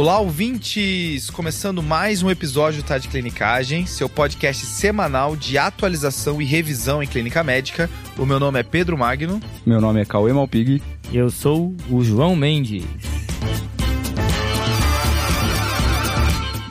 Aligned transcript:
Olá, 0.00 0.18
ouvintes! 0.18 1.28
Começando 1.28 1.82
mais 1.82 2.22
um 2.22 2.30
episódio 2.30 2.82
Tá 2.82 2.96
de 2.96 3.06
Clinicagem, 3.06 3.84
seu 3.84 4.08
podcast 4.08 4.64
semanal 4.64 5.36
de 5.36 5.58
atualização 5.58 6.40
e 6.40 6.44
revisão 6.46 7.02
em 7.02 7.06
clínica 7.06 7.44
médica. 7.44 7.90
O 8.16 8.24
meu 8.24 8.40
nome 8.40 8.58
é 8.58 8.62
Pedro 8.62 8.96
Magno. 8.96 9.42
Meu 9.66 9.78
nome 9.78 10.00
é 10.00 10.06
Cauê 10.06 10.32
Malpig. 10.32 10.82
E 11.12 11.16
eu 11.18 11.28
sou 11.28 11.76
o 11.90 12.02
João 12.02 12.34
Mendes. 12.34 12.82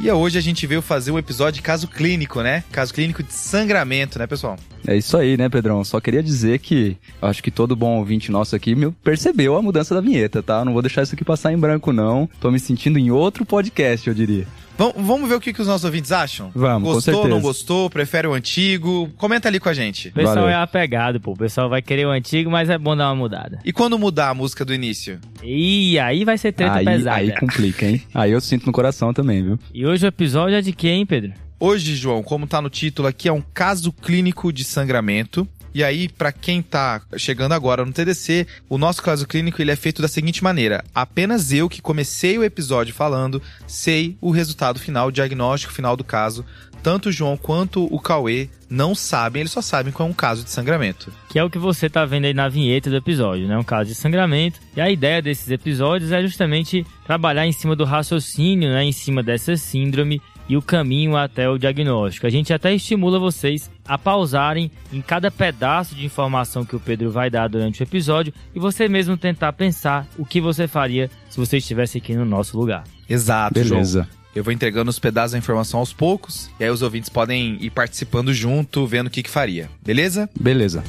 E 0.02 0.10
hoje 0.10 0.38
a 0.38 0.42
gente 0.42 0.66
veio 0.66 0.82
fazer 0.82 1.12
um 1.12 1.20
episódio 1.20 1.56
de 1.56 1.62
caso 1.62 1.86
clínico, 1.86 2.42
né? 2.42 2.64
Caso 2.72 2.94
clínico 2.94 3.22
de 3.22 3.34
sangramento, 3.34 4.18
né, 4.18 4.26
pessoal? 4.26 4.56
É 4.88 4.96
isso 4.96 5.18
aí, 5.18 5.36
né, 5.36 5.50
Pedrão? 5.50 5.84
Só 5.84 6.00
queria 6.00 6.24
dizer 6.24 6.60
que 6.60 6.96
acho 7.22 7.44
que 7.44 7.52
todo 7.52 7.76
bom 7.76 7.98
ouvinte 7.98 8.32
nosso 8.32 8.56
aqui 8.56 8.74
percebeu 9.04 9.58
a 9.58 9.62
mudança 9.62 9.94
da 9.94 10.00
vinheta, 10.00 10.42
tá? 10.42 10.64
Não 10.64 10.72
vou 10.72 10.82
deixar 10.82 11.04
isso 11.04 11.16
aqui 11.16 11.26
passar 11.26 11.52
em 11.52 11.58
branco, 11.58 11.92
não. 11.92 12.30
Tô 12.40 12.50
me 12.50 12.62
sentindo 12.62 12.98
em 12.98 13.12
outro 13.12 13.46
podcast, 13.46 14.08
eu 14.08 14.14
diria. 14.14 14.48
Vamos 14.96 15.28
ver 15.28 15.36
o 15.36 15.42
que, 15.42 15.52
que 15.52 15.62
os 15.62 15.68
nossos 15.68 15.84
ouvintes 15.84 16.12
acham? 16.12 16.52
Vamos, 16.56 16.94
Gostou, 16.94 17.28
não 17.28 17.42
gostou? 17.42 17.90
Prefere 17.90 18.28
o 18.28 18.34
antigo? 18.34 19.10
Comenta 19.18 19.50
ali 19.50 19.60
com 19.60 19.68
a 19.68 19.74
gente. 19.74 20.08
O 20.08 20.14
pessoal 20.14 20.36
Valeu. 20.36 20.50
é 20.50 20.56
apegado, 20.56 21.20
pô. 21.20 21.34
O 21.34 21.38
pessoal 21.38 21.68
vai 21.70 21.82
querer 21.82 22.06
o 22.06 22.10
antigo, 22.12 22.50
mas 22.50 22.70
é 22.70 22.78
bom 22.78 22.96
dar 22.96 23.10
uma 23.10 23.16
mudada. 23.16 23.60
E 23.66 23.74
quando 23.74 24.00
mudar 24.00 24.30
a 24.30 24.34
música 24.34 24.64
do 24.64 24.74
início? 24.74 25.20
Ih, 25.44 26.00
aí 26.00 26.24
vai 26.24 26.38
ser 26.38 26.54
treta 26.54 26.76
aí, 26.76 26.86
pesada. 26.86 27.18
Aí 27.18 27.38
complica, 27.38 27.86
hein? 27.86 28.02
Aí 28.14 28.32
eu 28.32 28.40
sinto 28.40 28.66
no 28.66 28.72
coração 28.72 29.14
também, 29.14 29.44
viu? 29.44 29.60
E 29.74 29.86
hoje 29.86 30.06
o 30.06 30.08
episódio 30.08 30.56
é 30.56 30.62
de 30.62 30.72
quem, 30.72 31.06
Pedro? 31.06 31.34
Hoje, 31.60 31.94
João, 31.94 32.24
como 32.24 32.48
tá 32.48 32.62
no 32.62 32.70
título 32.70 33.06
aqui, 33.06 33.28
é 33.28 33.34
um 33.34 33.44
caso 33.54 33.92
clínico 33.92 34.54
de 34.54 34.64
sangramento. 34.64 35.46
E 35.74 35.84
aí, 35.84 36.10
para 36.10 36.32
quem 36.32 36.62
tá 36.62 37.02
chegando 37.18 37.54
agora 37.54 37.86
no 37.86 37.94
TDC, 37.94 38.48
o 38.68 38.78
nosso 38.78 39.02
caso 39.04 39.28
clínico 39.28 39.62
ele 39.62 39.72
é 39.72 39.76
feito 39.76 40.02
da 40.02 40.08
seguinte 40.08 40.44
maneira: 40.44 40.84
apenas 40.94 41.52
eu 41.52 41.70
que 41.70 41.82
comecei 41.82 42.38
o 42.38 42.44
episódio 42.44 42.94
falando, 42.94 43.42
sei 43.68 44.18
o 44.20 44.32
resultado 44.32 44.80
final, 44.80 45.08
o 45.08 45.12
diagnóstico 45.12 45.74
final 45.74 45.96
do 45.96 46.04
caso. 46.04 46.46
Tanto 46.82 47.10
o 47.10 47.12
João 47.12 47.36
quanto 47.36 47.94
o 47.94 48.00
Cauê 48.00 48.48
não 48.70 48.96
sabem, 48.96 49.42
eles 49.42 49.52
só 49.52 49.62
sabem 49.62 49.92
qual 49.92 50.08
é 50.08 50.12
um 50.12 50.16
caso 50.16 50.44
de 50.46 50.50
sangramento. 50.50 51.12
Que 51.30 51.38
é 51.38 51.44
o 51.44 51.50
que 51.50 51.58
você 51.58 51.90
tá 51.90 52.06
vendo 52.06 52.26
aí 52.26 52.34
na 52.34 52.48
vinheta 52.48 52.90
do 52.90 52.96
episódio, 52.96 53.48
né? 53.48 53.58
Um 53.58 53.64
caso 53.64 53.90
de 53.90 53.96
sangramento. 53.96 54.60
E 54.78 54.82
a 54.82 54.90
ideia 54.90 55.22
desses 55.22 55.50
episódios 55.50 56.12
é 56.12 56.22
justamente 56.22 56.86
trabalhar 57.06 57.46
em 57.46 57.52
cima 57.52 57.76
do 57.76 57.84
raciocínio, 57.84 58.70
né? 58.70 58.86
Em 58.86 58.94
cima 58.94 59.22
dessa 59.22 59.58
síndrome 59.58 60.22
e 60.50 60.58
o 60.58 60.62
caminho 60.62 61.16
até 61.16 61.48
o 61.48 61.58
diagnóstico. 61.58 62.26
A 62.26 62.30
gente 62.30 62.52
até 62.52 62.74
estimula 62.74 63.20
vocês 63.20 63.70
a 63.88 63.98
pausarem 63.98 64.72
em 64.92 65.00
cada 65.02 65.30
pedaço 65.30 65.96
de 65.96 66.06
informação 66.06 66.66
que 66.66 66.76
o 66.76 66.80
Pedro 66.80 67.12
vai 67.12 67.30
dar 67.30 67.48
durante 67.48 67.82
o 67.82 67.84
episódio 67.84 68.34
e 68.54 68.60
você 68.60 68.90
mesmo 68.90 69.16
tentar 69.16 69.54
pensar 69.54 70.08
o 70.18 70.26
que 70.26 70.42
você 70.42 70.68
faria 70.68 71.10
se 71.30 71.38
você 71.38 71.58
estivesse 71.58 72.00
aqui 72.00 72.16
no 72.16 72.26
nosso 72.26 72.58
lugar. 72.58 72.84
Exato, 73.08 73.54
Beleza. 73.54 74.04
João. 74.04 74.20
Eu 74.36 74.44
vou 74.44 74.54
entregando 74.54 74.90
os 74.90 75.00
pedaços 75.00 75.32
da 75.32 75.38
informação 75.38 75.80
aos 75.80 75.92
poucos, 75.92 76.50
e 76.60 76.64
aí 76.64 76.70
os 76.70 76.84
ouvintes 76.84 77.10
podem 77.10 77.58
ir 77.60 77.72
participando 77.72 78.32
junto, 78.32 78.86
vendo 78.86 79.08
o 79.08 79.10
que, 79.10 79.24
que 79.24 79.30
faria. 79.30 79.70
Beleza? 79.84 80.30
Beleza. 80.40 80.84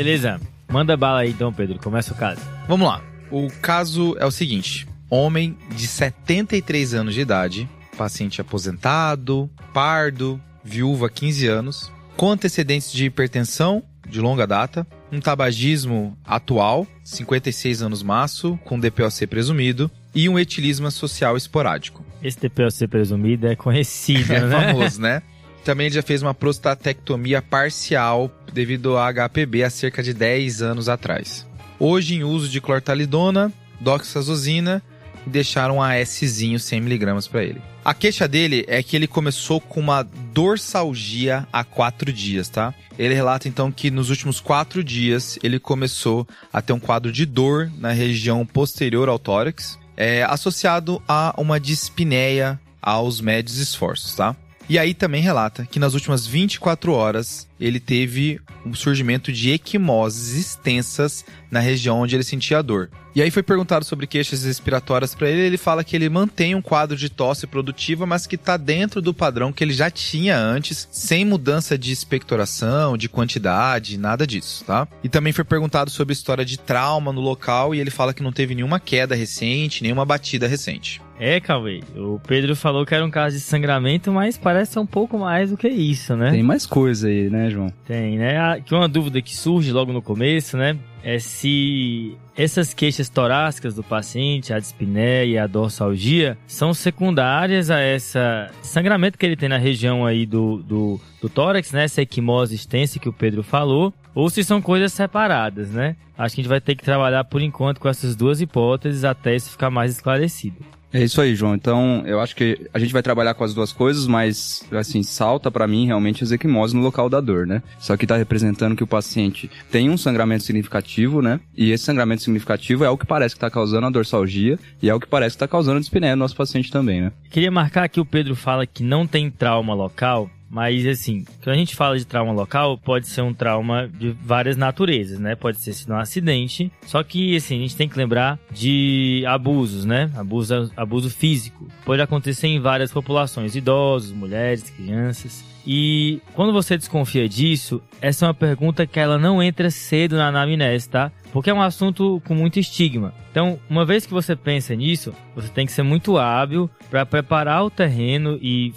Beleza. 0.00 0.40
Manda 0.66 0.96
bala 0.96 1.20
aí 1.20 1.30
então, 1.30 1.52
Pedro. 1.52 1.78
Começa 1.78 2.14
o 2.14 2.16
caso. 2.16 2.40
Vamos 2.66 2.88
lá. 2.88 3.02
O 3.30 3.48
caso 3.60 4.16
é 4.18 4.24
o 4.24 4.30
seguinte: 4.30 4.88
homem 5.10 5.58
de 5.76 5.86
73 5.86 6.94
anos 6.94 7.12
de 7.12 7.20
idade, 7.20 7.68
paciente 7.98 8.40
aposentado, 8.40 9.50
pardo, 9.74 10.40
viúva 10.64 11.08
há 11.08 11.10
15 11.10 11.46
anos, 11.46 11.92
com 12.16 12.30
antecedentes 12.30 12.90
de 12.90 13.04
hipertensão 13.04 13.82
de 14.08 14.22
longa 14.22 14.46
data, 14.46 14.86
um 15.12 15.20
tabagismo 15.20 16.16
atual, 16.24 16.86
56 17.04 17.82
anos 17.82 18.02
maço, 18.02 18.58
com 18.64 18.80
DPOC 18.80 19.26
presumido, 19.26 19.90
e 20.14 20.30
um 20.30 20.38
etilismo 20.38 20.90
social 20.90 21.36
esporádico. 21.36 22.02
Esse 22.22 22.40
DPOC 22.40 22.88
presumido 22.88 23.46
é 23.46 23.54
conhecido, 23.54 24.32
é 24.32 24.40
né? 24.40 24.46
É 24.46 24.72
famoso, 24.72 24.98
né? 24.98 25.22
Também 25.64 25.86
ele 25.86 25.94
já 25.94 26.02
fez 26.02 26.22
uma 26.22 26.34
prostatectomia 26.34 27.42
parcial 27.42 28.30
devido 28.52 28.96
a 28.96 29.12
HPB 29.12 29.62
há 29.62 29.70
cerca 29.70 30.02
de 30.02 30.14
10 30.14 30.62
anos 30.62 30.88
atrás. 30.88 31.46
Hoje 31.78 32.14
em 32.14 32.24
uso 32.24 32.48
de 32.48 32.60
clortalidona, 32.60 33.52
doxazosina 33.80 34.82
e 35.26 35.30
deixaram 35.30 35.76
um 35.76 35.82
ASzinho 35.82 36.58
100mg 36.58 37.28
para 37.28 37.44
ele. 37.44 37.60
A 37.82 37.94
queixa 37.94 38.28
dele 38.28 38.64
é 38.68 38.82
que 38.82 38.94
ele 38.94 39.06
começou 39.06 39.60
com 39.60 39.80
uma 39.80 40.02
dorsalgia 40.02 41.46
há 41.50 41.64
quatro 41.64 42.12
dias, 42.12 42.48
tá? 42.48 42.74
Ele 42.98 43.14
relata 43.14 43.48
então 43.48 43.72
que 43.72 43.90
nos 43.90 44.10
últimos 44.10 44.38
quatro 44.38 44.84
dias 44.84 45.38
ele 45.42 45.58
começou 45.58 46.28
a 46.52 46.60
ter 46.60 46.74
um 46.74 46.80
quadro 46.80 47.10
de 47.10 47.24
dor 47.24 47.70
na 47.78 47.92
região 47.92 48.44
posterior 48.44 49.08
ao 49.08 49.18
tórax, 49.18 49.78
é, 49.96 50.22
associado 50.24 51.02
a 51.08 51.34
uma 51.38 51.58
dispneia 51.58 52.60
aos 52.82 53.20
médios 53.20 53.56
esforços, 53.56 54.14
tá? 54.14 54.36
E 54.70 54.78
aí 54.78 54.94
também 54.94 55.20
relata 55.20 55.66
que 55.66 55.80
nas 55.80 55.94
últimas 55.94 56.24
24 56.24 56.92
horas 56.92 57.48
ele 57.58 57.80
teve 57.80 58.40
um 58.64 58.72
surgimento 58.72 59.32
de 59.32 59.50
equimoses 59.50 60.36
extensas 60.36 61.24
na 61.50 61.58
região 61.58 61.98
onde 61.98 62.14
ele 62.14 62.22
sentia 62.22 62.62
dor. 62.62 62.88
E 63.12 63.20
aí 63.20 63.32
foi 63.32 63.42
perguntado 63.42 63.84
sobre 63.84 64.06
queixas 64.06 64.44
respiratórias 64.44 65.12
para 65.12 65.28
ele, 65.28 65.40
ele 65.40 65.56
fala 65.56 65.82
que 65.82 65.96
ele 65.96 66.08
mantém 66.08 66.54
um 66.54 66.62
quadro 66.62 66.96
de 66.96 67.08
tosse 67.08 67.48
produtiva, 67.48 68.06
mas 68.06 68.28
que 68.28 68.36
está 68.36 68.56
dentro 68.56 69.02
do 69.02 69.12
padrão 69.12 69.52
que 69.52 69.64
ele 69.64 69.72
já 69.72 69.90
tinha 69.90 70.38
antes, 70.38 70.88
sem 70.92 71.24
mudança 71.24 71.76
de 71.76 71.90
expectoração, 71.90 72.96
de 72.96 73.08
quantidade, 73.08 73.98
nada 73.98 74.24
disso, 74.24 74.64
tá? 74.64 74.86
E 75.02 75.08
também 75.08 75.32
foi 75.32 75.42
perguntado 75.42 75.90
sobre 75.90 76.12
história 76.12 76.44
de 76.44 76.56
trauma 76.56 77.12
no 77.12 77.20
local 77.20 77.74
e 77.74 77.80
ele 77.80 77.90
fala 77.90 78.14
que 78.14 78.22
não 78.22 78.30
teve 78.30 78.54
nenhuma 78.54 78.78
queda 78.78 79.16
recente, 79.16 79.82
nenhuma 79.82 80.04
batida 80.04 80.46
recente. 80.46 81.02
É, 81.20 81.38
Cauê, 81.38 81.82
o 81.94 82.18
Pedro 82.26 82.56
falou 82.56 82.86
que 82.86 82.94
era 82.94 83.04
um 83.04 83.10
caso 83.10 83.36
de 83.36 83.42
sangramento, 83.42 84.10
mas 84.10 84.38
parece 84.38 84.72
ser 84.72 84.78
um 84.78 84.86
pouco 84.86 85.18
mais 85.18 85.50
do 85.50 85.56
que 85.56 85.68
isso, 85.68 86.16
né? 86.16 86.30
Tem 86.30 86.42
mais 86.42 86.64
coisa 86.64 87.08
aí, 87.08 87.28
né, 87.28 87.50
João? 87.50 87.70
Tem, 87.84 88.16
né? 88.16 88.58
Que 88.64 88.74
uma 88.74 88.88
dúvida 88.88 89.20
que 89.20 89.36
surge 89.36 89.70
logo 89.70 89.92
no 89.92 90.00
começo, 90.00 90.56
né? 90.56 90.78
É 91.04 91.18
se 91.18 92.16
essas 92.34 92.72
queixas 92.72 93.10
torácicas 93.10 93.74
do 93.74 93.82
paciente, 93.82 94.54
a 94.54 94.58
dispneia 94.58 95.24
e 95.26 95.36
a 95.36 95.46
dorsalgia, 95.46 96.38
são 96.46 96.72
secundárias 96.72 97.70
a 97.70 97.78
essa 97.78 98.50
sangramento 98.62 99.18
que 99.18 99.26
ele 99.26 99.36
tem 99.36 99.48
na 99.50 99.58
região 99.58 100.06
aí 100.06 100.24
do, 100.24 100.62
do, 100.62 100.98
do 101.20 101.28
tórax, 101.28 101.70
né? 101.72 101.84
Essa 101.84 102.00
equimose 102.00 102.54
extensa 102.54 102.98
que 102.98 103.10
o 103.10 103.12
Pedro 103.12 103.42
falou, 103.42 103.92
ou 104.14 104.30
se 104.30 104.42
são 104.42 104.62
coisas 104.62 104.90
separadas, 104.94 105.70
né? 105.70 105.96
Acho 106.16 106.34
que 106.34 106.40
a 106.40 106.44
gente 106.44 106.50
vai 106.50 106.62
ter 106.62 106.76
que 106.76 106.84
trabalhar 106.84 107.24
por 107.24 107.42
enquanto 107.42 107.78
com 107.78 107.90
essas 107.90 108.16
duas 108.16 108.40
hipóteses 108.40 109.04
até 109.04 109.36
isso 109.36 109.50
ficar 109.50 109.68
mais 109.68 109.92
esclarecido. 109.92 110.79
É 110.92 111.02
isso 111.02 111.20
aí, 111.20 111.34
João. 111.34 111.54
Então, 111.54 112.02
eu 112.04 112.20
acho 112.20 112.34
que 112.34 112.68
a 112.74 112.78
gente 112.78 112.92
vai 112.92 113.02
trabalhar 113.02 113.34
com 113.34 113.44
as 113.44 113.54
duas 113.54 113.72
coisas, 113.72 114.06
mas, 114.06 114.64
assim, 114.72 115.02
salta 115.02 115.50
para 115.50 115.66
mim 115.66 115.86
realmente 115.86 116.24
as 116.24 116.32
equimoses 116.32 116.74
no 116.74 116.82
local 116.82 117.08
da 117.08 117.20
dor, 117.20 117.46
né? 117.46 117.62
Isso 117.78 117.92
aqui 117.92 118.06
tá 118.06 118.16
representando 118.16 118.74
que 118.74 118.82
o 118.82 118.86
paciente 118.86 119.48
tem 119.70 119.88
um 119.88 119.96
sangramento 119.96 120.42
significativo, 120.42 121.22
né? 121.22 121.38
E 121.56 121.70
esse 121.70 121.84
sangramento 121.84 122.22
significativo 122.22 122.84
é 122.84 122.90
o 122.90 122.98
que 122.98 123.06
parece 123.06 123.34
que 123.34 123.40
tá 123.40 123.50
causando 123.50 123.86
a 123.86 123.90
dorsalgia 123.90 124.58
e 124.82 124.90
é 124.90 124.94
o 124.94 125.00
que 125.00 125.06
parece 125.06 125.36
que 125.36 125.40
tá 125.40 125.48
causando 125.48 125.76
a 125.76 125.80
dispneia 125.80 126.16
no 126.16 126.20
nosso 126.20 126.34
paciente 126.36 126.70
também, 126.70 127.00
né? 127.00 127.12
Queria 127.30 127.50
marcar 127.50 127.88
que 127.88 128.00
o 128.00 128.04
Pedro 128.04 128.34
fala 128.34 128.66
que 128.66 128.82
não 128.82 129.06
tem 129.06 129.30
trauma 129.30 129.74
local, 129.74 130.28
mas 130.50 130.84
assim, 130.84 131.24
quando 131.42 131.54
a 131.54 131.58
gente 131.58 131.76
fala 131.76 131.96
de 131.96 132.04
trauma 132.04 132.32
local, 132.32 132.76
pode 132.76 133.06
ser 133.06 133.22
um 133.22 133.32
trauma 133.32 133.88
de 133.88 134.10
várias 134.10 134.56
naturezas, 134.56 135.20
né? 135.20 135.36
Pode 135.36 135.60
ser 135.60 135.90
um 135.90 135.96
acidente. 135.96 136.72
Só 136.84 137.02
que 137.04 137.36
assim, 137.36 137.58
a 137.58 137.60
gente 137.60 137.76
tem 137.76 137.88
que 137.88 137.96
lembrar 137.96 138.38
de 138.50 139.24
abusos, 139.28 139.84
né? 139.84 140.10
Abuso, 140.16 140.72
abuso 140.76 141.08
físico. 141.08 141.68
Pode 141.84 142.02
acontecer 142.02 142.48
em 142.48 142.58
várias 142.58 142.90
populações, 142.90 143.54
idosos, 143.54 144.10
mulheres, 144.10 144.68
crianças. 144.70 145.44
E 145.66 146.20
quando 146.34 146.52
você 146.52 146.76
desconfia 146.76 147.28
disso, 147.28 147.80
essa 148.00 148.24
é 148.24 148.28
uma 148.28 148.34
pergunta 148.34 148.86
que 148.86 148.98
ela 148.98 149.18
não 149.18 149.42
entra 149.42 149.70
cedo 149.70 150.16
na 150.16 150.28
anamnese, 150.28 150.88
tá? 150.88 151.12
Porque 151.32 151.50
é 151.50 151.54
um 151.54 151.62
assunto 151.62 152.20
com 152.24 152.34
muito 152.34 152.58
estigma. 152.58 153.14
Então, 153.30 153.58
uma 153.68 153.84
vez 153.84 154.04
que 154.04 154.12
você 154.12 154.34
pensa 154.34 154.74
nisso, 154.74 155.14
você 155.34 155.48
tem 155.48 155.66
que 155.66 155.72
ser 155.72 155.82
muito 155.82 156.18
hábil 156.18 156.68
para 156.90 157.06
preparar 157.06 157.64
o 157.64 157.70
terreno 157.70 158.38
e 158.42 158.72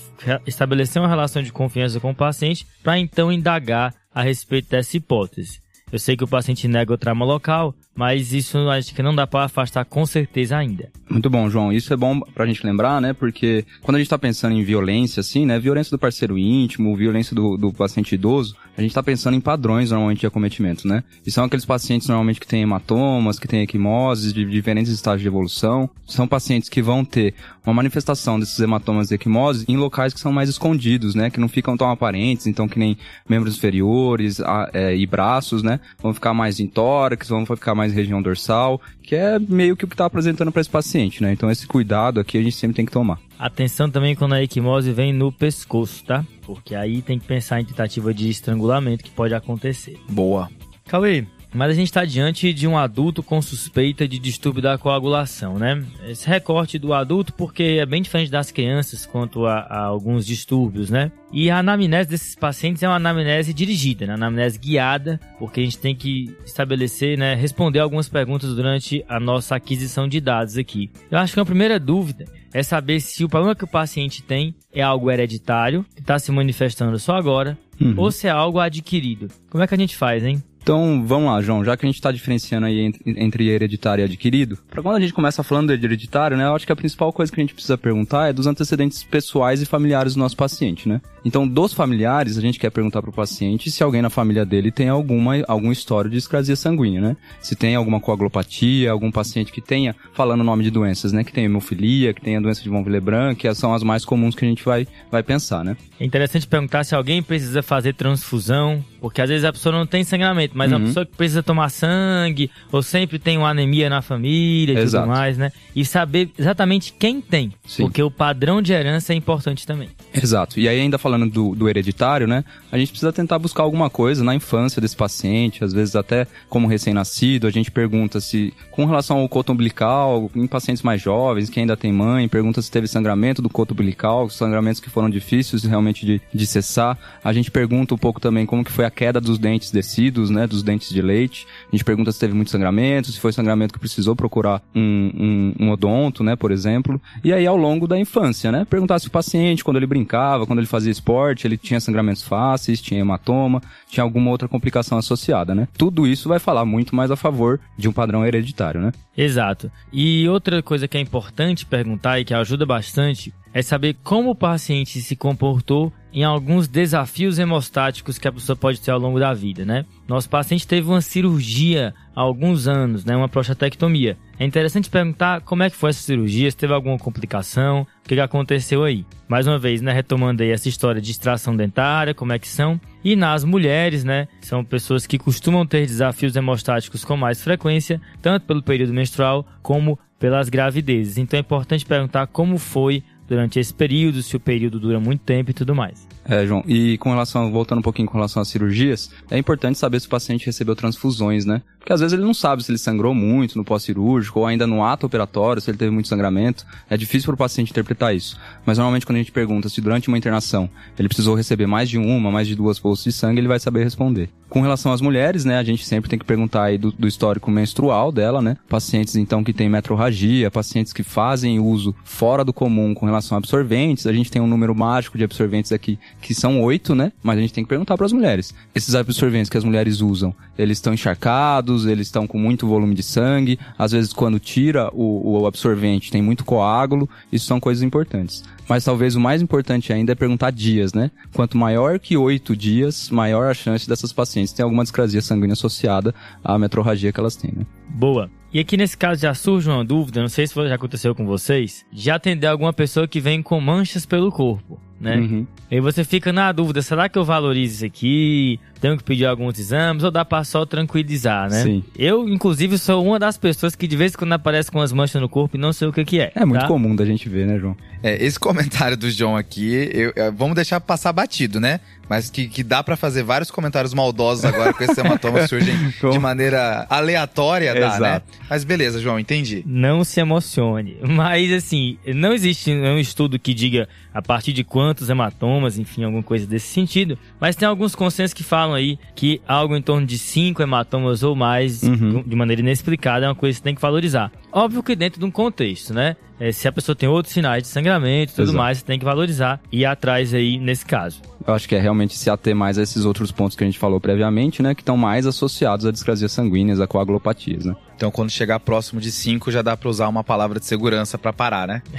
estabelecer 0.45 1.01
uma 1.01 1.09
relação 1.09 1.41
de 1.41 1.51
confiança 1.51 1.99
com 1.99 2.11
o 2.11 2.15
paciente 2.15 2.65
para 2.83 2.99
então 2.99 3.31
indagar 3.31 3.93
a 4.13 4.21
respeito 4.21 4.69
dessa 4.69 4.95
hipótese. 4.95 5.63
Eu 5.93 5.99
sei 5.99 6.17
que 6.17 6.23
o 6.23 6.27
paciente 6.27 6.67
nega 6.67 6.91
o 6.91 6.97
trauma 6.97 7.23
local, 7.23 7.75
mas 7.95 8.33
isso 8.33 8.57
acho 8.69 8.95
que 8.95 9.03
não 9.03 9.13
dá 9.13 9.27
para 9.27 9.45
afastar 9.45 9.85
com 9.85 10.03
certeza 10.07 10.57
ainda. 10.57 10.89
Muito 11.07 11.29
bom, 11.29 11.47
João. 11.51 11.71
Isso 11.71 11.93
é 11.93 11.95
bom 11.95 12.19
pra 12.19 12.47
gente 12.47 12.65
lembrar, 12.65 12.99
né? 12.99 13.13
Porque 13.13 13.63
quando 13.83 13.97
a 13.97 13.99
gente 13.99 14.09
tá 14.09 14.17
pensando 14.17 14.55
em 14.55 14.63
violência, 14.63 15.19
assim, 15.19 15.45
né? 15.45 15.59
Violência 15.59 15.91
do 15.91 15.99
parceiro 15.99 16.35
íntimo, 16.35 16.95
violência 16.95 17.35
do, 17.35 17.57
do 17.57 17.71
paciente 17.71 18.15
idoso, 18.15 18.55
a 18.75 18.81
gente 18.81 18.89
está 18.89 19.03
pensando 19.03 19.35
em 19.35 19.41
padrões 19.41 19.91
normalmente 19.91 20.21
de 20.21 20.27
acometimentos, 20.27 20.85
né? 20.85 21.03
E 21.25 21.31
são 21.31 21.45
aqueles 21.45 21.65
pacientes 21.65 22.07
normalmente 22.07 22.39
que 22.39 22.47
têm 22.47 22.63
hematomas, 22.63 23.37
que 23.37 23.47
têm 23.47 23.61
equimoses 23.61 24.33
de 24.33 24.43
diferentes 24.45 24.91
estágios 24.91 25.21
de 25.21 25.27
evolução. 25.27 25.89
São 26.07 26.27
pacientes 26.27 26.69
que 26.69 26.81
vão 26.81 27.05
ter 27.05 27.35
uma 27.63 27.73
manifestação 27.73 28.39
desses 28.39 28.59
hematomas 28.59 29.11
e 29.11 29.15
equimoses 29.15 29.63
em 29.67 29.77
locais 29.77 30.13
que 30.13 30.19
são 30.19 30.31
mais 30.31 30.49
escondidos, 30.49 31.13
né? 31.13 31.29
Que 31.29 31.39
não 31.39 31.47
ficam 31.47 31.77
tão 31.77 31.89
aparentes, 31.89 32.47
então 32.47 32.67
que 32.67 32.79
nem 32.79 32.97
membros 33.29 33.55
inferiores 33.55 34.39
a, 34.41 34.69
é, 34.73 34.95
e 34.95 35.05
braços, 35.05 35.61
né? 35.61 35.79
Vão 36.01 36.13
ficar 36.13 36.33
mais 36.33 36.59
em 36.59 36.67
tórax, 36.67 37.29
vão 37.29 37.45
ficar 37.45 37.75
mais 37.75 37.91
em 37.93 37.95
região 37.95 38.21
dorsal, 38.21 38.81
que 39.03 39.15
é 39.15 39.37
meio 39.37 39.77
que 39.77 39.85
o 39.85 39.87
que 39.87 39.93
está 39.93 40.05
apresentando 40.05 40.51
para 40.51 40.61
esse 40.61 40.69
paciente, 40.69 41.21
né? 41.21 41.31
Então 41.31 41.51
esse 41.51 41.67
cuidado 41.67 42.19
aqui 42.19 42.39
a 42.39 42.41
gente 42.41 42.55
sempre 42.55 42.75
tem 42.75 42.85
que 42.85 42.91
tomar. 42.91 43.19
Atenção 43.37 43.89
também 43.89 44.15
quando 44.15 44.33
a 44.33 44.43
equimose 44.43 44.91
vem 44.91 45.11
no 45.11 45.31
pescoço, 45.31 46.03
tá? 46.05 46.23
Porque 46.43 46.75
aí 46.75 47.01
tem 47.01 47.19
que 47.19 47.25
pensar 47.25 47.59
em 47.59 47.65
tentativa 47.65 48.13
de 48.13 48.29
estrangulamento 48.29 49.03
que 49.03 49.11
pode 49.11 49.33
acontecer. 49.33 49.99
Boa. 50.09 50.49
Cauê, 50.85 51.25
mas 51.53 51.71
a 51.71 51.73
gente 51.73 51.87
está 51.87 52.05
diante 52.05 52.53
de 52.53 52.67
um 52.67 52.77
adulto 52.77 53.21
com 53.21 53.41
suspeita 53.41 54.07
de 54.07 54.19
distúrbio 54.19 54.61
da 54.61 54.77
coagulação, 54.77 55.57
né? 55.57 55.83
Esse 56.07 56.27
recorte 56.27 56.79
do 56.79 56.93
adulto, 56.93 57.33
porque 57.33 57.77
é 57.79 57.85
bem 57.85 58.01
diferente 58.01 58.31
das 58.31 58.51
crianças 58.51 59.05
quanto 59.05 59.45
a, 59.45 59.59
a 59.59 59.85
alguns 59.85 60.25
distúrbios, 60.25 60.89
né? 60.89 61.11
E 61.31 61.49
a 61.49 61.57
anamnese 61.57 62.09
desses 62.09 62.35
pacientes 62.35 62.83
é 62.83 62.87
uma 62.87 62.97
anamnese 62.97 63.53
dirigida, 63.53 64.05
né? 64.05 64.13
anamnese 64.13 64.59
guiada, 64.59 65.19
porque 65.39 65.61
a 65.61 65.63
gente 65.63 65.79
tem 65.79 65.95
que 65.95 66.35
estabelecer, 66.45 67.17
né? 67.17 67.33
Responder 67.33 67.79
algumas 67.79 68.07
perguntas 68.07 68.55
durante 68.55 69.03
a 69.07 69.19
nossa 69.19 69.55
aquisição 69.55 70.07
de 70.07 70.21
dados 70.21 70.57
aqui. 70.57 70.91
Eu 71.09 71.17
acho 71.17 71.33
que 71.33 71.39
a 71.39 71.45
primeira 71.45 71.79
dúvida 71.79 72.25
é 72.53 72.61
saber 72.61 72.99
se 72.99 73.23
o 73.23 73.29
problema 73.29 73.55
que 73.55 73.63
o 73.63 73.67
paciente 73.67 74.21
tem 74.21 74.53
é 74.71 74.81
algo 74.81 75.09
hereditário, 75.09 75.83
que 75.95 76.01
está 76.01 76.19
se 76.19 76.31
manifestando 76.31 76.99
só 76.99 77.15
agora, 77.15 77.57
uhum. 77.81 77.95
ou 77.97 78.11
se 78.11 78.27
é 78.27 78.29
algo 78.29 78.59
adquirido. 78.59 79.27
Como 79.49 79.63
é 79.63 79.67
que 79.67 79.73
a 79.73 79.77
gente 79.77 79.97
faz, 79.97 80.23
hein? 80.23 80.41
Então, 80.63 81.03
vamos 81.05 81.29
lá, 81.29 81.41
João, 81.41 81.61
já 81.61 81.75
que 81.75 81.85
a 81.85 81.89
gente 81.89 81.97
está 81.97 82.09
diferenciando 82.09 82.65
aí 82.65 82.89
entre, 83.05 83.49
hereditário 83.49 84.01
e 84.01 84.05
adquirido, 84.05 84.57
para 84.69 84.81
quando 84.81 84.95
a 84.95 84.99
gente 85.01 85.11
começa 85.11 85.43
falando 85.43 85.77
de 85.77 85.85
hereditário, 85.85 86.37
né, 86.37 86.45
eu 86.45 86.55
acho 86.55 86.65
que 86.65 86.71
a 86.71 86.75
principal 86.75 87.11
coisa 87.11 87.29
que 87.29 87.37
a 87.37 87.43
gente 87.43 87.53
precisa 87.53 87.77
perguntar 87.77 88.29
é 88.29 88.33
dos 88.33 88.47
antecedentes 88.47 89.03
pessoais 89.03 89.61
e 89.61 89.65
familiares 89.65 90.13
do 90.13 90.21
nosso 90.21 90.37
paciente, 90.37 90.87
né? 90.87 91.01
Então, 91.25 91.47
dos 91.47 91.73
familiares, 91.73 92.37
a 92.37 92.41
gente 92.41 92.59
quer 92.59 92.69
perguntar 92.69 93.01
para 93.01 93.09
o 93.09 93.13
paciente 93.13 93.71
se 93.71 93.83
alguém 93.83 94.01
na 94.01 94.09
família 94.09 94.45
dele 94.45 94.71
tem 94.71 94.89
alguma 94.89 95.43
algum 95.47 95.71
histórico 95.71 96.11
de 96.11 96.17
discrasia 96.17 96.55
sanguínea, 96.55 97.01
né? 97.01 97.17
Se 97.41 97.55
tem 97.55 97.75
alguma 97.75 97.99
coagulopatia, 97.99 98.91
algum 98.91 99.11
paciente 99.11 99.51
que 99.51 99.61
tenha, 99.61 99.95
falando 100.13 100.41
o 100.41 100.43
nome 100.43 100.63
de 100.63 100.71
doenças, 100.71 101.11
né, 101.11 101.23
que 101.23 101.31
tem 101.31 101.45
hemofilia, 101.45 102.13
que 102.13 102.21
tenha 102.21 102.41
doença 102.41 102.61
de 102.61 102.69
von 102.69 102.83
Willebrand, 102.83 103.35
que 103.35 103.53
são 103.53 103.73
as 103.73 103.83
mais 103.83 104.03
comuns 104.05 104.35
que 104.35 104.45
a 104.45 104.47
gente 104.47 104.63
vai, 104.63 104.87
vai 105.11 105.23
pensar, 105.23 105.63
né? 105.63 105.77
É 105.99 106.05
interessante 106.05 106.45
perguntar 106.47 106.83
se 106.83 106.93
alguém 106.93 107.21
precisa 107.21 107.61
fazer 107.61 107.93
transfusão, 107.93 108.83
porque 108.99 109.21
às 109.21 109.29
vezes 109.29 109.45
a 109.45 109.53
pessoa 109.53 109.73
não 109.73 109.85
tem 109.85 110.03
sangramento, 110.03 110.57
mas 110.57 110.71
uhum. 110.71 110.77
é 110.77 110.79
uma 110.79 110.87
pessoa 110.87 111.05
que 111.05 111.15
precisa 111.15 111.41
tomar 111.41 111.69
sangue, 111.69 112.51
ou 112.71 112.81
sempre 112.81 113.17
tem 113.19 113.37
uma 113.37 113.49
anemia 113.49 113.89
na 113.89 114.01
família 114.01 114.73
e 114.73 114.83
Exato. 114.83 115.05
tudo 115.05 115.15
mais, 115.15 115.37
né? 115.37 115.51
E 115.75 115.85
saber 115.85 116.29
exatamente 116.37 116.93
quem 116.97 117.21
tem, 117.21 117.53
Sim. 117.65 117.83
porque 117.83 118.01
o 118.01 118.11
padrão 118.11 118.61
de 118.61 118.73
herança 118.73 119.13
é 119.13 119.15
importante 119.15 119.65
também. 119.65 119.89
Exato. 120.13 120.59
E 120.59 120.67
aí, 120.67 120.79
ainda 120.79 120.97
falando 120.97 121.12
do, 121.19 121.55
do 121.55 121.69
hereditário, 121.69 122.27
né? 122.27 122.43
A 122.71 122.77
gente 122.77 122.89
precisa 122.89 123.13
tentar 123.13 123.39
buscar 123.39 123.63
alguma 123.63 123.89
coisa 123.89 124.23
na 124.23 124.35
infância 124.35 124.81
desse 124.81 124.95
paciente, 124.95 125.63
às 125.63 125.73
vezes 125.73 125.95
até 125.95 126.27
como 126.49 126.67
recém-nascido, 126.67 127.47
a 127.47 127.51
gente 127.51 127.71
pergunta 127.71 128.19
se, 128.19 128.53
com 128.71 128.85
relação 128.85 129.17
ao 129.17 129.29
coto 129.29 129.53
umbilical, 129.53 130.29
em 130.35 130.47
pacientes 130.47 130.83
mais 130.83 131.01
jovens, 131.01 131.49
que 131.49 131.59
ainda 131.59 131.77
tem 131.77 131.91
mãe, 131.91 132.27
pergunta 132.27 132.61
se 132.61 132.71
teve 132.71 132.87
sangramento 132.87 133.41
do 133.41 133.49
coto 133.49 133.73
umbilical, 133.73 134.29
sangramentos 134.29 134.79
que 134.79 134.89
foram 134.89 135.09
difíceis 135.09 135.63
realmente 135.63 136.05
de, 136.05 136.21
de 136.33 136.45
cessar. 136.45 136.97
A 137.23 137.33
gente 137.33 137.51
pergunta 137.51 137.93
um 137.93 137.97
pouco 137.97 138.19
também 138.19 138.45
como 138.45 138.63
que 138.63 138.71
foi 138.71 138.85
a 138.85 138.91
queda 138.91 139.19
dos 139.19 139.37
dentes 139.37 139.71
descidos, 139.71 140.29
né, 140.29 140.47
dos 140.47 140.63
dentes 140.63 140.89
de 140.89 141.01
leite. 141.01 141.45
A 141.71 141.75
gente 141.75 141.83
pergunta 141.83 142.11
se 142.11 142.19
teve 142.19 142.33
muito 142.33 142.51
sangramento, 142.51 143.11
se 143.11 143.19
foi 143.19 143.31
sangramento 143.31 143.73
que 143.73 143.79
precisou 143.79 144.15
procurar 144.15 144.61
um, 144.75 145.53
um, 145.59 145.65
um 145.65 145.71
odonto, 145.71 146.23
né, 146.23 146.35
por 146.35 146.51
exemplo. 146.51 147.01
E 147.23 147.33
aí 147.33 147.45
ao 147.45 147.57
longo 147.57 147.87
da 147.87 147.99
infância, 147.99 148.51
né, 148.51 148.65
perguntar 148.69 148.99
se 148.99 149.07
o 149.07 149.11
paciente, 149.11 149.63
quando 149.63 149.77
ele 149.77 149.87
brincava, 149.87 150.45
quando 150.45 150.59
ele 150.59 150.67
fazia 150.67 150.91
esporte, 151.03 151.45
ele 151.45 151.57
tinha 151.57 151.79
sangramentos 151.81 152.23
fáceis, 152.23 152.81
tinha 152.81 153.01
hematoma, 153.01 153.61
tinha 153.89 154.03
alguma 154.03 154.31
outra 154.31 154.47
complicação 154.47 154.97
associada, 154.97 155.53
né. 155.53 155.67
Tudo 155.77 156.07
isso 156.07 156.29
vai 156.29 156.39
falar 156.39 156.63
muito 156.65 156.95
mais 156.95 157.11
a 157.11 157.15
favor 157.17 157.59
de 157.77 157.89
um 157.89 157.93
padrão 157.93 158.25
hereditário, 158.25 158.79
né. 158.79 158.91
Exato. 159.15 159.69
E 159.91 160.27
outra 160.29 160.63
coisa 160.63 160.87
que 160.87 160.97
é 160.97 161.01
importante 161.01 161.65
perguntar 161.65 162.19
e 162.19 162.25
que 162.25 162.33
ajuda 162.33 162.65
bastante 162.65 163.33
é 163.53 163.61
saber 163.61 163.95
como 164.03 164.31
o 164.31 164.35
paciente 164.35 165.01
se 165.01 165.15
comportou 165.15 165.93
em 166.11 166.23
alguns 166.23 166.67
desafios 166.67 167.39
hemostáticos 167.39 168.17
que 168.17 168.27
a 168.27 168.31
pessoa 168.31 168.55
pode 168.55 168.79
ter 168.79 168.91
ao 168.91 168.99
longo 168.99 169.19
da 169.19 169.33
vida, 169.33 169.65
né? 169.65 169.85
Nosso 170.07 170.29
paciente 170.29 170.67
teve 170.67 170.87
uma 170.87 171.01
cirurgia 171.01 171.93
há 172.15 172.21
alguns 172.21 172.67
anos, 172.67 173.03
né? 173.03 173.15
Uma 173.15 173.27
prostatectomia. 173.29 174.17
É 174.39 174.45
interessante 174.45 174.89
perguntar 174.89 175.41
como 175.41 175.63
é 175.63 175.69
que 175.69 175.75
foi 175.75 175.89
essa 175.89 176.03
cirurgia, 176.03 176.49
se 176.51 176.57
teve 176.57 176.73
alguma 176.73 176.99
complicação, 176.99 177.81
o 177.81 178.07
que, 178.07 178.19
aconteceu 178.19 178.83
aí. 178.83 179.05
Mais 179.27 179.47
uma 179.47 179.57
vez, 179.57 179.81
né? 179.81 179.91
Retomando 179.91 180.43
aí 180.43 180.51
essa 180.51 180.69
história 180.69 181.01
de 181.01 181.09
extração 181.09 181.55
dentária, 181.55 182.13
como 182.13 182.33
é 182.33 182.37
que 182.37 182.47
são. 182.47 182.79
E 183.03 183.15
nas 183.15 183.43
mulheres, 183.43 184.03
né? 184.03 184.27
São 184.41 184.63
pessoas 184.63 185.07
que 185.07 185.17
costumam 185.17 185.65
ter 185.65 185.85
desafios 185.85 186.35
hemostáticos 186.35 187.03
com 187.03 187.17
mais 187.17 187.43
frequência, 187.43 187.99
tanto 188.21 188.45
pelo 188.45 188.61
período 188.61 188.93
menstrual 188.93 189.45
como 189.63 189.97
pelas 190.19 190.47
gravidezes. 190.47 191.17
Então 191.17 191.37
é 191.37 191.41
importante 191.41 191.85
perguntar 191.85 192.27
como 192.27 192.57
foi 192.57 193.03
durante 193.33 193.59
esse 193.59 193.73
período, 193.73 194.21
se 194.21 194.35
o 194.35 194.39
período 194.39 194.79
dura 194.79 194.99
muito 194.99 195.21
tempo 195.21 195.49
e 195.49 195.53
tudo 195.53 195.73
mais. 195.73 196.07
É, 196.25 196.45
João, 196.45 196.63
e 196.65 196.97
com 196.99 197.09
relação, 197.09 197.51
voltando 197.51 197.79
um 197.79 197.83
pouquinho 197.83 198.07
com 198.07 198.13
relação 198.13 198.41
às 198.41 198.47
cirurgias, 198.47 199.09
é 199.29 199.37
importante 199.37 199.77
saber 199.77 199.99
se 199.99 200.07
o 200.07 200.09
paciente 200.09 200.45
recebeu 200.45 200.75
transfusões, 200.75 201.45
né? 201.45 201.61
Porque 201.83 201.91
às 201.91 201.99
vezes 201.99 202.13
ele 202.13 202.23
não 202.23 202.33
sabe 202.33 202.63
se 202.63 202.71
ele 202.71 202.77
sangrou 202.77 203.13
muito 203.13 203.57
no 203.57 203.65
pós-cirúrgico 203.65 204.39
ou 204.39 204.45
ainda 204.45 204.65
no 204.65 204.85
ato 204.85 205.05
operatório, 205.05 205.61
se 205.61 205.69
ele 205.69 205.77
teve 205.77 205.91
muito 205.91 206.07
sangramento. 206.07 206.65
É 206.89 206.95
difícil 206.95 207.25
para 207.25 207.33
o 207.33 207.37
paciente 207.37 207.71
interpretar 207.71 208.15
isso. 208.15 208.39
Mas 208.65 208.77
normalmente 208.77 209.05
quando 209.05 209.17
a 209.17 209.19
gente 209.19 209.33
pergunta 209.33 209.67
se 209.67 209.81
durante 209.81 210.07
uma 210.07 210.17
internação 210.17 210.69
ele 210.97 211.09
precisou 211.09 211.35
receber 211.35 211.67
mais 211.67 211.89
de 211.89 211.97
uma, 211.97 212.31
mais 212.31 212.47
de 212.47 212.55
duas 212.55 212.79
bolsas 212.79 213.03
de 213.03 213.11
sangue, 213.11 213.41
ele 213.41 213.49
vai 213.49 213.59
saber 213.59 213.83
responder. 213.83 214.29
Com 214.47 214.61
relação 214.61 214.93
às 214.93 215.01
mulheres, 215.01 215.43
né, 215.43 215.57
a 215.57 215.63
gente 215.63 215.83
sempre 215.83 216.09
tem 216.09 216.19
que 216.19 216.25
perguntar 216.25 216.63
aí 216.63 216.77
do, 216.77 216.91
do 216.91 217.07
histórico 217.07 217.49
menstrual 217.51 218.11
dela, 218.11 218.41
né? 218.41 218.55
Pacientes 218.69 219.15
então 219.15 219.43
que 219.43 219.51
têm 219.51 219.67
metrorragia, 219.67 220.51
pacientes 220.51 220.93
que 220.93 221.03
fazem 221.03 221.59
uso 221.59 221.93
fora 222.05 222.45
do 222.45 222.53
comum 222.53 222.93
com 222.93 223.05
relação 223.05 223.35
a 223.35 223.39
absorventes. 223.39 224.05
A 224.05 224.13
gente 224.13 224.31
tem 224.31 224.41
um 224.41 224.47
número 224.47 224.73
mágico 224.75 225.17
de 225.17 225.23
absorventes 225.23 225.71
aqui 225.71 225.99
que 226.23 226.33
são 226.33 226.61
oito, 226.61 226.95
né? 226.95 227.11
Mas 227.21 227.37
a 227.37 227.41
gente 227.41 227.53
tem 227.53 227.63
que 227.63 227.69
perguntar 227.69 227.95
para 227.97 228.05
as 228.05 228.13
mulheres. 228.13 228.53
Esses 228.73 228.95
absorventes 228.95 229.49
que 229.49 229.57
as 229.57 229.63
mulheres 229.63 230.01
usam, 230.01 230.33
eles 230.57 230.77
estão 230.77 230.93
encharcados, 230.93 231.85
eles 231.85 232.07
estão 232.07 232.25
com 232.25 232.39
muito 232.39 232.67
volume 232.67 232.95
de 232.95 233.03
sangue. 233.03 233.59
Às 233.77 233.91
vezes, 233.91 234.13
quando 234.13 234.39
tira 234.39 234.89
o, 234.93 235.41
o 235.41 235.45
absorvente, 235.45 236.11
tem 236.11 236.21
muito 236.21 236.45
coágulo. 236.45 237.09
Isso 237.31 237.45
são 237.45 237.59
coisas 237.59 237.83
importantes. 237.83 238.43
Mas 238.67 238.85
talvez 238.85 239.15
o 239.15 239.19
mais 239.19 239.41
importante 239.41 239.91
ainda 239.91 240.13
é 240.13 240.15
perguntar 240.15 240.51
dias, 240.51 240.93
né? 240.93 241.11
Quanto 241.33 241.57
maior 241.57 241.99
que 241.99 242.15
oito 242.15 242.55
dias, 242.55 243.09
maior 243.09 243.51
a 243.51 243.53
chance 243.53 243.87
dessas 243.87 244.13
pacientes 244.13 244.53
terem 244.53 244.63
alguma 244.63 244.83
discrasia 244.83 245.21
sanguínea 245.21 245.53
associada 245.53 246.15
à 246.43 246.57
metrorragia 246.57 247.11
que 247.11 247.19
elas 247.19 247.35
têm, 247.35 247.51
né? 247.55 247.65
Boa. 247.89 248.31
E 248.53 248.59
aqui 248.59 248.77
nesse 248.77 248.95
caso 248.95 249.21
já 249.21 249.33
surge 249.33 249.67
uma 249.67 249.83
dúvida, 249.83 250.21
não 250.21 250.27
sei 250.27 250.45
se 250.45 250.53
já 250.53 250.75
aconteceu 250.75 251.15
com 251.15 251.25
vocês, 251.25 251.83
de 251.91 252.11
atender 252.11 252.45
alguma 252.45 252.71
pessoa 252.71 253.07
que 253.07 253.19
vem 253.19 253.41
com 253.41 253.59
manchas 253.59 254.05
pelo 254.05 254.31
corpo, 254.31 254.79
né? 255.03 255.17
Uhum. 255.17 255.45
E 255.69 255.81
você 255.81 256.03
fica 256.03 256.31
na 256.31 256.51
dúvida, 256.51 256.81
será 256.81 257.09
que 257.09 257.17
eu 257.17 257.25
valorizo 257.25 257.75
isso 257.75 257.85
aqui? 257.85 258.59
Tenho 258.79 258.97
que 258.97 259.03
pedir 259.03 259.25
alguns 259.25 259.59
exames 259.59 260.03
ou 260.03 260.09
dá 260.09 260.23
pra 260.23 260.43
só 260.43 260.65
tranquilizar, 260.65 261.49
né? 261.49 261.63
Sim. 261.63 261.83
Eu, 261.97 262.27
inclusive, 262.29 262.77
sou 262.77 263.05
uma 263.05 263.19
das 263.19 263.37
pessoas 263.37 263.75
que 263.75 263.87
de 263.87 263.97
vez 263.97 264.13
em 264.13 264.17
quando 264.17 264.33
aparece 264.33 264.71
com 264.71 264.79
as 264.79 264.91
manchas 264.93 265.21
no 265.21 265.27
corpo 265.27 265.57
e 265.57 265.59
não 265.59 265.73
sei 265.73 265.87
o 265.87 265.93
que 265.93 266.05
que 266.05 266.19
é. 266.19 266.31
É 266.35 266.45
muito 266.45 266.61
tá? 266.61 266.67
comum 266.67 266.95
da 266.95 267.05
gente 267.05 267.27
ver, 267.27 267.45
né, 267.45 267.59
João? 267.59 267.75
É, 268.01 268.23
esse 268.23 268.39
comentário 268.39 268.95
do 268.95 269.09
João 269.09 269.35
aqui, 269.35 269.89
eu, 269.93 270.13
eu, 270.15 270.33
vamos 270.33 270.55
deixar 270.55 270.79
passar 270.79 271.11
batido, 271.11 271.59
né? 271.59 271.79
Mas 272.09 272.29
que, 272.29 272.47
que 272.47 272.63
dá 272.63 272.83
para 272.83 272.95
fazer 272.95 273.23
vários 273.23 273.49
comentários 273.49 273.93
maldosos 273.93 274.45
agora 274.45 274.73
com 274.73 274.83
esse 274.83 274.99
hematoma 274.99 275.47
surgem 275.47 275.75
de 276.11 276.19
maneira 276.19 276.85
aleatória, 276.89 277.73
dá, 277.73 277.99
né? 277.99 278.21
Mas 278.49 278.63
beleza, 278.63 278.99
João, 278.99 279.19
entendi. 279.19 279.63
Não 279.65 280.03
se 280.03 280.19
emocione. 280.19 280.97
Mas 281.01 281.51
assim, 281.51 281.97
não 282.07 282.33
existe 282.33 282.71
um 282.71 282.97
estudo 282.97 283.39
que 283.39 283.53
diga 283.53 283.87
a 284.13 284.21
partir 284.21 284.53
de 284.53 284.63
quantos 284.63 285.09
hematomas, 285.09 285.79
enfim, 285.79 286.03
alguma 286.03 286.23
coisa 286.23 286.45
desse 286.45 286.67
sentido. 286.67 287.17
Mas 287.39 287.55
tem 287.55 287.67
alguns 287.67 287.95
consensos 287.95 288.33
que 288.33 288.43
falam 288.43 288.75
aí 288.75 288.99
que 289.15 289.41
algo 289.47 289.75
em 289.75 289.81
torno 289.81 290.05
de 290.05 290.17
cinco 290.17 290.61
hematomas 290.61 291.23
ou 291.23 291.35
mais, 291.35 291.83
uhum. 291.83 292.23
de 292.25 292.35
maneira 292.35 292.61
inexplicada, 292.61 293.25
é 293.25 293.29
uma 293.29 293.35
coisa 293.35 293.53
que 293.53 293.59
você 293.59 293.63
tem 293.63 293.75
que 293.75 293.81
valorizar. 293.81 294.31
Óbvio 294.51 294.83
que 294.83 294.95
dentro 294.95 295.19
de 295.19 295.25
um 295.25 295.31
contexto, 295.31 295.93
né? 295.93 296.15
É, 296.39 296.51
se 296.51 296.67
a 296.67 296.71
pessoa 296.71 296.95
tem 296.95 297.07
outros 297.07 297.33
sinais 297.33 297.63
de 297.63 297.69
sangramento 297.69 298.33
e 298.33 298.35
tudo 298.35 298.45
Exato. 298.45 298.57
mais, 298.57 298.77
você 298.79 298.85
tem 298.85 298.99
que 298.99 299.05
valorizar 299.05 299.61
e 299.71 299.79
ir 299.79 299.85
atrás 299.85 300.33
aí 300.33 300.57
nesse 300.57 300.85
caso. 300.85 301.21
Eu 301.45 301.53
acho 301.53 301.67
que 301.67 301.75
é 301.75 301.79
realmente 301.79 302.17
se 302.17 302.29
ater 302.29 302.55
mais 302.55 302.77
a 302.77 302.83
esses 302.83 303.03
outros 303.03 303.29
pontos 303.31 303.55
que 303.57 303.63
a 303.63 303.67
gente 303.67 303.77
falou 303.77 303.99
previamente, 303.99 304.61
né? 304.61 304.73
Que 304.73 304.81
estão 304.81 304.95
mais 304.95 305.25
associados 305.25 305.85
a 305.85 305.91
discrasias 305.91 306.31
sanguíneas, 306.31 306.79
a 306.79 306.87
coagulopatias, 306.87 307.65
né? 307.65 307.75
Então, 307.95 308.09
quando 308.09 308.29
chegar 308.29 308.59
próximo 308.61 309.01
de 309.01 309.11
5, 309.11 309.51
já 309.51 309.61
dá 309.61 309.75
para 309.75 309.89
usar 309.89 310.07
uma 310.07 310.23
palavra 310.23 310.57
de 310.59 310.65
segurança 310.65 311.17
para 311.17 311.33
parar, 311.33 311.67
né? 311.67 311.81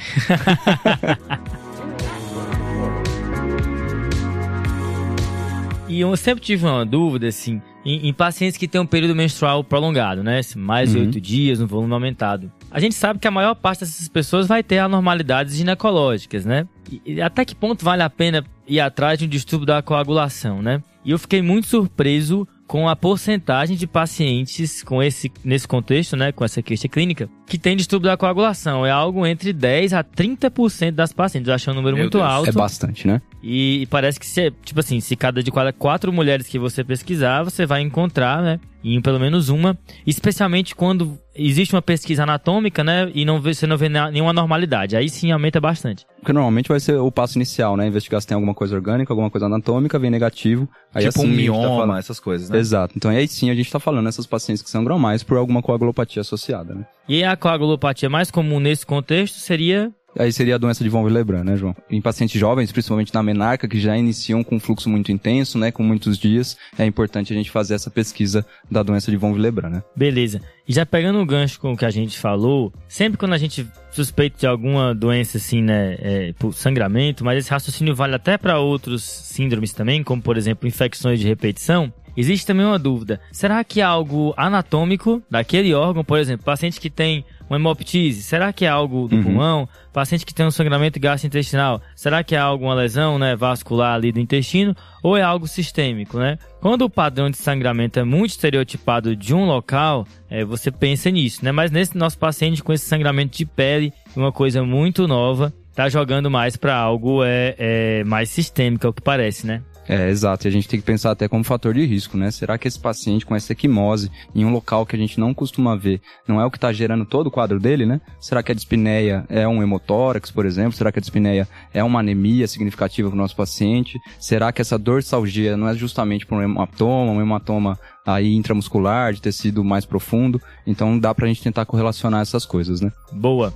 E 5.86 6.00
eu 6.00 6.16
sempre 6.16 6.42
tive 6.42 6.64
uma 6.66 6.84
dúvida, 6.84 7.28
assim, 7.28 7.60
em, 7.84 8.08
em 8.08 8.12
pacientes 8.12 8.56
que 8.56 8.66
têm 8.66 8.80
um 8.80 8.86
período 8.86 9.14
menstrual 9.14 9.62
prolongado, 9.62 10.22
né? 10.24 10.40
Mais 10.56 10.90
de 10.90 10.96
Uhum. 10.98 11.04
oito 11.04 11.20
dias, 11.20 11.60
um 11.60 11.66
volume 11.66 11.92
aumentado. 11.92 12.50
A 12.70 12.80
gente 12.80 12.94
sabe 12.94 13.18
que 13.20 13.28
a 13.28 13.30
maior 13.30 13.54
parte 13.54 13.80
dessas 13.80 14.08
pessoas 14.08 14.48
vai 14.48 14.62
ter 14.62 14.78
anormalidades 14.78 15.54
ginecológicas, 15.54 16.44
né? 16.44 16.66
E 17.04 17.20
até 17.20 17.44
que 17.44 17.54
ponto 17.54 17.84
vale 17.84 18.02
a 18.02 18.10
pena 18.10 18.44
ir 18.66 18.80
atrás 18.80 19.18
de 19.18 19.26
um 19.26 19.28
distúrbio 19.28 19.66
da 19.66 19.83
coagulação, 19.83 20.62
né? 20.62 20.83
E 21.04 21.11
eu 21.11 21.18
fiquei 21.18 21.42
muito 21.42 21.66
surpreso 21.66 22.49
com 22.66 22.88
a 22.88 22.97
porcentagem 22.97 23.76
de 23.76 23.87
pacientes 23.87 24.83
com 24.83 25.02
esse 25.02 25.30
nesse 25.44 25.68
contexto, 25.68 26.16
né, 26.16 26.33
com 26.33 26.44
essa 26.44 26.62
queixa 26.62 26.88
clínica, 26.88 27.28
que 27.47 27.59
tem 27.59 27.76
distúrbio 27.76 28.11
da 28.11 28.16
coagulação. 28.16 28.87
É 28.87 28.90
algo 28.90 29.26
entre 29.26 29.52
10 29.52 29.92
a 29.92 30.02
30% 30.02 30.92
das 30.92 31.12
pacientes. 31.12 31.49
Eu 31.49 31.54
acho 31.54 31.71
um 31.71 31.75
número 31.75 31.94
Meu 31.94 32.04
muito 32.04 32.18
Deus. 32.18 32.30
alto. 32.30 32.49
É 32.49 32.52
bastante, 32.52 33.06
né? 33.06 33.21
E, 33.46 33.82
e 33.82 33.86
parece 33.86 34.18
que, 34.18 34.26
se, 34.26 34.50
tipo 34.64 34.80
assim, 34.80 35.00
se 35.00 35.14
cada 35.14 35.42
de 35.42 35.52
cada 35.52 35.70
quatro 35.70 36.10
mulheres 36.10 36.46
que 36.48 36.58
você 36.58 36.82
pesquisar, 36.82 37.42
você 37.42 37.66
vai 37.66 37.82
encontrar, 37.82 38.42
né? 38.42 38.58
Em 38.82 39.00
pelo 39.02 39.20
menos 39.20 39.50
uma. 39.50 39.78
Especialmente 40.06 40.74
quando 40.74 41.18
existe 41.34 41.74
uma 41.74 41.82
pesquisa 41.82 42.22
anatômica, 42.22 42.82
né? 42.82 43.10
E 43.14 43.24
não 43.24 43.40
vê, 43.40 43.52
você 43.54 43.66
não 43.66 43.76
vê 43.76 43.88
nenhuma 43.88 44.30
anormalidade. 44.30 44.96
Aí 44.96 45.08
sim 45.08 45.30
aumenta 45.30 45.60
bastante. 45.60 46.06
Porque 46.20 46.32
normalmente 46.32 46.68
vai 46.68 46.80
ser 46.80 46.96
o 46.96 47.10
passo 47.10 47.36
inicial, 47.38 47.76
né? 47.76 47.86
Investigar 47.86 48.20
se 48.20 48.26
tem 48.26 48.34
alguma 48.34 48.54
coisa 48.54 48.74
orgânica, 48.74 49.12
alguma 49.12 49.30
coisa 49.30 49.46
anatômica, 49.46 49.98
vem 49.98 50.10
negativo. 50.10 50.68
Aí 50.94 51.04
tipo 51.06 51.18
assim, 51.18 51.28
um 51.28 51.30
tá 51.30 51.36
mioma, 51.36 51.80
falando- 51.80 51.98
essas 51.98 52.20
coisas, 52.20 52.48
né? 52.50 52.58
Exato. 52.58 52.94
Então 52.96 53.10
aí 53.10 53.26
sim 53.28 53.50
a 53.50 53.54
gente 53.54 53.70
tá 53.70 53.80
falando 53.80 54.08
essas 54.08 54.26
pacientes 54.26 54.62
que 54.62 54.70
sangram 54.70 54.98
mais 54.98 55.22
por 55.22 55.36
alguma 55.38 55.62
coagulopatia 55.62 56.20
associada, 56.20 56.74
né? 56.74 56.86
E 57.08 57.24
a 57.24 57.36
coagulopatia 57.36 58.08
mais 58.08 58.30
comum 58.30 58.60
nesse 58.60 58.84
contexto 58.86 59.38
seria 59.38 59.90
Aí 60.18 60.33
seria 60.33 60.54
a 60.54 60.59
doença 60.59 60.83
de 60.83 60.90
von 60.90 61.02
Willebrand, 61.02 61.44
né, 61.44 61.56
João? 61.56 61.75
Em 61.90 62.00
pacientes 62.00 62.38
jovens, 62.40 62.71
principalmente 62.71 63.12
na 63.12 63.23
menarca, 63.23 63.68
que 63.68 63.78
já 63.80 63.97
iniciam 63.97 64.44
com 64.44 64.56
um 64.56 64.61
fluxo 64.61 64.88
muito 64.88 65.11
intenso, 65.11 65.59
né, 65.59 65.71
com 65.71 65.83
muitos 65.83 66.18
dias, 66.18 66.56
é 66.78 66.85
importante 66.85 67.33
a 67.33 67.37
gente 67.37 67.50
fazer 67.50 67.75
essa 67.75 67.90
pesquisa 67.90 68.47
da 68.71 68.83
doença 68.83 69.11
de 69.11 69.16
von 69.16 69.33
Willebrand, 69.33 69.73
né? 69.73 69.83
Beleza. 69.97 70.40
E 70.66 70.73
já 70.73 70.87
pegando 70.87 71.18
o 71.18 71.26
gancho 71.26 71.61
com 71.61 71.73
o 71.73 71.76
que 71.76 71.85
a 71.85 71.90
gente 71.90 72.18
falou, 72.18 72.73
sempre 72.88 73.18
quando 73.18 73.35
a 73.35 73.38
gente 73.38 73.66
suspeita 73.90 74.38
de 74.38 74.47
alguma 74.47 74.94
doença 74.94 75.37
assim, 75.37 75.62
né, 75.62 75.97
é, 76.00 76.33
por 76.38 76.54
sangramento, 76.54 77.25
mas 77.25 77.38
esse 77.38 77.50
raciocínio 77.50 77.94
vale 77.94 78.14
até 78.14 78.38
para 78.38 78.59
outros 78.59 79.02
síndromes 79.02 79.73
também, 79.73 80.02
como 80.02 80.23
por 80.23 80.37
exemplo 80.37 80.68
infecções 80.68 81.21
de 81.21 81.26
repetição. 81.26 81.92
Existe 82.16 82.47
também 82.47 82.64
uma 82.64 82.78
dúvida: 82.78 83.21
será 83.33 83.62
que 83.64 83.80
é 83.80 83.85
algo 83.85 84.33
anatômico 84.37 85.23
daquele 85.28 85.75
órgão, 85.75 86.04
por 86.04 86.18
exemplo, 86.18 86.44
paciente 86.44 86.80
que 86.80 86.90
tem 86.90 87.25
uma 87.48 87.56
hemoptise, 87.56 88.22
será 88.22 88.52
que 88.52 88.64
é 88.64 88.68
algo 88.68 89.06
do 89.08 89.16
Uhum. 89.16 89.22
pulmão? 89.22 89.68
Paciente 89.92 90.24
que 90.26 90.34
tem 90.34 90.44
um 90.46 90.50
sangramento 90.50 90.98
gastrointestinal, 90.98 91.80
será 91.94 92.24
que 92.24 92.34
é 92.34 92.38
alguma 92.38 92.74
lesão, 92.74 93.18
né, 93.18 93.36
vascular 93.36 93.94
ali 93.94 94.10
do 94.12 94.18
intestino? 94.20 94.74
Ou 95.02 95.16
é 95.16 95.22
algo 95.22 95.46
sistêmico, 95.46 96.18
né? 96.18 96.38
Quando 96.60 96.82
o 96.82 96.90
padrão 96.90 97.28
de 97.30 97.36
sangramento 97.36 97.98
é 97.98 98.04
muito 98.04 98.30
estereotipado 98.30 99.14
de 99.14 99.34
um 99.34 99.44
local, 99.44 100.06
é, 100.30 100.44
você 100.44 100.70
pensa 100.70 101.10
nisso, 101.10 101.44
né? 101.44 101.52
Mas 101.52 101.70
nesse 101.70 101.96
nosso 101.96 102.18
paciente 102.18 102.62
com 102.62 102.72
esse 102.72 102.86
sangramento 102.86 103.36
de 103.36 103.44
pele, 103.44 103.92
uma 104.16 104.32
coisa 104.32 104.62
muito 104.64 105.06
nova, 105.06 105.52
tá 105.74 105.88
jogando 105.88 106.30
mais 106.30 106.56
para 106.56 106.74
algo 106.76 107.22
é, 107.22 107.54
é 107.58 108.04
mais 108.04 108.30
sistêmico, 108.30 108.86
é 108.86 108.90
o 108.90 108.92
que 108.92 109.02
parece, 109.02 109.46
né? 109.46 109.62
É, 109.88 110.08
exato. 110.08 110.46
E 110.46 110.48
a 110.48 110.50
gente 110.50 110.68
tem 110.68 110.80
que 110.80 110.86
pensar 110.86 111.10
até 111.10 111.28
como 111.28 111.44
fator 111.44 111.74
de 111.74 111.84
risco, 111.84 112.16
né? 112.16 112.30
Será 112.30 112.56
que 112.56 112.66
esse 112.66 112.78
paciente 112.78 113.26
com 113.26 113.34
essa 113.34 113.52
equimose 113.52 114.10
em 114.34 114.44
um 114.44 114.52
local 114.52 114.86
que 114.86 114.96
a 114.96 114.98
gente 114.98 115.20
não 115.20 115.34
costuma 115.34 115.76
ver, 115.76 116.00
não 116.26 116.40
é 116.40 116.46
o 116.46 116.50
que 116.50 116.56
está 116.56 116.72
gerando 116.72 117.04
todo 117.04 117.26
o 117.26 117.30
quadro 117.30 117.60
dele, 117.60 117.86
né? 117.86 118.00
Será 118.20 118.42
que 118.42 118.52
a 118.52 118.54
dispneia 118.54 119.24
é 119.28 119.46
um 119.46 119.62
hemotórax, 119.62 120.30
por 120.30 120.46
exemplo? 120.46 120.72
Será 120.72 120.90
que 120.90 120.98
a 120.98 121.02
dispneia 121.02 121.48
é 121.72 121.82
uma 121.84 122.00
anemia 122.00 122.46
significativa 122.46 123.08
para 123.08 123.16
o 123.16 123.18
nosso 123.18 123.36
paciente? 123.36 123.98
Será 124.18 124.52
que 124.52 124.62
essa 124.62 124.78
dorsalgia 124.78 125.56
não 125.56 125.68
é 125.68 125.74
justamente 125.74 126.26
por 126.26 126.38
um 126.38 126.42
hematoma, 126.42 127.12
um 127.12 127.20
hematoma 127.20 127.78
aí 128.06 128.34
intramuscular, 128.34 129.12
de 129.12 129.20
tecido 129.20 129.62
mais 129.62 129.84
profundo? 129.84 130.40
Então 130.66 130.98
dá 130.98 131.14
pra 131.14 131.26
gente 131.26 131.42
tentar 131.42 131.66
correlacionar 131.66 132.22
essas 132.22 132.46
coisas, 132.46 132.80
né? 132.80 132.90
Boa. 133.12 133.52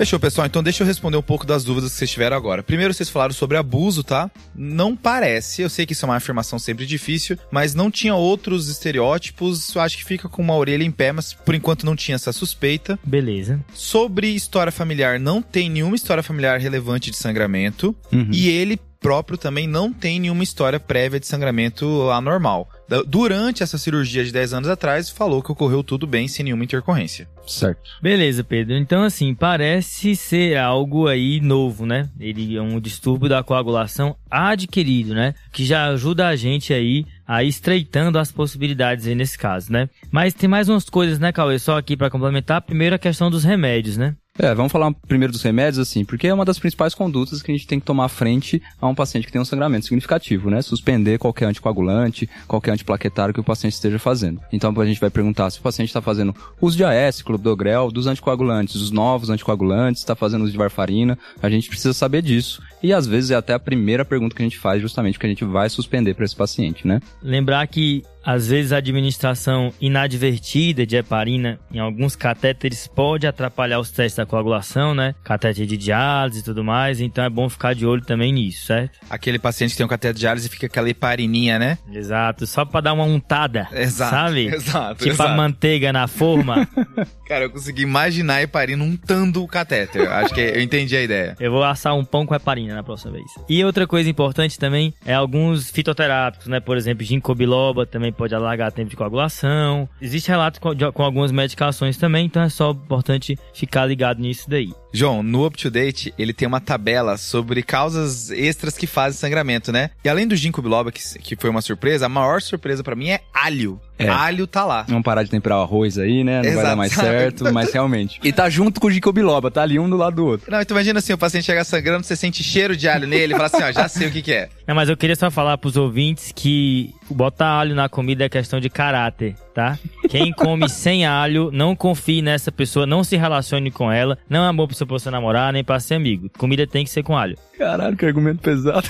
Fechou, 0.00 0.18
pessoal. 0.18 0.46
Então 0.46 0.62
deixa 0.62 0.82
eu 0.82 0.86
responder 0.86 1.18
um 1.18 1.22
pouco 1.22 1.44
das 1.44 1.62
dúvidas 1.62 1.92
que 1.92 1.98
vocês 1.98 2.10
tiveram 2.10 2.34
agora. 2.34 2.62
Primeiro, 2.62 2.94
vocês 2.94 3.10
falaram 3.10 3.34
sobre 3.34 3.58
abuso, 3.58 4.02
tá? 4.02 4.30
Não 4.56 4.96
parece, 4.96 5.60
eu 5.60 5.68
sei 5.68 5.84
que 5.84 5.92
isso 5.92 6.06
é 6.06 6.08
uma 6.08 6.16
afirmação 6.16 6.58
sempre 6.58 6.86
difícil, 6.86 7.36
mas 7.50 7.74
não 7.74 7.90
tinha 7.90 8.14
outros 8.14 8.70
estereótipos. 8.70 9.74
Eu 9.74 9.82
acho 9.82 9.98
que 9.98 10.04
fica 10.06 10.26
com 10.26 10.40
uma 10.40 10.56
orelha 10.56 10.84
em 10.84 10.90
pé, 10.90 11.12
mas 11.12 11.34
por 11.34 11.54
enquanto 11.54 11.84
não 11.84 11.94
tinha 11.94 12.14
essa 12.14 12.32
suspeita. 12.32 12.98
Beleza. 13.04 13.62
Sobre 13.74 14.28
história 14.28 14.72
familiar, 14.72 15.20
não 15.20 15.42
tem 15.42 15.68
nenhuma 15.68 15.96
história 15.96 16.22
familiar 16.22 16.58
relevante 16.58 17.10
de 17.10 17.18
sangramento. 17.18 17.94
Uhum. 18.10 18.30
E 18.32 18.48
ele 18.48 18.80
próprio 19.00 19.38
também 19.38 19.66
não 19.66 19.92
tem 19.92 20.20
nenhuma 20.20 20.44
história 20.44 20.78
prévia 20.78 21.18
de 21.18 21.26
sangramento 21.26 22.10
anormal. 22.10 22.68
Durante 23.06 23.62
essa 23.62 23.78
cirurgia 23.78 24.24
de 24.24 24.32
10 24.32 24.54
anos 24.54 24.68
atrás, 24.68 25.10
falou 25.10 25.42
que 25.42 25.52
ocorreu 25.52 25.82
tudo 25.82 26.06
bem, 26.06 26.26
sem 26.26 26.44
nenhuma 26.44 26.64
intercorrência. 26.64 27.28
Certo. 27.46 27.90
Beleza, 28.02 28.42
Pedro. 28.42 28.76
Então, 28.76 29.02
assim, 29.02 29.34
parece 29.34 30.16
ser 30.16 30.56
algo 30.56 31.06
aí 31.06 31.40
novo, 31.40 31.86
né? 31.86 32.08
Ele 32.18 32.56
é 32.56 32.62
um 32.62 32.80
distúrbio 32.80 33.28
da 33.28 33.42
coagulação 33.42 34.16
adquirido, 34.30 35.14
né? 35.14 35.34
Que 35.52 35.64
já 35.64 35.86
ajuda 35.86 36.28
a 36.28 36.36
gente 36.36 36.72
aí 36.72 37.06
a 37.26 37.44
ir 37.44 37.48
estreitando 37.48 38.18
as 38.18 38.32
possibilidades 38.32 39.06
aí 39.06 39.14
nesse 39.14 39.38
caso, 39.38 39.72
né? 39.72 39.88
Mas 40.10 40.34
tem 40.34 40.48
mais 40.48 40.68
umas 40.68 40.88
coisas, 40.88 41.18
né, 41.18 41.30
Cauê? 41.30 41.58
Só 41.58 41.78
aqui 41.78 41.96
pra 41.96 42.10
complementar. 42.10 42.62
Primeiro 42.62 42.96
a 42.96 42.98
questão 42.98 43.30
dos 43.30 43.44
remédios, 43.44 43.96
né? 43.96 44.16
É, 44.42 44.54
vamos 44.54 44.72
falar 44.72 44.90
primeiro 45.06 45.30
dos 45.30 45.42
remédios, 45.42 45.78
assim, 45.78 46.02
porque 46.02 46.26
é 46.26 46.32
uma 46.32 46.46
das 46.46 46.58
principais 46.58 46.94
condutas 46.94 47.42
que 47.42 47.52
a 47.52 47.54
gente 47.54 47.66
tem 47.66 47.78
que 47.78 47.84
tomar 47.84 48.08
frente 48.08 48.62
a 48.80 48.88
um 48.88 48.94
paciente 48.94 49.26
que 49.26 49.32
tem 49.32 49.38
um 49.38 49.44
sangramento 49.44 49.84
significativo, 49.84 50.48
né? 50.48 50.62
Suspender 50.62 51.18
qualquer 51.18 51.44
anticoagulante, 51.44 52.26
qualquer 52.48 52.70
antiplaquetário 52.72 53.34
que 53.34 53.40
o 53.40 53.44
paciente 53.44 53.74
esteja 53.74 53.98
fazendo. 53.98 54.40
Então, 54.50 54.72
a 54.80 54.86
gente 54.86 54.98
vai 54.98 55.10
perguntar 55.10 55.50
se 55.50 55.58
o 55.58 55.62
paciente 55.62 55.90
está 55.90 56.00
fazendo 56.00 56.34
uso 56.58 56.74
de 56.74 56.82
AS, 56.82 57.20
clopidogrel, 57.20 57.90
dos 57.90 58.06
anticoagulantes, 58.06 58.76
os 58.76 58.90
novos 58.90 59.28
anticoagulantes, 59.28 60.00
está 60.00 60.16
fazendo 60.16 60.44
uso 60.44 60.52
de 60.52 60.58
varfarina, 60.58 61.18
a 61.42 61.50
gente 61.50 61.68
precisa 61.68 61.92
saber 61.92 62.22
disso. 62.22 62.62
E 62.82 62.92
às 62.92 63.06
vezes 63.06 63.30
é 63.30 63.34
até 63.34 63.52
a 63.52 63.58
primeira 63.58 64.04
pergunta 64.04 64.34
que 64.34 64.42
a 64.42 64.44
gente 64.44 64.58
faz, 64.58 64.80
justamente 64.80 65.14
porque 65.14 65.26
a 65.26 65.30
gente 65.30 65.44
vai 65.44 65.68
suspender 65.68 66.14
para 66.14 66.24
esse 66.24 66.36
paciente, 66.36 66.86
né? 66.86 67.00
Lembrar 67.22 67.66
que 67.66 68.02
às 68.24 68.48
vezes 68.48 68.72
a 68.72 68.76
administração 68.76 69.72
inadvertida 69.80 70.86
de 70.86 70.96
heparina 70.96 71.58
em 71.72 71.78
alguns 71.78 72.14
catéteres 72.14 72.86
pode 72.86 73.26
atrapalhar 73.26 73.80
os 73.80 73.90
testes 73.90 74.16
da 74.16 74.26
coagulação, 74.26 74.94
né? 74.94 75.14
Catéter 75.24 75.66
de 75.66 75.76
diálise 75.76 76.40
e 76.40 76.42
tudo 76.42 76.62
mais, 76.62 77.00
então 77.00 77.24
é 77.24 77.30
bom 77.30 77.48
ficar 77.48 77.74
de 77.74 77.86
olho 77.86 78.02
também 78.02 78.32
nisso, 78.32 78.66
certo? 78.66 78.98
Aquele 79.08 79.38
paciente 79.38 79.70
que 79.70 79.78
tem 79.78 79.86
um 79.86 79.88
cateter 79.88 80.14
de 80.14 80.20
diálise 80.20 80.46
e 80.46 80.50
fica 80.50 80.66
aquela 80.66 80.88
heparininha, 80.88 81.58
né? 81.58 81.78
Exato, 81.90 82.46
só 82.46 82.64
pra 82.64 82.80
dar 82.80 82.92
uma 82.92 83.04
untada, 83.04 83.68
Exato. 83.72 84.10
sabe? 84.10 84.46
Exato. 84.52 85.04
Tipo 85.04 85.22
a 85.22 85.24
exato. 85.24 85.36
manteiga 85.36 85.92
na 85.92 86.06
forma. 86.06 86.68
Cara, 87.26 87.44
eu 87.44 87.50
consegui 87.50 87.82
imaginar 87.82 88.36
a 88.36 88.42
heparina 88.42 88.82
untando 88.82 89.42
o 89.42 89.48
catéter. 89.48 90.10
Acho 90.10 90.34
que 90.34 90.40
eu 90.40 90.60
entendi 90.60 90.96
a 90.96 91.02
ideia. 91.02 91.36
Eu 91.38 91.50
vou 91.50 91.62
assar 91.62 91.94
um 91.94 92.04
pão 92.04 92.26
com 92.26 92.34
heparina 92.34 92.69
na 92.74 92.82
próxima 92.82 93.12
vez. 93.12 93.26
E 93.48 93.64
outra 93.64 93.86
coisa 93.86 94.08
importante 94.08 94.58
também 94.58 94.92
é 95.04 95.14
alguns 95.14 95.70
fitoterápicos, 95.70 96.46
né? 96.46 96.60
Por 96.60 96.76
exemplo, 96.76 97.04
ginkgo 97.04 97.34
biloba 97.34 97.84
também 97.86 98.12
pode 98.12 98.34
alargar 98.34 98.72
tempo 98.72 98.90
de 98.90 98.96
coagulação. 98.96 99.88
Existe 100.00 100.28
relato 100.28 100.60
com, 100.60 100.74
de- 100.74 100.90
com 100.92 101.02
algumas 101.02 101.32
medicações 101.32 101.96
também, 101.96 102.26
então 102.26 102.42
é 102.42 102.48
só 102.48 102.70
importante 102.70 103.38
ficar 103.54 103.86
ligado 103.86 104.20
nisso 104.20 104.48
daí. 104.48 104.72
João, 104.92 105.22
no 105.22 105.46
Up 105.46 105.56
to 105.56 105.70
Date, 105.70 106.12
ele 106.18 106.32
tem 106.32 106.48
uma 106.48 106.60
tabela 106.60 107.16
sobre 107.16 107.62
causas 107.62 108.30
extras 108.30 108.76
que 108.76 108.86
fazem 108.86 109.18
sangramento, 109.18 109.70
né? 109.70 109.90
E 110.04 110.08
além 110.08 110.26
do 110.26 110.34
ginkgo 110.34 110.62
biloba, 110.62 110.90
que, 110.90 111.00
que 111.18 111.36
foi 111.36 111.50
uma 111.50 111.62
surpresa, 111.62 112.06
a 112.06 112.08
maior 112.08 112.42
surpresa 112.42 112.82
pra 112.82 112.96
mim 112.96 113.10
é 113.10 113.20
alho. 113.32 113.80
É. 113.98 114.08
Alho 114.08 114.46
tá 114.46 114.64
lá. 114.64 114.84
Vamos 114.88 115.02
parar 115.02 115.22
de 115.22 115.30
temperar 115.30 115.58
o 115.58 115.62
arroz 115.62 115.98
aí, 115.98 116.24
né? 116.24 116.36
Não 116.36 116.42
vai 116.42 116.52
Exato. 116.52 116.66
dar 116.68 116.76
mais 116.76 116.92
certo, 116.92 117.52
mas 117.52 117.70
realmente. 117.74 118.18
E 118.24 118.32
tá 118.32 118.48
junto 118.48 118.80
com 118.80 118.86
o 118.86 118.90
ginkgo 118.90 119.12
biloba, 119.12 119.50
tá 119.50 119.62
ali 119.62 119.78
um 119.78 119.88
do 119.88 119.96
lado 119.96 120.16
do 120.16 120.26
outro. 120.26 120.50
Não, 120.50 120.60
então 120.60 120.74
imagina 120.74 120.98
assim, 120.98 121.12
o 121.12 121.18
paciente 121.18 121.44
chega 121.44 121.62
sangrando, 121.64 122.04
você 122.04 122.16
sente 122.16 122.42
cheiro 122.42 122.76
de 122.76 122.88
alho 122.88 123.06
nele 123.06 123.34
e 123.34 123.36
fala 123.36 123.46
assim, 123.46 123.62
ó, 123.62 123.70
já 123.70 123.88
sei 123.88 124.08
o 124.08 124.10
que 124.10 124.22
que 124.22 124.32
é. 124.32 124.48
Não, 124.70 124.76
mas 124.76 124.88
eu 124.88 124.96
queria 124.96 125.16
só 125.16 125.32
falar 125.32 125.58
pros 125.58 125.76
ouvintes 125.76 126.30
que 126.30 126.94
botar 127.10 127.58
alho 127.58 127.74
na 127.74 127.88
comida 127.88 128.24
é 128.24 128.28
questão 128.28 128.60
de 128.60 128.70
caráter, 128.70 129.34
tá? 129.52 129.76
Quem 130.08 130.30
come 130.32 130.68
sem 130.68 131.04
alho, 131.04 131.50
não 131.52 131.74
confie 131.74 132.22
nessa 132.22 132.52
pessoa, 132.52 132.86
não 132.86 133.02
se 133.02 133.16
relacione 133.16 133.72
com 133.72 133.90
ela. 133.90 134.16
Não 134.28 134.48
é 134.48 134.52
bom 134.52 134.68
pra 134.68 134.86
você 134.86 135.10
namorar, 135.10 135.52
nem 135.52 135.64
pra 135.64 135.80
ser 135.80 135.94
amigo. 135.94 136.30
Comida 136.38 136.68
tem 136.68 136.84
que 136.84 136.90
ser 136.90 137.02
com 137.02 137.18
alho. 137.18 137.36
Caralho, 137.58 137.96
que 137.96 138.06
argumento 138.06 138.42
pesado. 138.42 138.88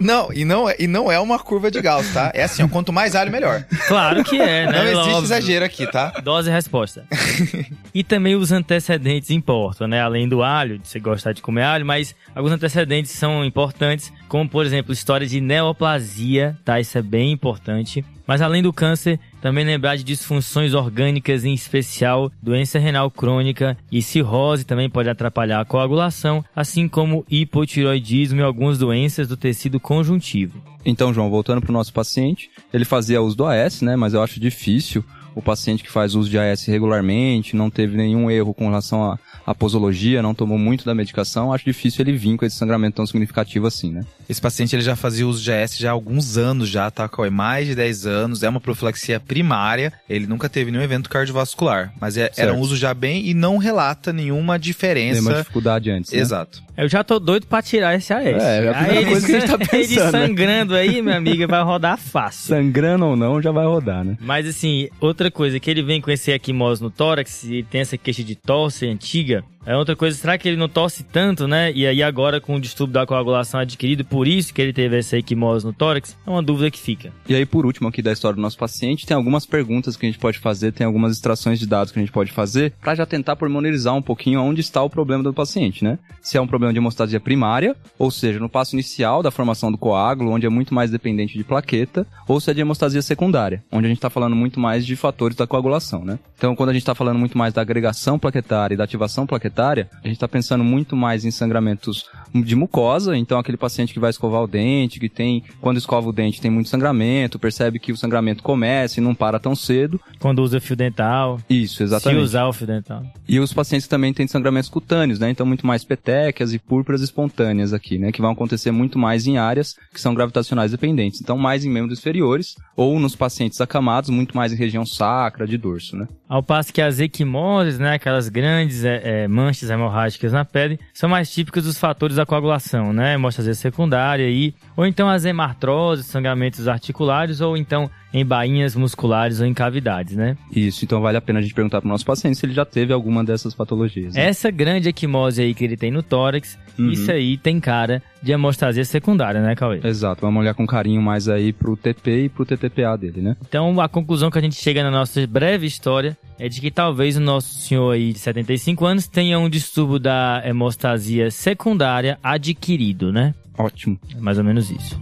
Não, 0.00 0.32
e 0.32 0.44
não 0.44 0.68
é, 0.68 0.76
e 0.78 0.86
não 0.86 1.12
é 1.12 1.20
uma 1.20 1.38
curva 1.38 1.70
de 1.70 1.80
Gauss, 1.80 2.12
tá? 2.14 2.32
É 2.34 2.44
assim, 2.44 2.62
ó, 2.62 2.68
quanto 2.68 2.92
mais 2.92 3.14
alho, 3.14 3.30
melhor. 3.30 3.64
Claro 3.86 4.24
que 4.24 4.40
é, 4.40 4.66
né? 4.66 4.72
Não 4.72 4.84
existe 4.84 5.08
Óbvio. 5.10 5.24
exagero 5.24 5.64
aqui, 5.64 5.86
tá? 5.86 6.08
Dose 6.24 6.48
e 6.48 6.52
resposta. 6.52 7.04
e 7.94 8.02
também 8.02 8.34
os 8.34 8.50
antecedentes 8.50 9.30
importam, 9.30 9.86
né? 9.86 10.00
Além 10.00 10.26
do 10.26 10.42
alho, 10.42 10.78
de 10.78 10.88
você 10.88 10.98
gostar 10.98 11.32
de 11.32 11.42
comer 11.42 11.64
alho, 11.64 11.84
mas 11.84 12.14
alguns 12.34 12.52
antecedentes 12.52 13.12
são 13.12 13.44
importantes, 13.44 14.10
como 14.26 14.48
por 14.48 14.64
exemplo, 14.64 14.92
história 14.92 15.26
de 15.26 15.40
neoplasia, 15.40 16.56
tá? 16.64 16.80
Isso 16.80 16.96
é 16.96 17.02
bem 17.02 17.30
importante. 17.32 18.04
Mas 18.26 18.40
além 18.40 18.62
do 18.62 18.72
câncer, 18.72 19.18
também 19.40 19.64
lembrar 19.64 19.96
de 19.96 20.04
disfunções 20.04 20.74
orgânicas, 20.74 21.44
em 21.44 21.54
especial 21.54 22.30
doença 22.42 22.78
renal 22.78 23.10
crônica 23.10 23.76
e 23.90 24.02
cirrose 24.02 24.64
também 24.64 24.88
pode 24.88 25.08
atrapalhar 25.08 25.60
a 25.60 25.64
coagulação, 25.64 26.44
assim 26.54 26.88
como 26.88 27.24
hipotiroidismo 27.30 28.40
e 28.40 28.42
algumas 28.42 28.78
doenças 28.78 29.28
do 29.28 29.36
tecido 29.36 29.80
conjuntivo. 29.80 30.62
Então, 30.84 31.12
João, 31.12 31.30
voltando 31.30 31.60
para 31.60 31.70
o 31.70 31.74
nosso 31.74 31.92
paciente, 31.92 32.50
ele 32.72 32.84
fazia 32.84 33.20
uso 33.20 33.36
do 33.36 33.46
AS, 33.46 33.82
né? 33.82 33.96
Mas 33.96 34.14
eu 34.14 34.22
acho 34.22 34.40
difícil 34.40 35.04
o 35.34 35.42
paciente 35.42 35.82
que 35.82 35.90
faz 35.90 36.14
uso 36.14 36.28
de 36.28 36.38
AS 36.38 36.64
regularmente, 36.64 37.56
não 37.56 37.70
teve 37.70 37.96
nenhum 37.96 38.30
erro 38.30 38.54
com 38.54 38.66
relação 38.66 39.04
a 39.04 39.18
a 39.50 39.54
posologia, 39.54 40.22
não 40.22 40.32
tomou 40.34 40.56
muito 40.56 40.84
da 40.84 40.94
medicação, 40.94 41.52
acho 41.52 41.64
difícil 41.64 42.02
ele 42.02 42.16
vir 42.16 42.36
com 42.36 42.44
esse 42.44 42.56
sangramento 42.56 42.96
tão 42.96 43.06
significativo 43.06 43.66
assim, 43.66 43.90
né? 43.90 44.04
Esse 44.28 44.40
paciente 44.40 44.76
ele 44.76 44.82
já 44.82 44.94
fazia 44.94 45.26
uso 45.26 45.42
de 45.42 45.52
AS 45.52 45.76
já 45.76 45.90
há 45.90 45.92
alguns 45.92 46.36
anos 46.36 46.68
já, 46.68 46.88
tá, 46.90 47.08
Cauê? 47.08 47.30
Mais 47.30 47.66
de 47.66 47.74
10 47.74 48.06
anos, 48.06 48.42
é 48.44 48.48
uma 48.48 48.60
profilaxia 48.60 49.18
primária, 49.18 49.92
ele 50.08 50.26
nunca 50.26 50.48
teve 50.48 50.70
nenhum 50.70 50.84
evento 50.84 51.10
cardiovascular, 51.10 51.92
mas 52.00 52.16
é, 52.16 52.30
era 52.36 52.54
um 52.54 52.60
uso 52.60 52.76
já 52.76 52.94
bem 52.94 53.26
e 53.26 53.34
não 53.34 53.58
relata 53.58 54.12
nenhuma 54.12 54.58
diferença. 54.58 55.20
Nenhuma 55.20 55.38
dificuldade 55.38 55.90
antes, 55.90 56.12
né? 56.12 56.18
Exato. 56.18 56.62
Eu 56.80 56.88
já 56.88 57.04
tô 57.04 57.18
doido 57.20 57.46
pra 57.46 57.60
tirar 57.60 57.94
esse 57.94 58.10
AS. 58.12 58.24
É, 58.24 58.64
é 58.64 58.68
a 58.68 58.74
primeira 58.74 58.98
aí 59.00 59.04
coisa 59.04 59.26
que 59.26 59.34
a 59.34 59.40
gente 59.40 59.50
tá 59.50 59.58
pensando. 59.68 59.74
Ele 59.74 60.00
né? 60.00 60.10
sangrando 60.10 60.74
aí, 60.74 61.02
minha 61.02 61.16
amiga, 61.16 61.46
vai 61.46 61.62
rodar 61.62 61.98
fácil. 61.98 62.48
Sangrando 62.48 63.04
ou 63.04 63.16
não, 63.16 63.42
já 63.42 63.52
vai 63.52 63.66
rodar, 63.66 64.02
né? 64.02 64.16
Mas 64.18 64.46
assim, 64.48 64.88
outra 64.98 65.30
coisa, 65.30 65.60
que 65.60 65.70
ele 65.70 65.82
vem 65.82 66.00
com 66.00 66.10
esse 66.10 66.30
equimose 66.30 66.82
no 66.82 66.90
tórax 66.90 67.44
e 67.44 67.62
tem 67.62 67.82
essa 67.82 67.98
queixa 67.98 68.24
de 68.24 68.34
tosse 68.34 68.86
antiga, 68.86 69.44
é 69.66 69.76
outra 69.76 69.94
coisa, 69.94 70.16
será 70.16 70.38
que 70.38 70.48
ele 70.48 70.56
não 70.56 70.68
tosse 70.68 71.04
tanto, 71.04 71.46
né? 71.46 71.70
E 71.72 71.86
aí 71.86 72.02
agora 72.02 72.40
com 72.40 72.56
o 72.56 72.60
distúrbio 72.60 72.94
da 72.94 73.06
coagulação 73.06 73.60
adquirido, 73.60 74.04
por 74.04 74.26
isso 74.26 74.54
que 74.54 74.62
ele 74.62 74.72
teve 74.72 74.98
essa 74.98 75.18
equimose 75.18 75.66
no 75.66 75.72
tórax? 75.72 76.16
É 76.26 76.30
uma 76.30 76.42
dúvida 76.42 76.70
que 76.70 76.78
fica. 76.78 77.12
E 77.28 77.34
aí, 77.34 77.44
por 77.44 77.66
último 77.66 77.88
aqui 77.88 78.00
da 78.00 78.10
história 78.10 78.36
do 78.36 78.40
nosso 78.40 78.56
paciente, 78.56 79.04
tem 79.04 79.14
algumas 79.14 79.44
perguntas 79.44 79.96
que 79.96 80.06
a 80.06 80.08
gente 80.08 80.18
pode 80.18 80.38
fazer, 80.38 80.72
tem 80.72 80.86
algumas 80.86 81.12
extrações 81.12 81.58
de 81.58 81.66
dados 81.66 81.92
que 81.92 81.98
a 81.98 82.02
gente 82.02 82.12
pode 82.12 82.32
fazer 82.32 82.72
para 82.80 82.94
já 82.94 83.04
tentar 83.04 83.36
pormenorizar 83.36 83.94
um 83.94 84.02
pouquinho 84.02 84.40
onde 84.40 84.62
está 84.62 84.82
o 84.82 84.88
problema 84.88 85.22
do 85.22 85.34
paciente, 85.34 85.84
né? 85.84 85.98
Se 86.22 86.38
é 86.38 86.40
um 86.40 86.46
problema 86.46 86.72
de 86.72 86.78
hemostasia 86.78 87.20
primária, 87.20 87.76
ou 87.98 88.10
seja, 88.10 88.38
no 88.38 88.48
passo 88.48 88.74
inicial 88.74 89.22
da 89.22 89.30
formação 89.30 89.70
do 89.70 89.76
coágulo, 89.76 90.32
onde 90.32 90.46
é 90.46 90.48
muito 90.48 90.74
mais 90.74 90.90
dependente 90.90 91.36
de 91.36 91.44
plaqueta, 91.44 92.06
ou 92.26 92.40
se 92.40 92.50
é 92.50 92.54
de 92.54 92.60
hemostasia 92.62 93.02
secundária, 93.02 93.62
onde 93.70 93.86
a 93.86 93.88
gente 93.88 93.98
está 93.98 94.08
falando 94.08 94.34
muito 94.34 94.58
mais 94.58 94.86
de 94.86 94.96
fatores 94.96 95.36
da 95.36 95.46
coagulação, 95.46 96.02
né? 96.02 96.18
Então, 96.36 96.56
quando 96.56 96.70
a 96.70 96.72
gente 96.72 96.82
está 96.82 96.94
falando 96.94 97.18
muito 97.18 97.36
mais 97.36 97.52
da 97.52 97.60
agregação 97.60 98.18
plaquetária 98.18 98.74
e 98.74 98.76
da 98.78 98.84
ativação 98.84 99.26
plaquetária, 99.26 99.49
a 99.58 100.06
gente 100.06 100.14
está 100.16 100.28
pensando 100.28 100.64
muito 100.64 100.94
mais 100.96 101.24
em 101.24 101.30
sangramentos 101.30 102.06
de 102.32 102.54
mucosa, 102.54 103.16
então 103.16 103.38
aquele 103.38 103.56
paciente 103.56 103.92
que 103.92 104.00
vai 104.00 104.10
escovar 104.10 104.42
o 104.42 104.46
dente, 104.46 105.00
que 105.00 105.08
tem, 105.08 105.42
quando 105.60 105.78
escova 105.78 106.08
o 106.08 106.12
dente, 106.12 106.40
tem 106.40 106.50
muito 106.50 106.68
sangramento, 106.68 107.38
percebe 107.38 107.78
que 107.78 107.92
o 107.92 107.96
sangramento 107.96 108.42
começa 108.42 109.00
e 109.00 109.02
não 109.02 109.14
para 109.14 109.38
tão 109.38 109.54
cedo. 109.54 110.00
Quando 110.18 110.40
usa 110.40 110.60
fio 110.60 110.76
dental. 110.76 111.40
Isso, 111.48 111.82
exatamente. 111.82 112.18
Se 112.18 112.24
usar 112.24 112.46
o 112.46 112.52
fio 112.52 112.66
dental. 112.66 113.02
E 113.28 113.40
os 113.40 113.52
pacientes 113.52 113.88
também 113.88 114.12
têm 114.12 114.26
sangramentos 114.26 114.70
cutâneos, 114.70 115.18
né? 115.18 115.30
Então 115.30 115.44
muito 115.44 115.66
mais 115.66 115.84
petequias 115.84 116.52
e 116.52 116.58
púrpuras 116.58 117.00
espontâneas 117.00 117.72
aqui, 117.72 117.98
né? 117.98 118.12
Que 118.12 118.20
vão 118.20 118.30
acontecer 118.30 118.70
muito 118.70 118.98
mais 118.98 119.26
em 119.26 119.38
áreas 119.38 119.76
que 119.92 120.00
são 120.00 120.14
gravitacionais 120.14 120.70
dependentes. 120.70 121.20
Então 121.20 121.36
mais 121.36 121.64
em 121.64 121.70
membros 121.70 121.98
inferiores 121.98 122.54
ou 122.76 122.98
nos 123.00 123.16
pacientes 123.16 123.60
acamados, 123.60 124.10
muito 124.10 124.36
mais 124.36 124.52
em 124.52 124.56
região 124.56 124.86
sacra, 124.86 125.46
de 125.46 125.58
dorso, 125.58 125.96
né? 125.96 126.06
Ao 126.28 126.42
passo 126.42 126.72
que 126.72 126.80
as 126.80 127.00
equimoses, 127.00 127.78
né? 127.78 127.94
Aquelas 127.94 128.28
grandes 128.28 128.84
é, 128.84 129.00
é, 129.04 129.28
manchas 129.40 129.70
hemorrágicas 129.70 130.32
na 130.32 130.44
pele, 130.44 130.78
são 130.92 131.08
mais 131.08 131.30
típicas 131.30 131.64
dos 131.64 131.78
fatores 131.78 132.16
da 132.16 132.26
coagulação, 132.26 132.92
né? 132.92 133.14
Hemostasia 133.14 133.54
secundária 133.54 134.28
e 134.28 134.54
ou 134.76 134.86
então 134.86 135.08
as 135.08 135.24
hemartroses, 135.24 136.06
sangramentos 136.06 136.68
articulares 136.68 137.40
ou 137.40 137.56
então 137.56 137.90
em 138.12 138.24
bainhas 138.24 138.74
musculares 138.74 139.40
ou 139.40 139.46
em 139.46 139.54
cavidades, 139.54 140.16
né? 140.16 140.36
Isso, 140.54 140.84
então 140.84 141.00
vale 141.00 141.16
a 141.16 141.20
pena 141.20 141.38
a 141.38 141.42
gente 141.42 141.54
perguntar 141.54 141.80
para 141.80 141.88
o 141.88 141.90
nosso 141.90 142.04
paciente 142.04 142.36
se 142.36 142.44
ele 142.44 142.52
já 142.52 142.64
teve 142.64 142.92
alguma 142.92 143.24
dessas 143.24 143.54
patologias. 143.54 144.14
Né? 144.14 144.26
Essa 144.28 144.50
grande 144.50 144.88
equimose 144.88 145.40
aí 145.40 145.54
que 145.54 145.64
ele 145.64 145.76
tem 145.76 145.90
no 145.90 146.02
tórax, 146.02 146.58
uhum. 146.78 146.90
isso 146.90 147.10
aí 147.10 147.36
tem 147.36 147.60
cara 147.60 148.02
de 148.22 148.32
hemostasia 148.32 148.84
secundária, 148.84 149.40
né, 149.40 149.54
Cauê? 149.54 149.80
Exato, 149.82 150.20
vamos 150.20 150.40
olhar 150.40 150.54
com 150.54 150.66
carinho 150.66 151.00
mais 151.00 151.28
aí 151.28 151.52
pro 151.52 151.76
TP 151.76 152.24
e 152.24 152.28
pro 152.28 152.44
TTPA 152.44 152.96
dele, 152.96 153.20
né? 153.20 153.36
Então 153.46 153.80
a 153.80 153.88
conclusão 153.88 154.30
que 154.30 154.38
a 154.38 154.42
gente 154.42 154.56
chega 154.56 154.82
na 154.82 154.90
nossa 154.90 155.26
breve 155.26 155.66
história 155.66 156.16
é 156.38 156.48
de 156.48 156.60
que 156.60 156.70
talvez 156.70 157.16
o 157.16 157.20
nosso 157.20 157.54
senhor 157.54 157.92
aí 157.92 158.12
de 158.12 158.18
75 158.18 158.84
anos 158.84 159.06
tenha 159.06 159.38
um 159.38 159.48
distúrbio 159.48 159.98
da 159.98 160.42
hemostasia 160.44 161.30
secundária 161.30 162.18
adquirido, 162.22 163.12
né? 163.12 163.34
Ótimo. 163.56 163.98
É 164.16 164.20
mais 164.20 164.38
ou 164.38 164.44
menos 164.44 164.70
isso. 164.70 165.00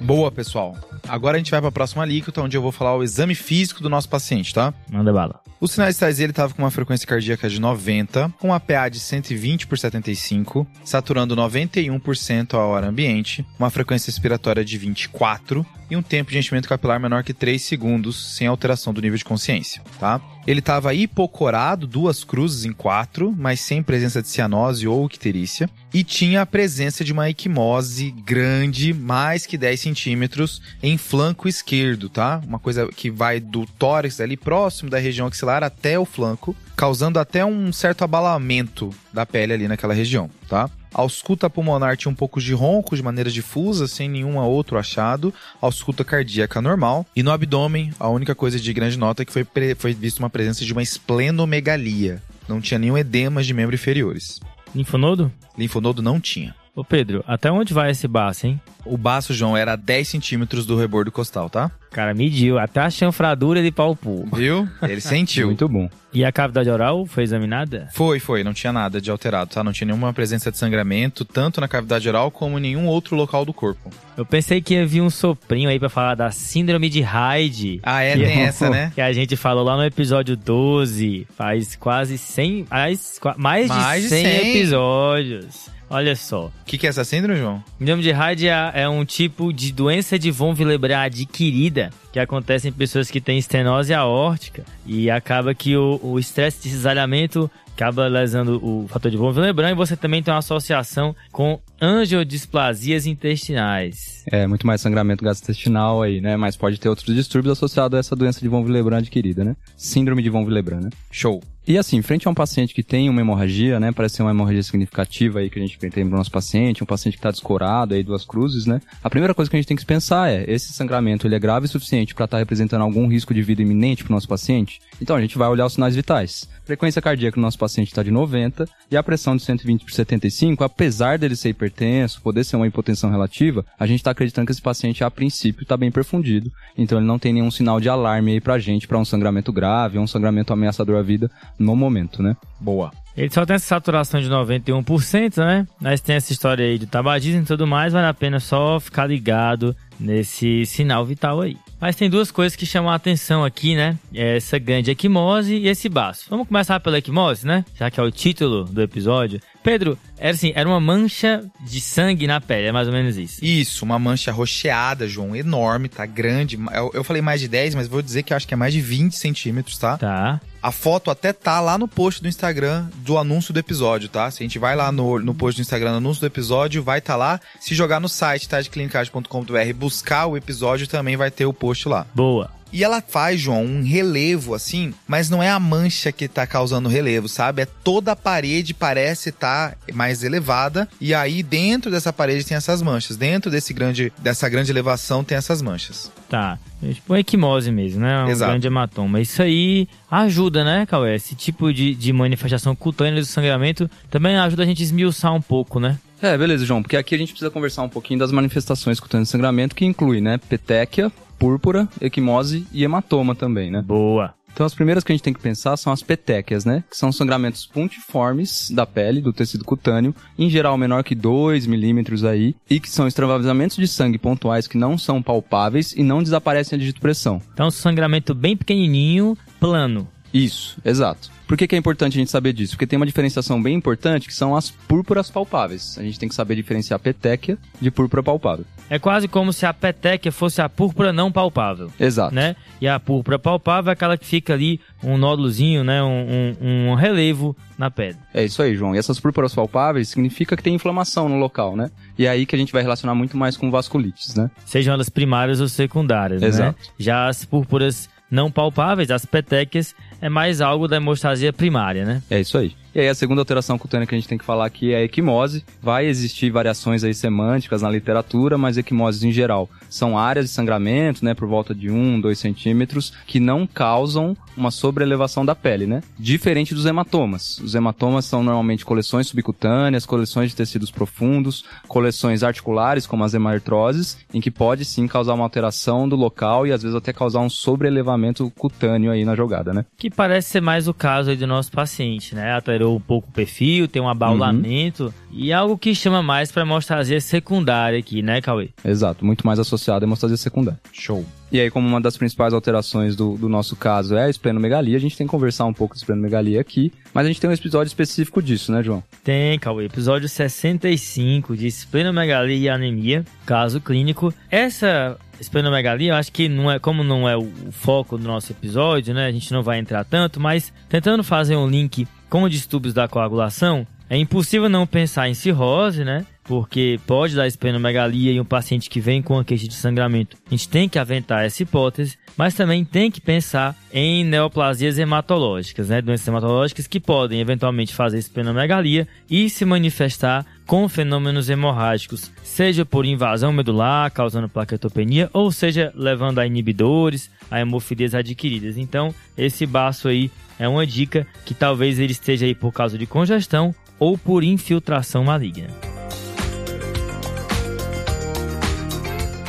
Boa, 0.00 0.30
pessoal. 0.30 0.76
Agora 1.08 1.36
a 1.36 1.38
gente 1.38 1.50
vai 1.50 1.60
para 1.60 1.68
a 1.68 1.72
próxima 1.72 2.02
alíquota, 2.02 2.42
onde 2.42 2.56
eu 2.56 2.62
vou 2.62 2.72
falar 2.72 2.96
o 2.96 3.02
exame 3.02 3.34
físico 3.34 3.82
do 3.82 3.88
nosso 3.88 4.08
paciente, 4.08 4.52
tá? 4.52 4.72
Manda 4.90 5.12
bala. 5.12 5.40
Os 5.58 5.72
sinais 5.72 5.96
vitais 5.96 6.20
ele 6.20 6.32
estava 6.32 6.52
com 6.52 6.62
uma 6.62 6.70
frequência 6.70 7.06
cardíaca 7.06 7.48
de 7.48 7.58
90, 7.58 8.32
com 8.38 8.48
uma 8.48 8.60
PA 8.60 8.88
de 8.88 9.00
120 9.00 9.66
por 9.66 9.78
75, 9.78 10.66
saturando 10.84 11.34
91% 11.34 12.54
a 12.54 12.58
hora 12.58 12.88
ambiente, 12.88 13.44
uma 13.58 13.70
frequência 13.70 14.10
respiratória 14.10 14.64
de 14.64 14.76
24 14.76 15.64
e 15.90 15.96
um 15.96 16.02
tempo 16.02 16.30
de 16.30 16.38
enchimento 16.38 16.68
capilar 16.68 17.00
menor 17.00 17.22
que 17.22 17.34
3 17.34 17.60
segundos, 17.60 18.36
sem 18.36 18.46
alteração 18.46 18.92
do 18.92 19.00
nível 19.00 19.18
de 19.18 19.24
consciência, 19.24 19.82
tá? 19.98 20.20
Ele 20.46 20.60
estava 20.60 20.94
hipocorado, 20.94 21.86
duas 21.86 22.22
cruzes 22.22 22.64
em 22.64 22.72
quatro, 22.72 23.34
mas 23.36 23.60
sem 23.60 23.82
presença 23.82 24.22
de 24.22 24.28
cianose 24.28 24.86
ou 24.86 25.04
icterícia, 25.06 25.68
e 25.92 26.04
tinha 26.04 26.42
a 26.42 26.46
presença 26.46 27.02
de 27.02 27.12
uma 27.12 27.28
equimose 27.28 28.12
grande, 28.24 28.94
mais 28.94 29.44
que 29.44 29.58
10 29.58 29.80
centímetros, 29.80 30.62
em 30.80 30.96
flanco 30.96 31.48
esquerdo, 31.48 32.08
tá? 32.08 32.40
Uma 32.46 32.60
coisa 32.60 32.86
que 32.88 33.10
vai 33.10 33.40
do 33.40 33.66
tórax 33.66 34.20
ali 34.20 34.36
próximo 34.36 34.88
da 34.88 34.98
região 34.98 35.26
axilar 35.26 35.64
até 35.64 35.98
o 35.98 36.04
flanco, 36.04 36.54
causando 36.76 37.18
até 37.18 37.44
um 37.44 37.72
certo 37.72 38.04
abalamento 38.04 38.94
da 39.12 39.26
pele 39.26 39.52
ali 39.52 39.66
naquela 39.66 39.94
região, 39.94 40.30
tá? 40.48 40.70
Ausculta 40.96 41.50
pulmonar 41.50 41.94
tinha 41.94 42.10
um 42.10 42.14
pouco 42.14 42.40
de 42.40 42.54
ronco 42.54 42.96
de 42.96 43.02
maneira 43.02 43.30
difusa, 43.30 43.86
sem 43.86 44.08
nenhum 44.08 44.38
outro 44.38 44.78
achado. 44.78 45.32
Ausculta 45.60 46.02
cardíaca 46.02 46.62
normal. 46.62 47.04
E 47.14 47.22
no 47.22 47.30
abdômen, 47.30 47.92
a 48.00 48.08
única 48.08 48.34
coisa 48.34 48.58
de 48.58 48.72
grande 48.72 48.98
nota 48.98 49.20
é 49.20 49.26
que 49.26 49.32
foi, 49.32 49.46
foi 49.76 49.92
vista 49.92 50.20
uma 50.20 50.30
presença 50.30 50.64
de 50.64 50.72
uma 50.72 50.82
esplenomegalia. 50.82 52.22
Não 52.48 52.62
tinha 52.62 52.78
nenhum 52.78 52.96
edema 52.96 53.42
de 53.42 53.52
membros 53.52 53.78
inferiores. 53.78 54.40
Linfonodo? 54.74 55.30
Linfonodo 55.58 56.00
não 56.00 56.18
tinha. 56.18 56.54
Ô 56.76 56.84
Pedro, 56.84 57.24
até 57.26 57.50
onde 57.50 57.72
vai 57.72 57.90
esse 57.90 58.06
baço, 58.06 58.46
hein? 58.46 58.60
O 58.84 58.98
baço, 58.98 59.32
João, 59.32 59.56
era 59.56 59.74
10 59.76 60.06
centímetros 60.06 60.66
do 60.66 60.76
rebordo 60.76 61.10
costal, 61.10 61.48
tá? 61.48 61.70
Cara, 61.90 62.12
mediu. 62.12 62.58
Até 62.58 62.80
a 62.80 62.90
chanfradura 62.90 63.62
de 63.62 63.72
palpu. 63.72 64.28
Viu? 64.34 64.68
Ele 64.82 65.00
sentiu. 65.00 65.46
Muito 65.48 65.66
bom. 65.66 65.88
E 66.12 66.22
a 66.22 66.30
cavidade 66.30 66.68
oral 66.68 67.06
foi 67.06 67.22
examinada? 67.22 67.88
Foi, 67.94 68.20
foi. 68.20 68.44
Não 68.44 68.52
tinha 68.52 68.74
nada 68.74 69.00
de 69.00 69.10
alterado, 69.10 69.54
tá? 69.54 69.64
Não 69.64 69.72
tinha 69.72 69.86
nenhuma 69.86 70.12
presença 70.12 70.52
de 70.52 70.58
sangramento, 70.58 71.24
tanto 71.24 71.62
na 71.62 71.66
cavidade 71.66 72.06
oral 72.06 72.30
como 72.30 72.58
em 72.58 72.62
nenhum 72.62 72.86
outro 72.86 73.16
local 73.16 73.46
do 73.46 73.54
corpo. 73.54 73.90
Eu 74.14 74.26
pensei 74.26 74.60
que 74.60 74.74
ia 74.74 74.86
vir 74.86 75.00
um 75.00 75.08
soprinho 75.08 75.70
aí 75.70 75.78
pra 75.78 75.88
falar 75.88 76.14
da 76.14 76.30
síndrome 76.30 76.90
de 76.90 77.00
Hyde. 77.00 77.80
Ah, 77.82 78.02
é? 78.02 78.12
Tem 78.12 78.42
é, 78.42 78.44
essa, 78.44 78.68
né? 78.68 78.92
Que 78.94 79.00
a 79.00 79.12
gente 79.14 79.34
falou 79.34 79.64
lá 79.64 79.76
no 79.76 79.84
episódio 79.84 80.36
12. 80.36 81.26
Faz 81.34 81.74
quase 81.74 82.18
100... 82.18 82.66
Mais, 82.70 83.18
mais, 83.38 83.68
mais 83.68 84.02
de 84.02 84.08
100, 84.10 84.22
de 84.22 84.28
100 84.28 84.50
episódios. 84.50 85.75
Olha 85.88 86.16
só. 86.16 86.46
O 86.46 86.52
que, 86.64 86.76
que 86.78 86.86
é 86.86 86.90
essa 86.90 87.04
síndrome, 87.04 87.38
João? 87.38 87.62
Síndrome 87.78 88.02
de 88.02 88.10
Hyde 88.10 88.48
é, 88.48 88.72
é, 88.74 88.88
um 88.88 89.04
tipo 89.04 89.52
de 89.52 89.72
doença 89.72 90.18
de 90.18 90.30
von 90.30 90.52
Willebrand 90.52 91.06
adquirida 91.06 91.90
que 92.12 92.18
acontece 92.18 92.68
em 92.68 92.72
pessoas 92.72 93.10
que 93.10 93.20
têm 93.20 93.38
estenose 93.38 93.94
aórtica 93.94 94.64
e 94.84 95.10
acaba 95.10 95.54
que 95.54 95.76
o 95.76 96.18
estresse 96.18 96.62
de 96.62 96.70
cisalhamento 96.70 97.50
acaba 97.76 98.08
lesando 98.08 98.58
o 98.64 98.88
fator 98.88 99.10
de 99.10 99.18
von 99.18 99.30
Willebrand 99.32 99.72
e 99.72 99.74
você 99.74 99.94
também 99.96 100.22
tem 100.22 100.32
uma 100.32 100.38
associação 100.38 101.14
com 101.30 101.60
angiodisplasias 101.80 103.04
intestinais. 103.04 104.24
É, 104.32 104.46
muito 104.46 104.66
mais 104.66 104.80
sangramento 104.80 105.22
gastrointestinal 105.22 106.02
aí, 106.02 106.22
né? 106.22 106.36
Mas 106.38 106.56
pode 106.56 106.80
ter 106.80 106.88
outros 106.88 107.14
distúrbios 107.14 107.52
associados 107.52 107.94
a 107.94 108.00
essa 108.00 108.16
doença 108.16 108.40
de 108.40 108.48
von 108.48 108.62
Willebrand 108.62 109.00
adquirida, 109.00 109.44
né? 109.44 109.54
Síndrome 109.76 110.22
de 110.22 110.30
von 110.30 110.44
Willebrand, 110.44 110.84
né? 110.84 110.90
Show. 111.10 111.42
E 111.68 111.76
assim, 111.76 112.00
frente 112.00 112.28
a 112.28 112.30
um 112.30 112.34
paciente 112.34 112.72
que 112.72 112.82
tem 112.82 113.10
uma 113.10 113.20
hemorragia, 113.20 113.80
né, 113.80 113.90
parece 113.90 114.16
ser 114.16 114.22
uma 114.22 114.30
hemorragia 114.30 114.62
significativa 114.62 115.40
aí 115.40 115.50
que 115.50 115.58
a 115.58 115.62
gente 115.62 115.76
tem 115.76 116.04
no 116.04 116.16
nosso 116.16 116.30
paciente, 116.30 116.80
um 116.80 116.86
paciente 116.86 117.14
que 117.14 117.18
está 117.18 117.32
descorado 117.32 117.92
aí, 117.92 118.04
duas 118.04 118.24
cruzes, 118.24 118.66
né, 118.66 118.80
a 119.02 119.10
primeira 119.10 119.34
coisa 119.34 119.50
que 119.50 119.56
a 119.56 119.58
gente 119.58 119.66
tem 119.66 119.76
que 119.76 119.84
pensar 119.84 120.30
é, 120.30 120.44
esse 120.46 120.72
sangramento 120.72 121.26
ele 121.26 121.34
é 121.34 121.40
grave 121.40 121.66
o 121.66 121.68
suficiente 121.68 122.14
para 122.14 122.26
estar 122.26 122.36
tá 122.36 122.38
representando 122.38 122.82
algum 122.82 123.08
risco 123.08 123.34
de 123.34 123.42
vida 123.42 123.62
iminente 123.62 124.04
para 124.04 124.12
o 124.12 124.14
nosso 124.14 124.28
paciente? 124.28 124.80
Então 125.02 125.16
a 125.16 125.20
gente 125.20 125.36
vai 125.36 125.48
olhar 125.48 125.66
os 125.66 125.72
sinais 125.72 125.96
vitais. 125.96 126.48
Frequência 126.66 127.00
cardíaca 127.00 127.36
do 127.36 127.40
nosso 127.40 127.58
paciente 127.58 127.88
está 127.88 128.02
de 128.02 128.10
90 128.10 128.68
e 128.90 128.96
a 128.96 129.02
pressão 129.02 129.36
de 129.36 129.42
120 129.44 129.84
por 129.84 129.92
75, 129.92 130.64
apesar 130.64 131.16
dele 131.16 131.36
ser 131.36 131.50
hipertenso, 131.50 132.20
poder 132.20 132.44
ser 132.44 132.56
uma 132.56 132.66
hipotensão 132.66 133.08
relativa, 133.08 133.64
a 133.78 133.86
gente 133.86 134.00
está 134.00 134.10
acreditando 134.10 134.46
que 134.46 134.52
esse 134.52 134.60
paciente 134.60 135.04
a 135.04 135.10
princípio 135.10 135.62
está 135.62 135.76
bem 135.76 135.92
perfundido, 135.92 136.50
então 136.76 136.98
ele 136.98 137.06
não 137.06 137.18
tem 137.18 137.32
nenhum 137.32 137.50
sinal 137.50 137.80
de 137.80 137.88
alarme 137.88 138.32
aí 138.32 138.40
pra 138.40 138.58
gente 138.58 138.88
para 138.88 138.98
um 138.98 139.04
sangramento 139.04 139.52
grave 139.52 139.96
ou 139.96 140.04
um 140.04 140.08
sangramento 140.08 140.52
ameaçador 140.52 140.98
à 140.98 141.02
vida 141.02 141.30
no 141.56 141.76
momento, 141.76 142.22
né? 142.22 142.36
Boa. 142.60 142.90
Ele 143.16 143.30
só 143.30 143.46
tem 143.46 143.56
essa 143.56 143.66
saturação 143.66 144.20
de 144.20 144.28
91%, 144.28 145.38
né? 145.38 145.66
Mas 145.80 146.02
tem 146.02 146.16
essa 146.16 146.32
história 146.32 146.66
aí 146.66 146.78
de 146.78 146.86
tabagismo 146.86 147.42
e 147.42 147.46
tudo 147.46 147.66
mais, 147.66 147.94
vale 147.94 148.06
a 148.06 148.12
pena 148.12 148.38
só 148.38 148.78
ficar 148.78 149.06
ligado 149.06 149.74
nesse 149.98 150.64
sinal 150.66 151.04
vital 151.04 151.40
aí. 151.40 151.56
Mas 151.80 151.96
tem 151.96 152.08
duas 152.08 152.30
coisas 152.30 152.56
que 152.56 152.64
chamam 152.64 152.90
a 152.90 152.94
atenção 152.94 153.44
aqui, 153.44 153.74
né? 153.76 153.98
É 154.14 154.36
essa 154.36 154.58
grande 154.58 154.90
equimose 154.90 155.54
e 155.54 155.68
esse 155.68 155.88
baço. 155.88 156.26
Vamos 156.30 156.48
começar 156.48 156.80
pela 156.80 156.98
equimose, 156.98 157.46
né? 157.46 157.64
Já 157.74 157.90
que 157.90 158.00
é 158.00 158.02
o 158.02 158.10
título 158.10 158.64
do 158.64 158.80
episódio. 158.80 159.40
Pedro, 159.62 159.98
era 160.16 160.30
assim, 160.30 160.52
era 160.54 160.68
uma 160.68 160.80
mancha 160.80 161.44
de 161.60 161.80
sangue 161.80 162.26
na 162.26 162.40
pele, 162.40 162.68
é 162.68 162.72
mais 162.72 162.86
ou 162.86 162.94
menos 162.94 163.16
isso. 163.16 163.44
Isso, 163.44 163.84
uma 163.84 163.98
mancha 163.98 164.30
rocheada, 164.30 165.08
João, 165.08 165.34
enorme, 165.34 165.88
tá 165.88 166.06
grande. 166.06 166.58
Eu, 166.72 166.90
eu 166.94 167.04
falei 167.04 167.20
mais 167.20 167.40
de 167.40 167.48
10, 167.48 167.74
mas 167.74 167.88
vou 167.88 168.00
dizer 168.00 168.22
que 168.22 168.32
eu 168.32 168.36
acho 168.36 168.46
que 168.46 168.54
é 168.54 168.56
mais 168.56 168.72
de 168.72 168.80
20 168.80 169.16
centímetros, 169.16 169.76
tá? 169.76 169.98
Tá. 169.98 170.40
A 170.62 170.72
foto 170.72 171.10
até 171.10 171.32
tá 171.32 171.60
lá 171.60 171.76
no 171.78 171.86
post 171.86 172.22
do 172.22 172.28
Instagram 172.28 172.88
do 172.96 173.18
anúncio 173.18 173.52
do 173.52 173.60
episódio, 173.60 174.08
tá? 174.08 174.30
Se 174.30 174.42
a 174.42 174.44
gente 174.44 174.58
vai 174.58 174.74
lá 174.74 174.90
no, 174.90 175.18
no 175.20 175.34
post 175.34 175.60
do 175.60 175.62
Instagram, 175.62 175.92
no 175.92 175.98
anúncio 175.98 176.20
do 176.20 176.26
episódio, 176.26 176.82
vai 176.82 177.00
tá 177.00 177.14
lá. 177.14 177.40
Se 177.60 177.74
jogar 177.74 178.00
no 178.00 178.08
site, 178.08 178.48
tadeclinicagem.com.br, 178.48 179.72
buscar 179.86 180.26
o 180.26 180.36
episódio, 180.36 180.88
também 180.88 181.16
vai 181.16 181.30
ter 181.30 181.46
o 181.46 181.52
post 181.52 181.88
lá. 181.88 182.04
Boa. 182.12 182.50
E 182.72 182.82
ela 182.82 183.00
faz, 183.00 183.40
João, 183.40 183.64
um 183.64 183.84
relevo 183.84 184.52
assim, 184.52 184.92
mas 185.06 185.30
não 185.30 185.40
é 185.40 185.48
a 185.48 185.60
mancha 185.60 186.10
que 186.10 186.26
tá 186.26 186.44
causando 186.44 186.88
relevo, 186.88 187.28
sabe? 187.28 187.62
É 187.62 187.64
toda 187.66 188.12
a 188.12 188.16
parede 188.16 188.74
parece 188.74 189.28
estar 189.28 189.70
tá 189.70 189.76
mais 189.94 190.24
elevada 190.24 190.88
e 191.00 191.14
aí 191.14 191.44
dentro 191.44 191.88
dessa 191.88 192.12
parede 192.12 192.44
tem 192.44 192.56
essas 192.56 192.82
manchas. 192.82 193.16
Dentro 193.16 193.48
desse 193.48 193.72
grande 193.72 194.12
dessa 194.18 194.48
grande 194.48 194.72
elevação 194.72 195.22
tem 195.22 195.38
essas 195.38 195.62
manchas. 195.62 196.10
Tá. 196.28 196.58
É 196.82 196.92
tipo 196.92 197.12
uma 197.12 197.20
equimose 197.20 197.70
mesmo, 197.70 198.00
né? 198.00 198.24
Um 198.24 198.28
Exato. 198.28 198.50
grande 198.50 198.66
hematoma. 198.66 199.20
Isso 199.20 199.40
aí 199.40 199.88
ajuda, 200.10 200.64
né, 200.64 200.84
Cauê? 200.86 201.14
Esse 201.14 201.36
tipo 201.36 201.72
de, 201.72 201.94
de 201.94 202.12
manifestação 202.12 202.74
cutânea 202.74 203.20
do 203.20 203.26
sangramento 203.26 203.88
também 204.10 204.36
ajuda 204.36 204.64
a 204.64 204.66
gente 204.66 204.82
a 204.82 204.84
esmiuçar 204.84 205.32
um 205.32 205.40
pouco, 205.40 205.78
né? 205.78 205.96
É, 206.20 206.36
beleza, 206.36 206.64
João, 206.64 206.82
porque 206.82 206.96
aqui 206.96 207.14
a 207.14 207.18
gente 207.18 207.32
precisa 207.32 207.50
conversar 207.50 207.82
um 207.82 207.88
pouquinho 207.88 208.18
das 208.18 208.32
manifestações 208.32 208.98
cutâneas 208.98 209.28
de 209.28 209.32
sangramento, 209.32 209.74
que 209.74 209.84
inclui, 209.84 210.20
né, 210.20 210.38
petéquia, 210.38 211.12
púrpura, 211.38 211.88
equimose 212.00 212.66
e 212.72 212.82
hematoma 212.84 213.34
também, 213.34 213.70
né? 213.70 213.82
Boa. 213.82 214.34
Então 214.56 214.64
as 214.64 214.74
primeiras 214.74 215.04
que 215.04 215.12
a 215.12 215.14
gente 215.14 215.22
tem 215.22 215.34
que 215.34 215.40
pensar 215.40 215.76
são 215.76 215.92
as 215.92 216.02
petequias, 216.02 216.64
né? 216.64 216.82
Que 216.90 216.96
são 216.96 217.12
sangramentos 217.12 217.66
pontiformes 217.66 218.70
da 218.70 218.86
pele, 218.86 219.20
do 219.20 219.30
tecido 219.30 219.66
cutâneo, 219.66 220.14
em 220.38 220.48
geral 220.48 220.78
menor 220.78 221.04
que 221.04 221.14
2 221.14 221.66
milímetros 221.66 222.24
aí, 222.24 222.56
e 222.68 222.80
que 222.80 222.88
são 222.88 223.06
extravasamentos 223.06 223.76
de 223.76 223.86
sangue 223.86 224.16
pontuais 224.16 224.66
que 224.66 224.78
não 224.78 224.96
são 224.96 225.22
palpáveis 225.22 225.92
e 225.92 226.02
não 226.02 226.22
desaparecem 226.22 226.76
a 226.76 226.78
digitopressão. 226.78 227.42
Então, 227.52 227.70
sangramento 227.70 228.34
bem 228.34 228.56
pequenininho, 228.56 229.36
plano. 229.60 230.08
Isso, 230.32 230.78
exato. 230.82 231.35
Por 231.46 231.56
que, 231.56 231.68
que, 231.68 231.76
é 231.76 231.78
importante 231.78 232.14
a 232.14 232.18
gente 232.18 232.30
saber 232.30 232.52
disso? 232.52 232.72
Porque 232.72 232.86
tem 232.86 232.96
uma 232.96 233.06
diferenciação 233.06 233.62
bem 233.62 233.76
importante 233.76 234.26
que 234.26 234.34
são 234.34 234.56
as 234.56 234.70
púrpuras 234.70 235.30
palpáveis. 235.30 235.96
A 235.96 236.02
gente 236.02 236.18
tem 236.18 236.28
que 236.28 236.34
saber 236.34 236.56
diferenciar 236.56 236.96
a 236.96 236.98
petéquia 236.98 237.56
de 237.80 237.90
púrpura 237.90 238.22
palpável. 238.22 238.64
É 238.90 238.98
quase 238.98 239.28
como 239.28 239.52
se 239.52 239.64
a 239.64 239.72
petéquia 239.72 240.32
fosse 240.32 240.60
a 240.60 240.68
púrpura 240.68 241.12
não 241.12 241.30
palpável. 241.30 241.90
Exato. 241.98 242.34
Né? 242.34 242.56
E 242.80 242.88
a 242.88 242.98
púrpura 242.98 243.38
palpável 243.38 243.90
é 243.90 243.92
aquela 243.92 244.18
que 244.18 244.26
fica 244.26 244.54
ali, 244.54 244.80
um 245.02 245.16
nódulozinho, 245.16 245.84
né? 245.84 246.02
Um, 246.02 246.56
um, 246.60 246.90
um 246.90 246.94
relevo 246.94 247.56
na 247.78 247.90
pele. 247.90 248.16
É 248.34 248.44
isso 248.44 248.60
aí, 248.62 248.74
João. 248.74 248.94
E 248.94 248.98
essas 248.98 249.20
púrpuras 249.20 249.54
palpáveis 249.54 250.08
significa 250.08 250.56
que 250.56 250.62
tem 250.62 250.74
inflamação 250.74 251.28
no 251.28 251.36
local, 251.36 251.76
né? 251.76 251.90
E 252.18 252.26
é 252.26 252.28
aí 252.28 252.46
que 252.46 252.56
a 252.56 252.58
gente 252.58 252.72
vai 252.72 252.82
relacionar 252.82 253.14
muito 253.14 253.36
mais 253.36 253.56
com 253.56 253.70
vasculites, 253.70 254.34
né? 254.34 254.50
Sejam 254.64 254.94
elas 254.94 255.08
primárias 255.08 255.60
ou 255.60 255.68
secundárias, 255.68 256.42
Exato. 256.42 256.76
né? 256.78 256.86
Já 256.98 257.28
as 257.28 257.44
púrpuras 257.44 258.08
não 258.30 258.50
palpáveis, 258.50 259.10
as 259.10 259.24
petequias, 259.24 259.94
é 260.26 260.28
mais 260.28 260.60
algo 260.60 260.88
da 260.88 260.96
hemostasia 260.96 261.52
primária, 261.52 262.04
né? 262.04 262.20
É 262.28 262.40
isso 262.40 262.58
aí. 262.58 262.74
E 262.96 263.00
aí 263.00 263.10
a 263.10 263.14
segunda 263.14 263.42
alteração 263.42 263.76
cutânea 263.76 264.06
que 264.06 264.14
a 264.14 264.18
gente 264.18 264.26
tem 264.26 264.38
que 264.38 264.44
falar 264.44 264.64
aqui 264.64 264.94
é 264.94 264.96
a 264.96 265.02
equimose. 265.02 265.62
Vai 265.82 266.06
existir 266.06 266.48
variações 266.48 267.04
aí 267.04 267.12
semânticas 267.12 267.82
na 267.82 267.90
literatura, 267.90 268.56
mas 268.56 268.78
equimoses 268.78 269.22
em 269.22 269.30
geral 269.30 269.68
são 269.90 270.18
áreas 270.18 270.46
de 270.46 270.52
sangramento, 270.52 271.22
né, 271.22 271.34
por 271.34 271.46
volta 271.46 271.74
de 271.74 271.90
1, 271.90 272.20
2 272.22 272.38
centímetros, 272.38 273.12
que 273.26 273.38
não 273.38 273.66
causam 273.66 274.34
uma 274.56 274.70
sobreelevação 274.70 275.44
da 275.44 275.54
pele, 275.54 275.86
né? 275.86 276.02
Diferente 276.18 276.74
dos 276.74 276.86
hematomas. 276.86 277.58
Os 277.58 277.74
hematomas 277.74 278.24
são 278.24 278.42
normalmente 278.42 278.84
coleções 278.84 279.26
subcutâneas, 279.26 280.06
coleções 280.06 280.50
de 280.50 280.56
tecidos 280.56 280.90
profundos, 280.90 281.64
coleções 281.86 282.42
articulares, 282.42 283.06
como 283.06 283.24
as 283.24 283.34
hemartroses, 283.34 284.18
em 284.32 284.40
que 284.40 284.50
pode 284.50 284.84
sim 284.84 285.06
causar 285.06 285.34
uma 285.34 285.44
alteração 285.44 286.08
do 286.08 286.16
local 286.16 286.66
e 286.66 286.72
às 286.72 286.82
vezes 286.82 286.96
até 286.96 287.12
causar 287.12 287.40
um 287.40 287.50
sobreelevamento 287.50 288.50
cutâneo 288.56 289.10
aí 289.10 289.24
na 289.24 289.36
jogada, 289.36 289.74
né? 289.74 289.84
Que 289.98 290.10
parece 290.10 290.48
ser 290.48 290.62
mais 290.62 290.88
o 290.88 290.94
caso 290.94 291.30
aí 291.30 291.36
do 291.36 291.46
nosso 291.46 291.70
paciente, 291.70 292.34
né? 292.34 292.52
Alterou 292.86 292.96
um 292.96 293.00
pouco 293.00 293.28
o 293.28 293.32
perfil, 293.32 293.88
tem 293.88 294.00
um 294.00 294.08
abaulamento 294.08 295.06
uhum. 295.06 295.12
e 295.32 295.52
algo 295.52 295.76
que 295.76 295.94
chama 295.94 296.22
mais 296.22 296.52
para 296.52 296.62
hemostasia 296.62 297.20
secundária 297.20 297.98
aqui, 297.98 298.22
né, 298.22 298.40
Cauê? 298.40 298.70
Exato, 298.84 299.24
muito 299.24 299.44
mais 299.44 299.58
associado 299.58 300.04
à 300.04 300.06
hemostasia 300.06 300.36
secundária. 300.36 300.80
Show. 300.92 301.24
E 301.50 301.60
aí, 301.60 301.70
como 301.70 301.86
uma 301.86 302.00
das 302.00 302.16
principais 302.16 302.52
alterações 302.52 303.14
do, 303.14 303.36
do 303.36 303.48
nosso 303.48 303.76
caso 303.76 304.16
é 304.16 304.24
a 304.24 304.30
esplenomegalia, 304.30 304.96
a 304.96 305.00
gente 305.00 305.16
tem 305.16 305.26
que 305.26 305.30
conversar 305.30 305.64
um 305.64 305.72
pouco 305.72 305.94
de 305.94 306.00
esplenomegalia 306.00 306.60
aqui, 306.60 306.92
mas 307.14 307.24
a 307.24 307.28
gente 307.28 307.40
tem 307.40 307.48
um 307.48 307.52
episódio 307.52 307.88
específico 307.88 308.42
disso, 308.42 308.72
né, 308.72 308.82
João? 308.82 309.02
Tem, 309.22 309.58
Cauê. 309.58 309.86
Episódio 309.86 310.28
65 310.28 311.56
de 311.56 311.66
esplenomegalia 311.66 312.56
e 312.56 312.68
anemia, 312.68 313.24
caso 313.44 313.80
clínico. 313.80 314.34
Essa 314.50 315.16
esplenomegalia, 315.40 316.12
eu 316.12 316.16
acho 316.16 316.32
que 316.32 316.48
não 316.48 316.70
é, 316.70 316.78
como 316.78 317.04
não 317.04 317.28
é 317.28 317.36
o, 317.36 317.42
o 317.68 317.72
foco 317.72 318.18
do 318.18 318.24
nosso 318.24 318.52
episódio, 318.52 319.14
né, 319.14 319.26
a 319.26 319.32
gente 319.32 319.52
não 319.52 319.62
vai 319.62 319.78
entrar 319.78 320.04
tanto, 320.04 320.40
mas 320.40 320.72
tentando 320.88 321.22
fazer 321.22 321.56
um 321.56 321.68
link 321.68 322.06
com 322.28 322.48
distúrbios 322.48 322.94
da 322.94 323.08
coagulação, 323.08 323.86
é 324.08 324.16
impossível 324.16 324.68
não 324.68 324.86
pensar 324.86 325.28
em 325.28 325.34
cirrose, 325.34 326.04
né? 326.04 326.24
Porque 326.44 327.00
pode 327.08 327.34
dar 327.34 327.48
esplenomegalia 327.48 328.30
em 328.30 328.38
um 328.38 328.44
paciente 328.44 328.88
que 328.88 329.00
vem 329.00 329.20
com 329.20 329.36
a 329.36 329.44
queixa 329.44 329.66
de 329.66 329.74
sangramento. 329.74 330.36
A 330.46 330.50
gente 330.50 330.68
tem 330.68 330.88
que 330.88 330.96
aventar 330.96 331.44
essa 331.44 331.64
hipótese, 331.64 332.16
mas 332.36 332.54
também 332.54 332.84
tem 332.84 333.10
que 333.10 333.20
pensar 333.20 333.74
em 333.92 334.24
neoplasias 334.24 334.96
hematológicas, 334.96 335.88
né? 335.88 336.00
Doenças 336.00 336.28
hematológicas 336.28 336.86
que 336.86 337.00
podem 337.00 337.40
eventualmente 337.40 337.92
fazer 337.92 338.18
esplenomegalia 338.18 339.08
e 339.28 339.50
se 339.50 339.64
manifestar 339.64 340.46
com 340.64 340.88
fenômenos 340.88 341.50
hemorrágicos, 341.50 342.30
seja 342.44 342.84
por 342.84 343.04
invasão 343.04 343.52
medular, 343.52 344.10
causando 344.12 344.48
plaquetopenia, 344.48 345.28
ou 345.32 345.50
seja, 345.50 345.92
levando 345.96 346.38
a 346.38 346.46
inibidores, 346.46 347.28
a 347.50 347.60
hemofilias 347.60 348.14
adquiridas. 348.14 348.76
Então, 348.76 349.12
esse 349.36 349.66
baço 349.66 350.06
aí 350.06 350.30
é 350.58 350.68
uma 350.68 350.86
dica 350.86 351.26
que 351.44 351.54
talvez 351.54 351.98
ele 351.98 352.12
esteja 352.12 352.46
aí 352.46 352.54
por 352.54 352.72
causa 352.72 352.96
de 352.96 353.06
congestão 353.06 353.74
ou 353.98 354.16
por 354.16 354.44
infiltração 354.44 355.24
maligna. 355.24 355.68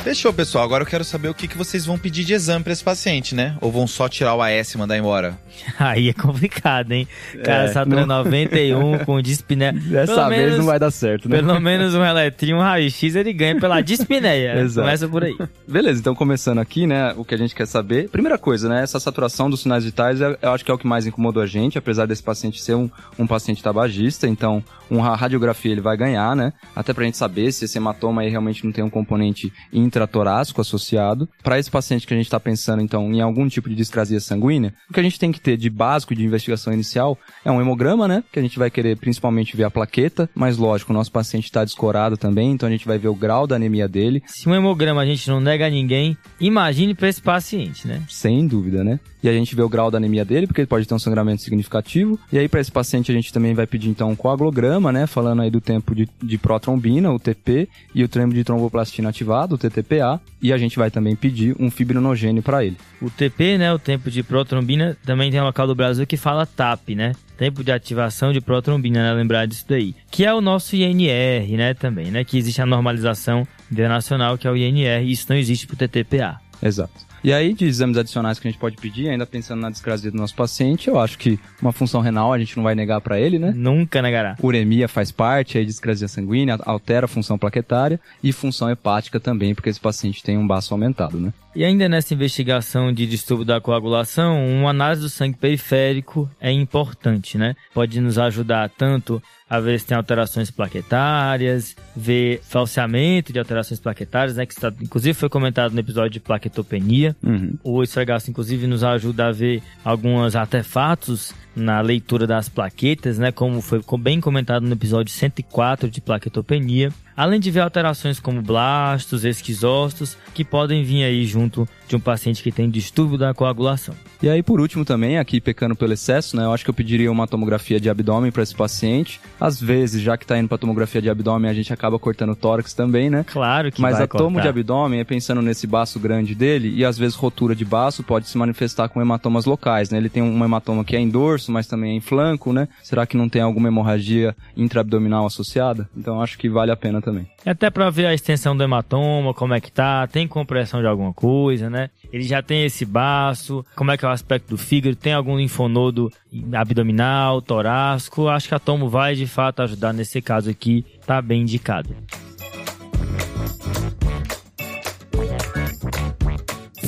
Fechou, 0.02 0.32
pessoal. 0.32 0.64
Agora 0.64 0.84
eu 0.84 0.86
quero 0.88 1.04
saber 1.04 1.28
o 1.28 1.34
que, 1.34 1.46
que 1.46 1.58
vocês 1.58 1.84
vão 1.84 1.98
pedir 1.98 2.24
de 2.24 2.32
exame 2.32 2.64
para 2.64 2.72
esse 2.72 2.82
paciente, 2.82 3.34
né? 3.34 3.58
Ou 3.60 3.70
vão 3.70 3.86
só 3.86 4.08
tirar 4.08 4.34
o 4.34 4.40
AS 4.40 4.72
e 4.72 4.78
mandar 4.78 4.96
embora? 4.96 5.38
Aí 5.78 6.08
é 6.08 6.12
complicado, 6.12 6.92
hein? 6.92 7.06
Cara, 7.44 7.64
é, 7.64 7.68
Saturno 7.68 8.06
não... 8.06 8.18
91 8.24 9.04
com 9.04 9.20
dispneia. 9.20 9.72
Dessa 9.88 10.14
pelo 10.14 10.28
vez 10.28 10.40
menos, 10.40 10.58
não 10.58 10.66
vai 10.66 10.78
dar 10.78 10.90
certo, 10.90 11.28
né? 11.28 11.36
Pelo 11.36 11.60
menos 11.60 11.94
um 11.94 12.04
eletrinho, 12.04 12.56
um 12.56 12.60
raio-x, 12.60 13.14
ele 13.14 13.32
ganha 13.32 13.58
pela 13.58 13.80
dispneia. 13.82 14.60
Exato. 14.60 14.86
Começa 14.86 15.08
por 15.08 15.24
aí. 15.24 15.36
Beleza, 15.66 16.00
então 16.00 16.14
começando 16.14 16.58
aqui, 16.58 16.86
né? 16.86 17.12
O 17.16 17.24
que 17.24 17.34
a 17.34 17.38
gente 17.38 17.54
quer 17.54 17.66
saber. 17.66 18.08
Primeira 18.08 18.38
coisa, 18.38 18.68
né? 18.68 18.82
Essa 18.82 19.00
saturação 19.00 19.50
dos 19.50 19.60
sinais 19.60 19.84
vitais, 19.84 20.20
eu 20.20 20.52
acho 20.52 20.64
que 20.64 20.70
é 20.70 20.74
o 20.74 20.78
que 20.78 20.86
mais 20.86 21.06
incomodou 21.06 21.42
a 21.42 21.46
gente, 21.46 21.78
apesar 21.78 22.06
desse 22.06 22.22
paciente 22.22 22.60
ser 22.62 22.74
um, 22.74 22.90
um 23.18 23.26
paciente 23.26 23.62
tabagista. 23.62 24.26
Então, 24.26 24.62
uma 24.90 25.14
radiografia 25.16 25.72
ele 25.72 25.80
vai 25.80 25.96
ganhar, 25.96 26.34
né? 26.34 26.52
Até 26.74 26.92
pra 26.92 27.04
gente 27.04 27.16
saber 27.16 27.52
se 27.52 27.64
esse 27.64 27.78
hematoma 27.78 28.22
aí 28.22 28.30
realmente 28.30 28.64
não 28.64 28.72
tem 28.72 28.84
um 28.84 28.90
componente 28.90 29.52
intratorácico 29.72 30.60
associado. 30.60 31.28
Para 31.42 31.58
esse 31.58 31.70
paciente 31.70 32.06
que 32.06 32.14
a 32.14 32.16
gente 32.16 32.26
está 32.26 32.40
pensando, 32.40 32.82
então, 32.82 33.12
em 33.12 33.20
algum 33.20 33.48
tipo 33.48 33.68
de 33.68 33.74
discrasia 33.74 34.20
sanguínea, 34.20 34.74
o 34.88 34.92
que 34.92 35.00
a 35.00 35.02
gente 35.02 35.18
tem 35.18 35.32
que 35.32 35.40
ter 35.40 35.47
de 35.56 35.70
básico 35.70 36.14
de 36.14 36.24
investigação 36.24 36.72
inicial 36.72 37.18
é 37.44 37.50
um 37.50 37.60
hemograma, 37.60 38.06
né? 38.06 38.24
Que 38.32 38.38
a 38.38 38.42
gente 38.42 38.58
vai 38.58 38.70
querer 38.70 38.96
principalmente 38.96 39.56
ver 39.56 39.64
a 39.64 39.70
plaqueta, 39.70 40.28
mas 40.34 40.56
lógico, 40.56 40.92
o 40.92 40.94
nosso 40.94 41.12
paciente 41.12 41.44
está 41.44 41.64
descorado 41.64 42.16
também, 42.16 42.52
então 42.52 42.68
a 42.68 42.72
gente 42.72 42.86
vai 42.86 42.98
ver 42.98 43.08
o 43.08 43.14
grau 43.14 43.46
da 43.46 43.56
anemia 43.56 43.88
dele. 43.88 44.22
Se 44.26 44.48
um 44.48 44.54
hemograma 44.54 45.02
a 45.02 45.06
gente 45.06 45.28
não 45.28 45.40
nega 45.40 45.66
a 45.66 45.70
ninguém, 45.70 46.16
imagine 46.40 46.94
para 46.94 47.08
esse 47.08 47.22
paciente, 47.22 47.86
né? 47.86 48.02
Sem 48.08 48.46
dúvida, 48.46 48.82
né? 48.82 48.98
E 49.22 49.28
a 49.28 49.32
gente 49.32 49.54
vê 49.54 49.62
o 49.62 49.68
grau 49.68 49.90
da 49.90 49.98
anemia 49.98 50.24
dele, 50.24 50.46
porque 50.46 50.60
ele 50.60 50.68
pode 50.68 50.86
ter 50.86 50.94
um 50.94 50.98
sangramento 50.98 51.42
significativo. 51.42 52.18
E 52.32 52.38
aí, 52.38 52.48
para 52.48 52.60
esse 52.60 52.70
paciente, 52.70 53.10
a 53.10 53.14
gente 53.14 53.32
também 53.32 53.52
vai 53.52 53.66
pedir 53.66 53.88
então 53.88 54.10
um 54.10 54.16
coagulograma, 54.16 54.92
né? 54.92 55.06
Falando 55.06 55.42
aí 55.42 55.50
do 55.50 55.60
tempo 55.60 55.94
de, 55.94 56.08
de 56.22 56.38
protrombina, 56.38 57.10
o 57.10 57.18
TP, 57.18 57.68
e 57.94 58.04
o 58.04 58.08
tempo 58.08 58.32
de 58.32 58.44
tromboplastina 58.44 59.08
ativado, 59.08 59.56
o 59.56 59.58
TTPA. 59.58 60.20
E 60.40 60.52
a 60.52 60.58
gente 60.58 60.78
vai 60.78 60.90
também 60.90 61.16
pedir 61.16 61.56
um 61.58 61.68
fibrinogênio 61.68 62.42
para 62.42 62.64
ele. 62.64 62.76
O 63.02 63.10
TP, 63.10 63.58
né? 63.58 63.72
O 63.72 63.78
tempo 63.78 64.08
de 64.08 64.22
protrombina, 64.22 64.96
também 65.04 65.30
tem 65.30 65.37
um 65.42 65.46
local 65.46 65.66
do 65.66 65.74
Brasil 65.74 66.06
que 66.06 66.16
fala 66.16 66.46
TAP, 66.46 66.90
né? 66.90 67.12
Tempo 67.36 67.62
de 67.62 67.70
ativação 67.70 68.32
de 68.32 68.40
protrombina, 68.40 69.02
né? 69.02 69.12
Lembrar 69.12 69.46
disso 69.46 69.64
daí. 69.68 69.94
Que 70.10 70.24
é 70.24 70.34
o 70.34 70.40
nosso 70.40 70.74
INR, 70.74 71.56
né? 71.56 71.74
Também, 71.74 72.10
né? 72.10 72.24
Que 72.24 72.38
existe 72.38 72.60
a 72.60 72.66
normalização 72.66 73.46
internacional, 73.70 74.36
que 74.36 74.46
é 74.46 74.50
o 74.50 74.56
INR, 74.56 75.02
e 75.02 75.12
isso 75.12 75.26
não 75.28 75.36
existe 75.36 75.66
pro 75.66 75.76
TTPA. 75.76 76.40
Exato. 76.62 77.08
E 77.22 77.32
aí, 77.32 77.52
de 77.52 77.64
exames 77.64 77.96
adicionais 77.96 78.38
que 78.38 78.46
a 78.46 78.50
gente 78.50 78.60
pode 78.60 78.76
pedir, 78.76 79.08
ainda 79.08 79.26
pensando 79.26 79.60
na 79.60 79.70
discrasia 79.70 80.10
do 80.10 80.16
nosso 80.16 80.34
paciente, 80.34 80.88
eu 80.88 80.98
acho 80.98 81.18
que 81.18 81.38
uma 81.60 81.72
função 81.72 82.00
renal 82.00 82.32
a 82.32 82.38
gente 82.38 82.56
não 82.56 82.62
vai 82.62 82.74
negar 82.74 83.00
para 83.00 83.18
ele, 83.18 83.38
né? 83.38 83.52
Nunca 83.54 84.00
negará. 84.00 84.36
Uremia 84.40 84.86
faz 84.86 85.10
parte, 85.10 85.58
aí 85.58 85.64
discrasia 85.64 86.06
sanguínea, 86.06 86.58
altera 86.64 87.06
a 87.06 87.08
função 87.08 87.36
plaquetária 87.36 88.00
e 88.22 88.32
função 88.32 88.70
hepática 88.70 89.18
também, 89.18 89.54
porque 89.54 89.68
esse 89.68 89.80
paciente 89.80 90.22
tem 90.22 90.38
um 90.38 90.46
baço 90.46 90.72
aumentado, 90.72 91.18
né? 91.18 91.32
E 91.58 91.64
ainda 91.64 91.88
nessa 91.88 92.14
investigação 92.14 92.92
de 92.92 93.04
distúrbio 93.04 93.44
da 93.44 93.60
coagulação, 93.60 94.46
uma 94.48 94.70
análise 94.70 95.02
do 95.02 95.08
sangue 95.08 95.36
periférico 95.36 96.30
é 96.40 96.52
importante, 96.52 97.36
né? 97.36 97.56
Pode 97.74 98.00
nos 98.00 98.16
ajudar 98.16 98.70
tanto 98.70 99.20
a 99.50 99.58
ver 99.58 99.80
se 99.80 99.86
tem 99.86 99.96
alterações 99.96 100.52
plaquetárias, 100.52 101.74
ver 101.96 102.40
falseamento 102.44 103.32
de 103.32 103.40
alterações 103.40 103.80
plaquetárias, 103.80 104.36
né? 104.36 104.46
Que 104.46 104.52
está, 104.52 104.72
inclusive 104.80 105.14
foi 105.14 105.28
comentado 105.28 105.72
no 105.72 105.80
episódio 105.80 106.12
de 106.12 106.20
plaquetopenia. 106.20 107.16
Uhum. 107.24 107.58
O 107.64 107.82
esfregaço, 107.82 108.30
inclusive, 108.30 108.68
nos 108.68 108.84
ajuda 108.84 109.26
a 109.26 109.32
ver 109.32 109.60
alguns 109.84 110.36
artefatos 110.36 111.34
na 111.58 111.80
leitura 111.80 112.26
das 112.26 112.48
plaquetas, 112.48 113.18
né? 113.18 113.32
Como 113.32 113.60
foi 113.60 113.80
bem 113.98 114.20
comentado 114.20 114.64
no 114.64 114.72
episódio 114.72 115.12
104 115.12 115.90
de 115.90 116.00
plaquetopenia. 116.00 116.92
Além 117.16 117.40
de 117.40 117.50
ver 117.50 117.60
alterações 117.60 118.20
como 118.20 118.40
blastos, 118.40 119.24
esquizócitos, 119.24 120.16
que 120.32 120.44
podem 120.44 120.84
vir 120.84 121.02
aí 121.02 121.26
junto 121.26 121.68
de 121.88 121.96
um 121.96 122.00
paciente 122.00 122.42
que 122.44 122.52
tem 122.52 122.70
distúrbio 122.70 123.18
da 123.18 123.34
coagulação. 123.34 123.92
E 124.22 124.28
aí, 124.28 124.40
por 124.40 124.60
último, 124.60 124.84
também, 124.84 125.18
aqui 125.18 125.40
pecando 125.40 125.74
pelo 125.74 125.92
excesso, 125.92 126.36
né? 126.36 126.44
Eu 126.44 126.52
acho 126.52 126.62
que 126.62 126.70
eu 126.70 126.74
pediria 126.74 127.10
uma 127.10 127.26
tomografia 127.26 127.80
de 127.80 127.90
abdômen 127.90 128.30
para 128.30 128.44
esse 128.44 128.54
paciente. 128.54 129.20
Às 129.40 129.60
vezes, 129.60 130.00
já 130.00 130.16
que 130.16 130.26
tá 130.26 130.38
indo 130.38 130.48
pra 130.48 130.58
tomografia 130.58 131.02
de 131.02 131.10
abdômen, 131.10 131.50
a 131.50 131.54
gente 131.54 131.72
acaba 131.72 131.98
cortando 131.98 132.30
o 132.30 132.36
tórax 132.36 132.72
também, 132.72 133.10
né? 133.10 133.24
Claro 133.26 133.72
que 133.72 133.80
Mas 133.80 133.96
vai 133.96 134.04
a 134.04 134.06
tomo 134.06 134.36
cortar. 134.36 134.42
de 134.42 134.48
abdômen 134.48 135.00
é 135.00 135.04
pensando 135.04 135.42
nesse 135.42 135.66
baço 135.66 135.98
grande 135.98 136.36
dele 136.36 136.72
e 136.72 136.84
às 136.84 136.96
vezes 136.96 137.16
rotura 137.16 137.54
de 137.54 137.64
baço 137.64 138.04
pode 138.04 138.28
se 138.28 138.38
manifestar 138.38 138.88
com 138.88 139.00
hematomas 139.00 139.44
locais, 139.44 139.90
né? 139.90 139.98
Ele 139.98 140.08
tem 140.08 140.22
um 140.22 140.44
hematoma 140.44 140.84
que 140.84 140.94
é 140.94 141.00
em 141.00 141.08
dorso, 141.08 141.47
mas 141.48 141.66
também 141.66 141.92
é 141.92 141.94
em 141.94 142.00
flanco, 142.00 142.52
né? 142.52 142.68
Será 142.82 143.06
que 143.06 143.16
não 143.16 143.28
tem 143.28 143.42
alguma 143.42 143.68
hemorragia 143.68 144.34
intraabdominal 144.56 145.26
associada? 145.26 145.88
Então 145.96 146.20
acho 146.20 146.38
que 146.38 146.48
vale 146.48 146.70
a 146.70 146.76
pena 146.76 147.00
também. 147.00 147.26
E 147.44 147.50
até 147.50 147.70
para 147.70 147.90
ver 147.90 148.06
a 148.06 148.14
extensão 148.14 148.56
do 148.56 148.62
hematoma, 148.62 149.32
como 149.34 149.54
é 149.54 149.60
que 149.60 149.70
tá, 149.70 150.06
tem 150.06 150.26
compressão 150.26 150.80
de 150.80 150.86
alguma 150.86 151.12
coisa, 151.12 151.68
né? 151.70 151.90
Ele 152.12 152.24
já 152.24 152.42
tem 152.42 152.64
esse 152.64 152.84
baço, 152.84 153.64
como 153.76 153.90
é 153.90 153.96
que 153.96 154.04
é 154.04 154.08
o 154.08 154.12
aspecto 154.12 154.50
do 154.50 154.58
fígado, 154.58 154.96
tem 154.96 155.12
algum 155.12 155.36
linfonodo 155.36 156.10
abdominal, 156.52 157.40
torácico. 157.40 158.28
Acho 158.28 158.48
que 158.48 158.54
a 158.54 158.58
tomo 158.58 158.88
vai 158.88 159.14
de 159.14 159.26
fato 159.26 159.62
ajudar 159.62 159.92
nesse 159.92 160.20
caso 160.20 160.50
aqui, 160.50 160.84
tá 161.06 161.20
bem 161.20 161.42
indicado. 161.42 161.94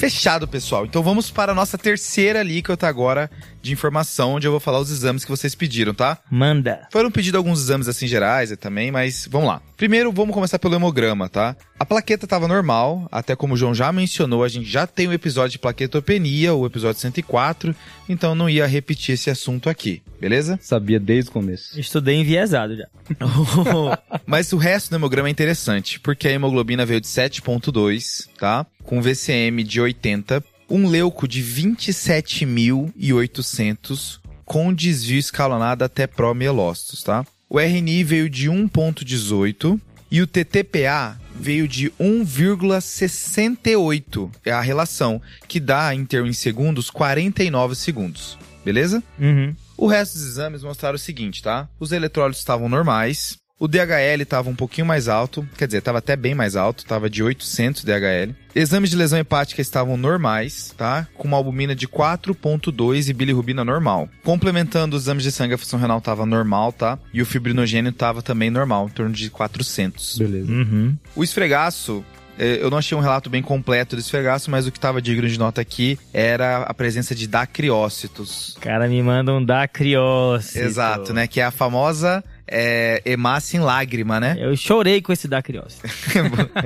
Fechado, 0.01 0.49
pessoal. 0.49 0.87
Então 0.87 1.03
vamos 1.03 1.31
para 1.31 1.53
a 1.53 1.55
nossa 1.55 1.77
terceira 1.77 2.41
alíquota 2.41 2.89
agora 2.89 3.31
de 3.61 3.71
informação, 3.71 4.33
onde 4.33 4.47
eu 4.47 4.51
vou 4.51 4.59
falar 4.59 4.81
os 4.81 4.91
exames 4.91 5.27
que 5.27 5.31
vocês 5.31 5.55
pediram, 5.55 5.93
tá? 5.93 6.17
Manda. 6.31 6.89
Foram 6.91 7.11
pedidos 7.11 7.37
alguns 7.37 7.61
exames 7.61 7.87
assim 7.87 8.07
gerais 8.07 8.51
também, 8.57 8.91
mas 8.91 9.29
vamos 9.31 9.49
lá. 9.49 9.61
Primeiro, 9.77 10.11
vamos 10.11 10.33
começar 10.33 10.59
pelo 10.59 10.75
hemograma, 10.75 11.29
tá? 11.29 11.55
A 11.79 11.85
plaqueta 11.85 12.25
estava 12.25 12.49
normal, 12.49 13.07
até 13.13 13.37
como 13.37 13.53
o 13.53 13.57
João 13.59 13.75
já 13.75 13.93
mencionou, 13.93 14.43
a 14.43 14.49
gente 14.49 14.69
já 14.69 14.87
tem 14.87 15.07
o 15.07 15.13
episódio 15.13 15.53
de 15.53 15.59
plaquetopenia, 15.59 16.55
o 16.55 16.65
episódio 16.65 17.01
104, 17.01 17.75
então 18.09 18.35
não 18.35 18.49
ia 18.49 18.67
repetir 18.67 19.15
esse 19.15 19.29
assunto 19.29 19.69
aqui, 19.69 20.03
beleza? 20.19 20.59
Sabia 20.63 20.99
desde 20.99 21.31
o 21.31 21.33
começo. 21.35 21.79
Estudei 21.79 22.17
enviesado 22.17 22.77
já. 22.77 22.87
Mas 24.27 24.53
o 24.53 24.57
resto 24.57 24.89
do 24.91 24.97
hemograma 24.97 25.29
é 25.29 25.31
interessante, 25.31 26.01
porque 26.01 26.29
a 26.29 26.33
hemoglobina 26.33 26.87
veio 26.87 27.01
de 27.01 27.07
7.2, 27.07 28.29
tá? 28.39 28.67
Com 28.91 29.01
VCM 29.01 29.63
de 29.63 29.81
80, 29.81 30.45
um 30.69 30.87
leuco 30.89 31.29
de 31.29 31.45
27.800 31.45 34.19
com 34.45 34.75
desvio 34.75 35.21
escalonado 35.21 35.85
até 35.85 36.09
promielócitos, 36.09 37.05
tá? 37.05 37.25
O 37.49 37.61
RNI 37.61 38.03
veio 38.03 38.29
de 38.29 38.51
1.18 38.51 39.81
e 40.11 40.21
o 40.21 40.27
TTPA 40.27 41.17
veio 41.33 41.69
de 41.69 41.89
1,68. 42.01 44.29
É 44.45 44.51
a 44.51 44.61
relação 44.61 45.23
que 45.47 45.61
dá 45.61 45.95
em 45.95 46.05
termos 46.05 46.31
em 46.31 46.33
segundos 46.33 46.91
49 46.91 47.77
segundos. 47.77 48.37
Beleza? 48.65 49.01
Uhum. 49.21 49.55
O 49.77 49.87
resto 49.87 50.15
dos 50.15 50.27
exames 50.27 50.65
mostraram 50.65 50.97
o 50.97 50.99
seguinte, 50.99 51.45
tá? 51.45 51.69
Os 51.79 51.93
eletrólitos 51.93 52.41
estavam 52.41 52.69
normais, 52.69 53.39
o 53.61 53.69
DHL 53.69 54.23
estava 54.23 54.49
um 54.49 54.57
pouquinho 54.57 54.87
mais 54.87 55.07
alto, 55.07 55.47
quer 55.59 55.67
dizer, 55.67 55.79
estava 55.79 55.99
até 55.99 56.17
bem 56.17 56.35
mais 56.35 56.57
alto, 56.57 56.79
estava 56.79 57.11
de 57.11 57.23
800 57.23 57.85
DHL. 57.85 58.35
Exames 58.55 58.89
de 58.89 58.97
lesão 58.97 59.19
hepática 59.19 59.61
estavam 59.61 59.99
normais, 59.99 60.75
tá? 60.77 61.07
Com 61.15 61.29
uma 61.29 61.37
albumina 61.37 61.77
de 61.77 61.87
4.2 61.87 63.11
e 63.11 63.13
bilirrubina 63.13 63.63
normal. 63.63 64.09
Complementando 64.25 64.97
os 64.97 65.03
exames 65.03 65.23
de 65.23 65.31
sangue, 65.31 65.55
a 65.55 65.59
função 65.59 65.79
renal 65.79 65.99
estava 65.99 66.25
normal, 66.25 66.73
tá? 66.73 66.99
E 67.13 67.21
o 67.21 67.27
fibrinogênio 67.27 67.91
estava 67.91 68.23
também 68.23 68.49
normal, 68.49 68.87
em 68.87 68.93
torno 68.93 69.13
de 69.13 69.29
400. 69.29 70.19
Beleza. 70.19 70.51
Uhum. 70.51 70.97
O 71.15 71.23
esfregaço, 71.23 72.03
eh, 72.39 72.61
eu 72.63 72.71
não 72.71 72.79
achei 72.79 72.97
um 72.97 73.03
relato 73.03 73.29
bem 73.29 73.43
completo 73.43 73.95
do 73.95 74.01
esfregaço, 74.01 74.51
mas 74.51 74.67
o 74.67 74.73
que 74.73 74.79
estava 74.79 75.03
digno 75.03 75.29
de 75.29 75.39
nota 75.39 75.61
aqui 75.61 75.99
era 76.15 76.63
a 76.63 76.73
presença 76.73 77.15
de 77.15 77.29
dacriócitos. 77.29 78.57
O 78.57 78.61
cara 78.61 78.89
me 78.89 79.03
manda 79.03 79.35
um 79.35 79.45
dacriócito. 79.45 80.59
Exato, 80.59 81.13
né? 81.13 81.27
Que 81.27 81.41
é 81.41 81.45
a 81.45 81.51
famosa 81.51 82.25
é, 82.51 83.01
hemácia 83.05 83.57
em 83.57 83.61
lágrima, 83.61 84.19
né? 84.21 84.37
Eu 84.39 84.57
chorei 84.57 85.01
com 85.01 85.13
esse 85.13 85.29
dacriócito. 85.29 85.87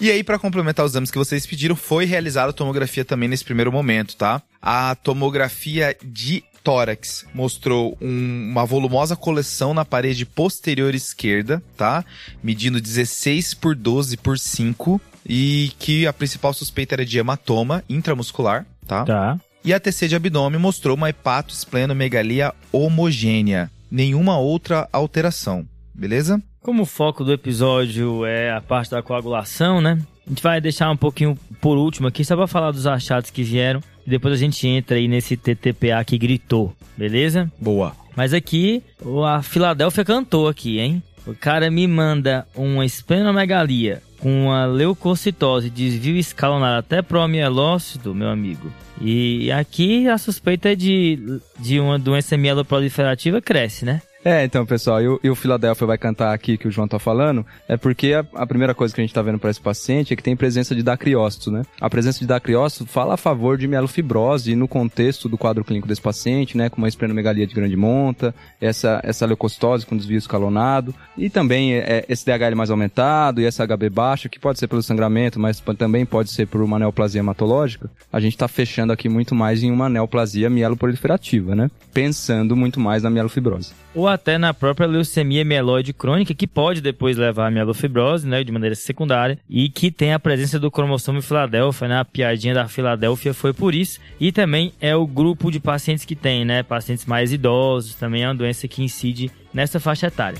E 0.00 0.12
aí, 0.12 0.22
para 0.22 0.38
complementar 0.38 0.86
os 0.86 0.92
exames 0.92 1.10
que 1.10 1.18
vocês 1.18 1.44
pediram, 1.44 1.74
foi 1.74 2.04
realizada 2.04 2.50
a 2.50 2.52
tomografia 2.52 3.04
também 3.04 3.28
nesse 3.28 3.44
primeiro 3.44 3.72
momento, 3.72 4.14
tá? 4.14 4.40
A 4.62 4.94
tomografia 4.94 5.96
de 6.04 6.44
tórax 6.62 7.26
mostrou 7.34 7.98
um- 8.00 8.48
uma 8.52 8.64
volumosa 8.64 9.16
coleção 9.16 9.74
na 9.74 9.84
parede 9.84 10.24
posterior 10.24 10.94
esquerda, 10.94 11.60
tá? 11.76 12.04
Medindo 12.40 12.80
16 12.80 13.54
por 13.54 13.74
12 13.74 14.16
por 14.18 14.38
5 14.38 15.00
e 15.28 15.72
que 15.80 16.06
a 16.06 16.12
principal 16.12 16.54
suspeita 16.54 16.94
era 16.94 17.04
de 17.04 17.18
hematoma 17.18 17.82
intramuscular, 17.88 18.64
tá? 18.86 19.04
Tá. 19.04 19.40
E 19.64 19.74
a 19.74 19.80
TC 19.80 20.06
de 20.06 20.14
abdômen 20.14 20.60
mostrou 20.60 20.94
uma 20.96 21.10
hepatosplenomegalia 21.10 22.54
homogênea, 22.70 23.68
nenhuma 23.90 24.38
outra 24.38 24.88
alteração, 24.92 25.66
beleza? 25.94 26.42
Como 26.60 26.82
o 26.82 26.86
foco 26.86 27.24
do 27.24 27.32
episódio 27.32 28.24
é 28.26 28.52
a 28.52 28.60
parte 28.60 28.90
da 28.90 29.02
coagulação, 29.02 29.80
né? 29.80 29.98
A 30.26 30.28
gente 30.28 30.42
vai 30.42 30.60
deixar 30.60 30.90
um 30.90 30.96
pouquinho 30.96 31.38
por 31.60 31.78
último 31.78 32.06
aqui, 32.08 32.24
só 32.24 32.36
pra 32.36 32.46
falar 32.46 32.70
dos 32.72 32.86
achados 32.86 33.30
que 33.30 33.42
vieram. 33.42 33.80
E 34.06 34.10
depois 34.10 34.34
a 34.34 34.36
gente 34.36 34.66
entra 34.66 34.96
aí 34.96 35.08
nesse 35.08 35.36
TTPA 35.36 36.02
que 36.04 36.18
gritou, 36.18 36.74
beleza? 36.96 37.50
Boa. 37.58 37.94
Mas 38.16 38.34
aqui, 38.34 38.82
o- 39.02 39.24
a 39.24 39.42
Filadélfia 39.42 40.04
cantou 40.04 40.48
aqui, 40.48 40.78
hein? 40.78 41.02
O 41.28 41.34
cara 41.34 41.70
me 41.70 41.86
manda 41.86 42.46
uma 42.54 42.86
esplenomegalia 42.86 44.02
com 44.18 44.46
uma 44.46 44.64
leucocitose, 44.64 45.68
desvio 45.68 46.16
escalonado 46.16 46.78
até 46.78 47.02
promielócito, 47.02 48.14
meu 48.14 48.30
amigo. 48.30 48.72
E 48.98 49.52
aqui 49.52 50.08
a 50.08 50.16
suspeita 50.16 50.74
de, 50.74 51.38
de 51.58 51.78
uma 51.78 51.98
doença 51.98 52.34
mieloproliferativa 52.34 53.42
cresce, 53.42 53.84
né? 53.84 54.00
É, 54.30 54.44
então, 54.44 54.66
pessoal, 54.66 55.00
e 55.00 55.30
o, 55.30 55.34
Philadelphia 55.34 55.86
vai 55.86 55.96
cantar 55.96 56.34
aqui 56.34 56.58
que 56.58 56.68
o 56.68 56.70
João 56.70 56.86
tá 56.86 56.98
falando, 56.98 57.46
é 57.66 57.78
porque 57.78 58.12
a, 58.12 58.26
a 58.34 58.46
primeira 58.46 58.74
coisa 58.74 58.94
que 58.94 59.00
a 59.00 59.04
gente 59.04 59.14
tá 59.14 59.22
vendo 59.22 59.38
para 59.38 59.48
esse 59.48 59.58
paciente 59.58 60.12
é 60.12 60.16
que 60.16 60.22
tem 60.22 60.36
presença 60.36 60.74
de 60.74 60.82
dacriócito, 60.82 61.50
né? 61.50 61.62
A 61.80 61.88
presença 61.88 62.18
de 62.18 62.26
dacriócito 62.26 62.84
fala 62.84 63.14
a 63.14 63.16
favor 63.16 63.56
de 63.56 63.66
mielofibrose 63.66 64.54
no 64.54 64.68
contexto 64.68 65.30
do 65.30 65.38
quadro 65.38 65.64
clínico 65.64 65.88
desse 65.88 66.02
paciente, 66.02 66.58
né? 66.58 66.68
Com 66.68 66.76
uma 66.76 66.88
esplenomegalia 66.88 67.46
de 67.46 67.54
grande 67.54 67.74
monta, 67.74 68.34
essa, 68.60 69.00
essa 69.02 69.24
leucocitose 69.24 69.86
com 69.86 69.96
desvio 69.96 70.18
escalonado, 70.18 70.94
e 71.16 71.30
também 71.30 71.76
é, 71.76 72.04
esse 72.06 72.26
DHL 72.26 72.54
mais 72.54 72.68
aumentado 72.68 73.40
e 73.40 73.46
essa 73.46 73.66
HB 73.66 73.88
baixa, 73.88 74.28
que 74.28 74.38
pode 74.38 74.58
ser 74.58 74.68
pelo 74.68 74.82
sangramento, 74.82 75.40
mas 75.40 75.58
também 75.78 76.04
pode 76.04 76.30
ser 76.32 76.46
por 76.46 76.60
uma 76.60 76.78
neoplasia 76.78 77.20
hematológica. 77.20 77.90
A 78.12 78.20
gente 78.20 78.36
tá 78.36 78.46
fechando 78.46 78.92
aqui 78.92 79.08
muito 79.08 79.34
mais 79.34 79.62
em 79.62 79.70
uma 79.70 79.88
neoplasia 79.88 80.50
mieloproliferativa, 80.50 81.54
né? 81.54 81.70
Pensando 81.94 82.54
muito 82.54 82.78
mais 82.78 83.02
na 83.02 83.08
mielofibrose. 83.08 83.72
Ou 83.98 84.06
até 84.06 84.38
na 84.38 84.54
própria 84.54 84.86
leucemia 84.86 85.44
mieloide 85.44 85.92
crônica, 85.92 86.32
que 86.32 86.46
pode 86.46 86.80
depois 86.80 87.16
levar 87.16 87.48
à 87.48 87.50
mielofibrose, 87.50 88.28
né, 88.28 88.44
de 88.44 88.52
maneira 88.52 88.76
secundária, 88.76 89.36
e 89.50 89.68
que 89.68 89.90
tem 89.90 90.12
a 90.12 90.20
presença 90.20 90.58
do 90.60 90.70
cromossomo 90.70 91.20
Filadélfia, 91.20 91.88
né, 91.88 91.98
a 91.98 92.04
piadinha 92.04 92.54
da 92.54 92.68
Filadélfia 92.68 93.34
foi 93.34 93.52
por 93.52 93.74
isso, 93.74 93.98
e 94.20 94.30
também 94.30 94.72
é 94.80 94.94
o 94.94 95.04
grupo 95.04 95.50
de 95.50 95.58
pacientes 95.58 96.04
que 96.04 96.14
tem, 96.14 96.44
né, 96.44 96.62
pacientes 96.62 97.06
mais 97.06 97.32
idosos, 97.32 97.96
também 97.96 98.22
é 98.22 98.28
uma 98.28 98.36
doença 98.36 98.68
que 98.68 98.84
incide 98.84 99.32
nessa 99.52 99.80
faixa 99.80 100.06
etária. 100.06 100.38